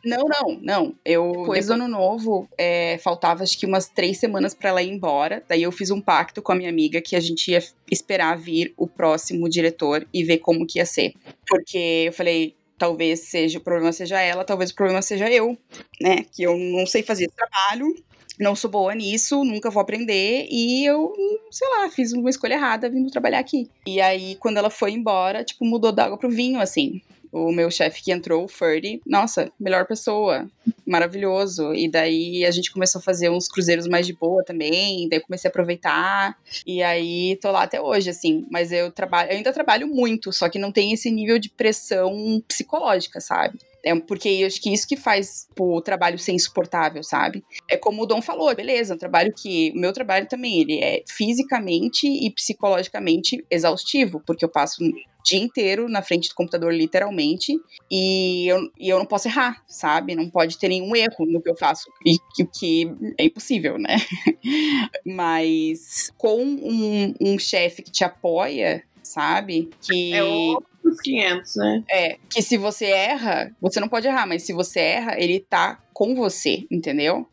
[0.06, 0.96] Não, não, não.
[1.06, 4.90] Eu, depois do ano novo, é, faltava acho que umas três semanas pra ela ir
[4.90, 5.42] embora.
[5.48, 7.60] Daí eu fiz um pacto com a minha amiga que a gente ia
[7.90, 11.14] esperar vir o próximo diretor e ver como que ia ser.
[11.48, 15.58] Porque eu falei, talvez seja o problema seja ela, talvez o problema seja eu,
[16.02, 16.26] né?
[16.34, 17.96] Que eu não sei fazer esse trabalho.
[18.40, 21.14] Não sou boa nisso, nunca vou aprender e eu,
[21.52, 23.70] sei lá, fiz uma escolha errada vindo trabalhar aqui.
[23.86, 27.00] E aí, quando ela foi embora, tipo, mudou da água pro vinho, assim
[27.34, 30.48] o meu chefe que entrou, o Ferdy, nossa, melhor pessoa,
[30.86, 31.74] maravilhoso.
[31.74, 35.50] E daí a gente começou a fazer uns cruzeiros mais de boa também, daí comecei
[35.50, 36.38] a aproveitar.
[36.66, 38.46] E aí tô lá até hoje, assim.
[38.52, 42.42] Mas eu trabalho, eu ainda trabalho muito, só que não tem esse nível de pressão
[42.48, 43.58] psicológica, sabe?
[43.84, 47.44] É porque eu acho que isso que faz pô, o trabalho ser insuportável, sabe?
[47.70, 49.72] É como o Dom falou, beleza, um trabalho que.
[49.76, 54.92] O meu trabalho também, ele é fisicamente e psicologicamente exaustivo, porque eu passo o
[55.24, 57.54] dia inteiro na frente do computador, literalmente,
[57.90, 60.16] e eu, e eu não posso errar, sabe?
[60.16, 63.98] Não pode ter nenhum erro no que eu faço, e que, que é impossível, né?
[65.06, 69.70] Mas com um, um chefe que te apoia, sabe?
[69.82, 71.84] Que É outros 500, né?
[71.90, 75.80] é, que se você erra, você não pode errar, mas se você erra, ele tá
[75.94, 77.28] com você, entendeu?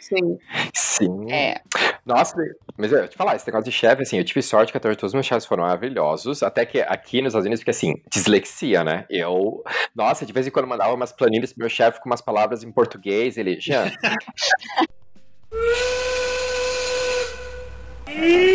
[0.00, 0.38] Sim.
[0.74, 1.32] Sim.
[1.32, 1.60] É.
[2.04, 2.36] Nossa,
[2.76, 4.98] mas eu te falar, esse negócio de chefe, assim, eu tive sorte que até hoje
[4.98, 6.42] todos os meus chefes foram maravilhosos.
[6.42, 9.06] Até que aqui nos Estados Unidos, porque assim, dislexia, né?
[9.08, 9.62] Eu.
[9.94, 12.62] Nossa, de vez em quando eu mandava umas planilhas pro meu chefe com umas palavras
[12.62, 13.58] em português, ele.
[13.60, 13.90] Jean,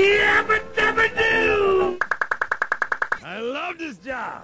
[3.68, 4.44] love this job!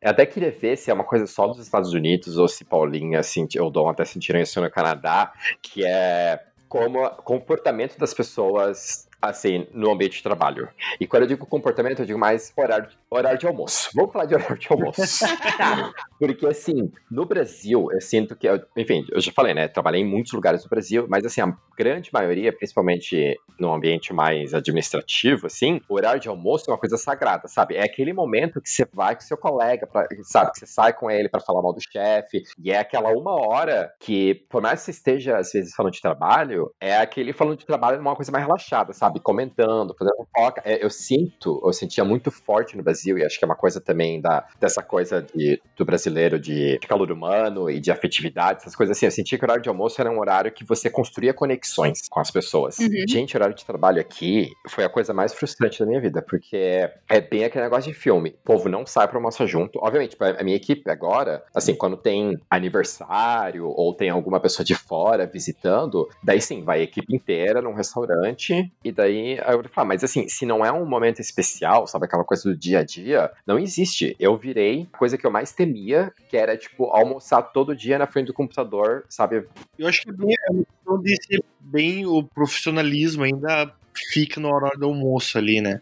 [0.00, 3.20] eu até queria ver se é uma coisa só dos Estados Unidos ou se Paulinha,
[3.20, 9.66] assim, ou Dom até sentiram isso no Canadá, que é como comportamento das pessoas assim,
[9.72, 10.68] no ambiente de trabalho.
[11.00, 13.88] E quando eu digo comportamento, eu digo mais horário, horário de almoço.
[13.94, 15.02] Vamos falar de horário de almoço.
[15.56, 15.92] Tá.
[16.18, 18.48] Porque, assim, no Brasil, eu sinto que.
[18.48, 19.68] eu- enfim, eu já falei, né?
[19.68, 24.54] Trabalhei em muitos lugares do Brasil, mas, assim, a grande maioria, principalmente no ambiente mais
[24.54, 27.76] administrativo, assim, o horário de almoço é uma coisa sagrada, sabe?
[27.76, 30.52] É aquele momento que você vai com seu colega, pra, sabe?
[30.52, 33.92] Que você sai com ele pra falar mal do chefe, e é aquela uma hora
[34.00, 37.66] que, por mais que você esteja, às vezes, falando de trabalho, é aquele falando de
[37.66, 39.11] trabalho numa coisa mais relaxada, sabe?
[39.20, 40.62] Comentando, fazendo fofoca.
[40.64, 43.80] É, eu sinto, eu sentia muito forte no Brasil, e acho que é uma coisa
[43.80, 48.76] também da, dessa coisa de, do brasileiro de, de calor humano e de afetividade, essas
[48.76, 49.06] coisas assim.
[49.06, 52.20] Eu sentia que o horário de almoço era um horário que você construía conexões com
[52.20, 52.78] as pessoas.
[52.78, 53.04] Uhum.
[53.08, 57.20] Gente, horário de trabalho aqui foi a coisa mais frustrante da minha vida, porque é
[57.20, 58.30] bem aquele negócio de filme.
[58.30, 59.78] O povo não sai pra almoçar junto.
[59.80, 65.26] Obviamente, a minha equipe agora, assim, quando tem aniversário ou tem alguma pessoa de fora
[65.26, 70.04] visitando, daí sim, vai a equipe inteira num restaurante e daí aí eu falo, mas
[70.04, 73.58] assim, se não é um momento especial, sabe, aquela coisa do dia a dia, não
[73.58, 74.16] existe.
[74.18, 78.06] Eu virei a coisa que eu mais temia, que era, tipo, almoçar todo dia na
[78.06, 79.46] frente do computador, sabe?
[79.78, 80.36] Eu acho que é bem,
[81.60, 83.72] bem o profissionalismo ainda
[84.12, 85.80] fica na hora do almoço ali, né?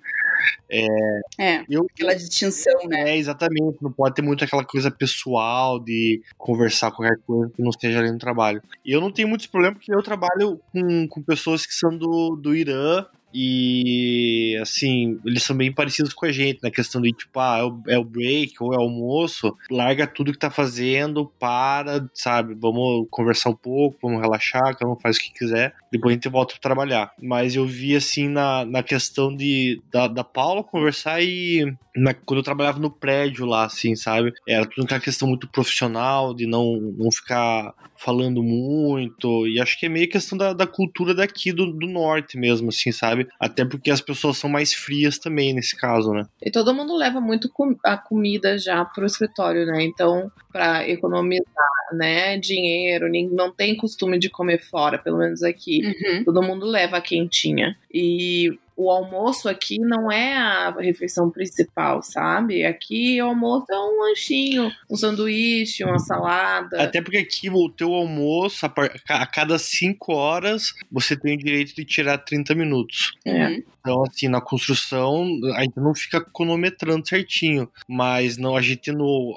[0.71, 3.11] É, Eu, aquela distinção, né?
[3.11, 3.79] É, exatamente.
[3.81, 8.11] Não pode ter muito aquela coisa pessoal de conversar qualquer coisa que não esteja ali
[8.11, 8.63] no trabalho.
[8.85, 12.37] E eu não tenho muitos problemas porque eu trabalho com, com pessoas que são do,
[12.37, 17.39] do Irã e assim, eles são bem parecidos com a gente na questão de tipo,
[17.39, 21.27] ah, é o, é o break ou é o almoço, larga tudo que tá fazendo,
[21.39, 22.55] para, sabe?
[22.61, 26.29] Vamos conversar um pouco, vamos relaxar, cada um faz o que quiser, depois a gente
[26.29, 27.13] volta pra trabalhar.
[27.21, 32.39] Mas eu vi assim na, na questão de da, da Paula conversar e na- quando
[32.39, 34.33] eu trabalhava no prédio lá, assim, sabe?
[34.47, 39.87] Era tudo aquela questão muito profissional, de não, não ficar falando muito, e acho que
[39.87, 43.20] é meio questão da, da cultura daqui do, do norte mesmo, assim, sabe?
[43.39, 46.25] Até porque as pessoas são mais frias também nesse caso, né?
[46.43, 49.83] E todo mundo leva muito com- a comida já pro escritório, né?
[49.83, 51.45] Então, pra economizar,
[51.93, 55.83] né, dinheiro, não tem costume de comer fora, pelo menos aqui.
[55.85, 56.25] Uhum.
[56.25, 57.77] Todo mundo leva a quentinha.
[57.93, 62.65] E o almoço aqui não é a refeição principal, sabe?
[62.65, 66.83] Aqui o almoço é um lanchinho, um sanduíche, uma salada.
[66.83, 71.85] Até porque aqui o teu almoço, a, cada 5 horas, você tem o direito de
[71.85, 73.13] tirar 30 minutos.
[73.23, 73.49] É.
[73.49, 73.63] Uhum.
[73.81, 75.27] Então, assim, na construção,
[75.57, 77.69] a gente não fica cronometrando certinho.
[77.87, 79.35] Mas não, a gente no.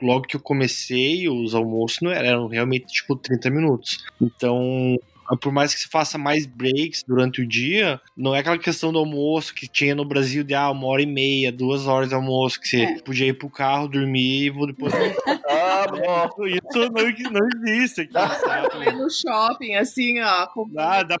[0.00, 4.04] Logo que eu comecei, os almoços não eram, eram realmente tipo 30 minutos.
[4.20, 4.98] Então.
[5.40, 8.98] Por mais que você faça mais breaks durante o dia, não é aquela questão do
[8.98, 12.60] almoço que tinha no Brasil de ah, uma hora e meia, duas horas de almoço,
[12.60, 12.98] que você É.
[13.02, 14.92] podia ir pro carro, dormir e vou depois.
[14.94, 15.02] Amo!
[16.46, 18.92] Isso não, não existe aqui, sabe?
[18.92, 20.46] No shopping, assim, ó.
[20.48, 21.18] com- Dá, dá,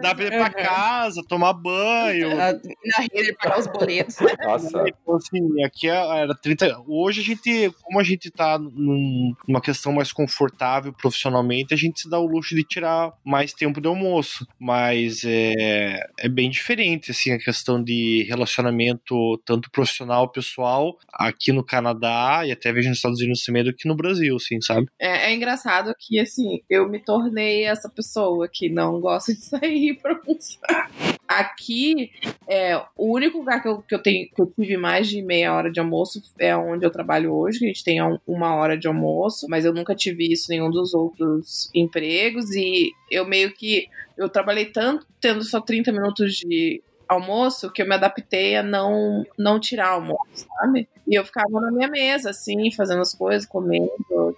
[0.00, 0.50] dá pra ir pra Uhum.
[0.66, 2.30] casa, tomar banho.
[2.40, 4.16] Ah, Na rede pagar os boletos.
[4.40, 4.84] Nossa.
[4.86, 6.82] Então, assim, aqui era 30.
[6.86, 12.00] Hoje a gente, como a gente tá num- numa questão mais confortável profissionalmente, a gente
[12.00, 14.46] se dá o luxo de tirar mais tempo de almoço.
[14.58, 21.64] Mas é, é bem diferente, assim, a questão de relacionamento, tanto profissional, pessoal, aqui no
[21.64, 24.86] Canadá e até vejo nos Estados Unidos também do que no Brasil, assim, sabe?
[24.98, 29.85] É, é engraçado que, assim, eu me tornei essa pessoa que não gosta de sair
[29.94, 30.90] pra almoçar.
[31.28, 32.10] Aqui,
[32.48, 35.52] é, o único lugar que eu, que eu tenho que eu tive mais de meia
[35.54, 38.76] hora de almoço é onde eu trabalho hoje, que a gente tem um- uma hora
[38.78, 43.52] de almoço, mas eu nunca tive isso em nenhum dos outros empregos e eu meio
[43.52, 43.86] que
[44.16, 49.24] eu trabalhei tanto tendo só 30 minutos de almoço que eu me adaptei a não
[49.38, 50.88] não tirar almoço, sabe?
[51.06, 53.90] E eu ficava na minha mesa, assim, fazendo as coisas, comendo.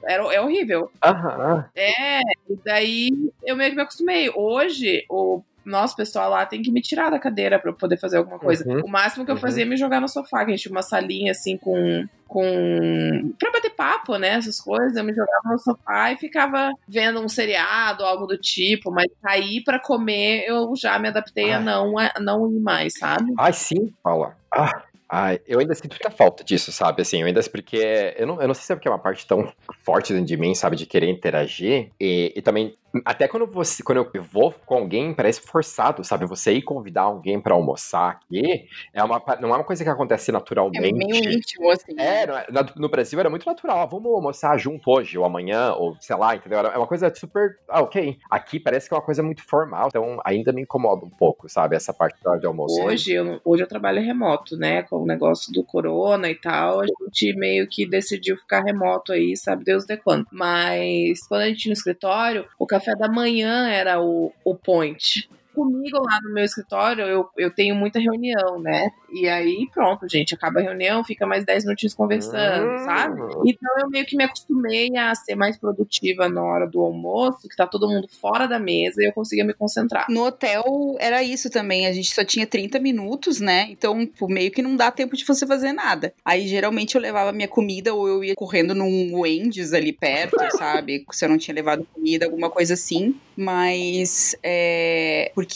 [0.04, 0.90] Era, é horrível.
[1.02, 1.64] Aham.
[1.74, 3.10] É, e daí
[3.44, 4.30] eu meio que me acostumei.
[4.34, 8.16] Hoje, o nosso pessoal lá tem que me tirar da cadeira pra eu poder fazer
[8.18, 8.68] alguma coisa.
[8.68, 8.80] Uhum.
[8.84, 9.40] O máximo que eu Uhum.
[9.40, 12.04] fazia é me jogar no sofá, que a gente tinha uma salinha assim com.
[12.26, 13.32] com.
[13.38, 14.28] pra bater papo, né?
[14.34, 14.96] Essas coisas.
[14.96, 19.62] Eu me jogava no sofá e ficava vendo um seriado, algo do tipo, mas sair
[19.62, 21.64] pra comer eu já me adaptei a Ai.
[21.64, 23.32] não, a não ir mais, sabe?
[23.38, 24.36] Ai, sim, Paula.
[24.54, 27.02] Ah, ai, eu ainda sinto muita falta disso, sabe?
[27.02, 29.26] Assim, eu ainda porque eu não, eu não sei se é porque é uma parte
[29.26, 29.52] tão
[29.84, 33.98] forte dentro de mim, sabe, de querer interagir e, e também até quando você quando
[34.14, 36.26] eu vou com alguém parece forçado, sabe?
[36.26, 40.30] Você ir convidar alguém pra almoçar aqui é uma não é uma coisa que acontece
[40.30, 40.92] É naturalmente.
[40.92, 41.94] meio íntimo, assim.
[41.98, 43.78] É, não é- na- no Brasil era muito natural.
[43.80, 46.58] ah, Vamos almoçar junto hoje ou amanhã, ou sei lá, entendeu?
[46.60, 47.56] É uma coisa super.
[47.68, 48.18] Ah, ok.
[48.30, 51.76] Aqui parece que é uma coisa muito formal, então ainda me incomoda um pouco, sabe?
[51.76, 52.80] Essa parte da hora de almoço.
[52.82, 54.82] Hoje eu, hoje eu trabalho remoto, né?
[54.82, 56.80] Com o negócio do corona e tal.
[56.80, 60.26] A gente meio que decidiu ficar remoto aí, sabe Deus de quando.
[60.32, 65.28] Mas quando a gente tinha no escritório, o café da manhã era o, o point.
[65.54, 68.90] Comigo lá no meu escritório, eu, eu tenho muita reunião, né?
[69.12, 72.84] E aí, pronto, gente, acaba a reunião, fica mais 10 minutinhos conversando, Hum.
[72.84, 73.20] sabe?
[73.46, 77.56] Então eu meio que me acostumei a ser mais produtiva na hora do almoço, que
[77.56, 80.06] tá todo mundo fora da mesa e eu conseguia me concentrar.
[80.08, 83.66] No hotel era isso também, a gente só tinha 30 minutos, né?
[83.70, 86.12] Então, pô, meio que não dá tempo de você fazer nada.
[86.24, 91.04] Aí, geralmente, eu levava minha comida ou eu ia correndo num Wendy's ali perto, sabe?
[91.10, 93.14] Se eu não tinha levado comida, alguma coisa assim.
[93.36, 95.30] Mas, é.
[95.34, 95.47] Porque,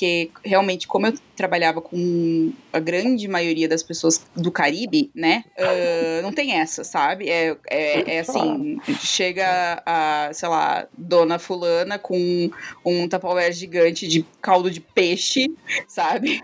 [0.44, 5.44] realmente, como eu trabalhava com a grande maioria das pessoas do Caribe, né?
[5.58, 7.28] ah, não tem essa, sabe?
[7.28, 12.50] É, é, é assim: chega a, sei lá, dona Fulana com
[12.84, 15.46] um tupperware gigante de caldo de peixe,
[15.88, 16.40] sabe?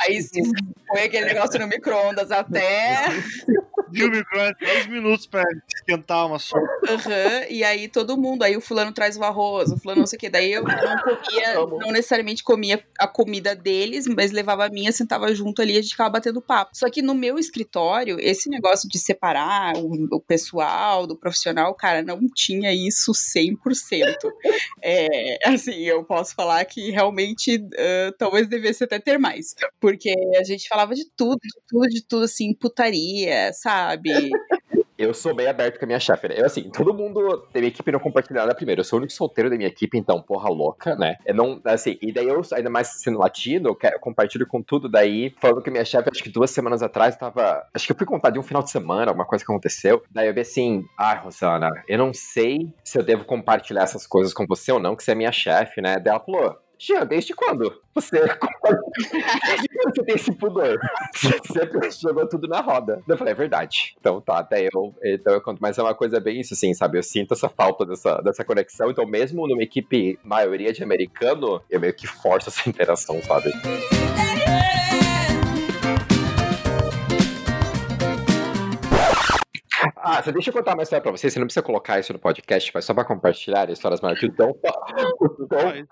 [0.00, 0.40] Aí se
[0.88, 3.08] põe aquele negócio no micro-ondas até
[3.90, 4.54] Viu, micro-ondas?
[4.60, 6.66] 10 minutos pra esquentar uma sopa.
[6.88, 10.16] Aham, e aí todo mundo, aí o fulano traz o arroz, o fulano não sei
[10.16, 10.28] o que.
[10.28, 11.78] Daí eu não comia, Amo.
[11.78, 15.90] não necessariamente comia a comida deles, mas levava a minha, sentava junto ali a gente
[15.90, 16.70] ficava batendo papo.
[16.74, 22.02] Só que no meu escritório, esse negócio de separar o, o pessoal do profissional, cara,
[22.02, 24.14] não tinha isso 100%.
[24.86, 29.54] É, assim, eu posso falar que realmente ah, talvez devesse até ter mais.
[29.80, 34.30] Porque a gente falava de tudo, de tudo, de tudo, assim, putaria, sabe?
[34.96, 36.36] Eu sou bem aberto com a minha chefe, né?
[36.38, 38.80] Eu, assim, todo mundo da minha equipe não compartilha nada primeiro.
[38.80, 41.16] Eu sou o único solteiro da minha equipe, então, porra louca, né?
[41.26, 44.88] Eu não, assim, e daí eu, ainda mais sendo latino, eu quero- compartilho com tudo.
[44.88, 47.66] Daí, falando que minha chefe, acho que duas semanas atrás, tava.
[47.74, 50.02] Acho que eu fui contar de um final de semana, alguma coisa que aconteceu.
[50.10, 54.32] Daí eu vi assim, ai, Rosana, eu não sei se eu devo compartilhar essas coisas
[54.32, 55.96] com você ou não, que você é minha chefe, né?
[55.98, 56.56] Daí ela falou.
[56.86, 60.78] Jean, desde quando você, desde quando você tem esse pudor?
[61.14, 63.02] Você sempre jogou tudo na roda.
[63.08, 63.96] Eu falei, é verdade.
[63.98, 65.60] Então tá, até eu, então eu conto.
[65.62, 66.98] Mas é uma coisa bem isso, assim, sabe?
[66.98, 68.90] Eu sinto essa falta dessa, dessa conexão.
[68.90, 73.50] Então, mesmo numa equipe maioria de americano, eu meio que forço essa interação, sabe?
[80.06, 81.32] Ah, você deixa eu contar uma história pra vocês.
[81.32, 84.34] Você não precisa colocar isso no podcast, mas só pra compartilhar histórias maravilhosas.
[84.34, 84.52] O Dom,
[85.18, 85.86] o Dom-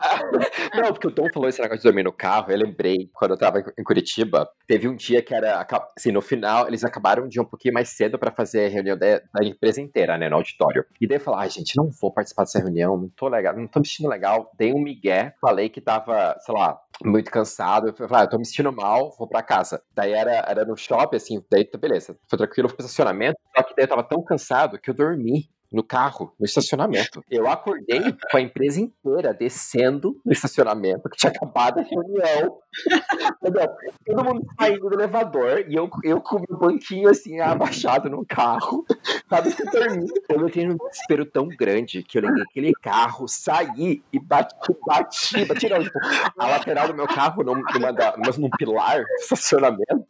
[0.74, 2.50] não, porque o Tom falou esse negócio de dormir no carro.
[2.52, 5.66] Eu lembrei, quando eu tava em Curitiba, teve um dia que era,
[5.96, 8.96] assim, no final, eles acabaram de ir um pouquinho mais cedo pra fazer a reunião
[8.98, 10.84] da, da empresa inteira, né, no auditório.
[11.00, 13.66] E daí eu falei, ai, gente, não vou participar dessa reunião, não tô legal, não
[13.66, 14.50] tô me sentindo legal.
[14.58, 17.88] Dei um migué, falei que tava, sei lá, muito cansado.
[17.88, 19.82] Eu falei, ah, eu tô me sentindo mal, vou pra casa.
[19.94, 23.38] Daí era, era no shopping, assim, daí beleza, foi tranquilo, fui pro estacionamento.
[23.56, 27.24] Só que daí eu tava tão cansado que eu dormi no carro, no estacionamento.
[27.30, 28.00] Eu acordei
[28.30, 32.58] com a empresa inteira descendo no estacionamento, que tinha acabado a reunião.
[34.04, 38.24] Todo mundo saindo do elevador e eu, eu com o meu banquinho assim, abaixado no
[38.26, 38.84] carro,
[39.30, 40.12] sabe, se dormindo.
[40.28, 44.54] Eu entrei num desespero tão grande que eu liguei aquele carro, saí e bati,
[44.86, 45.98] bati, bati não, tipo,
[46.38, 50.06] a lateral do meu carro num, numa da, numa- num pilar do estacionamento.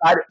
[0.00, 0.26] Cara,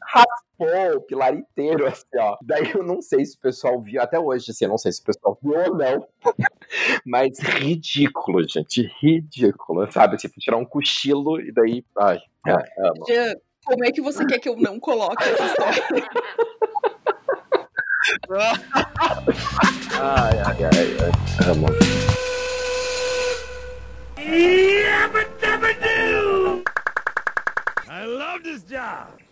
[0.58, 2.36] o pilar inteiro, assim, ó.
[2.42, 5.00] Daí eu não sei se o pessoal viu, até hoje, assim, eu não sei se
[5.00, 6.06] o pessoal viu ou não.
[7.04, 10.16] Mas ridículo, gente, ridículo, sabe?
[10.16, 13.04] Tipo, tirar um cochilo e daí, ai, ai amo.
[13.06, 15.82] Jean, como é que você quer que eu não coloque essa história?
[19.98, 21.66] Ai, ai, ai, ai, amo.
[24.18, 26.62] Yabba dabba doo!
[27.88, 29.23] I love this job.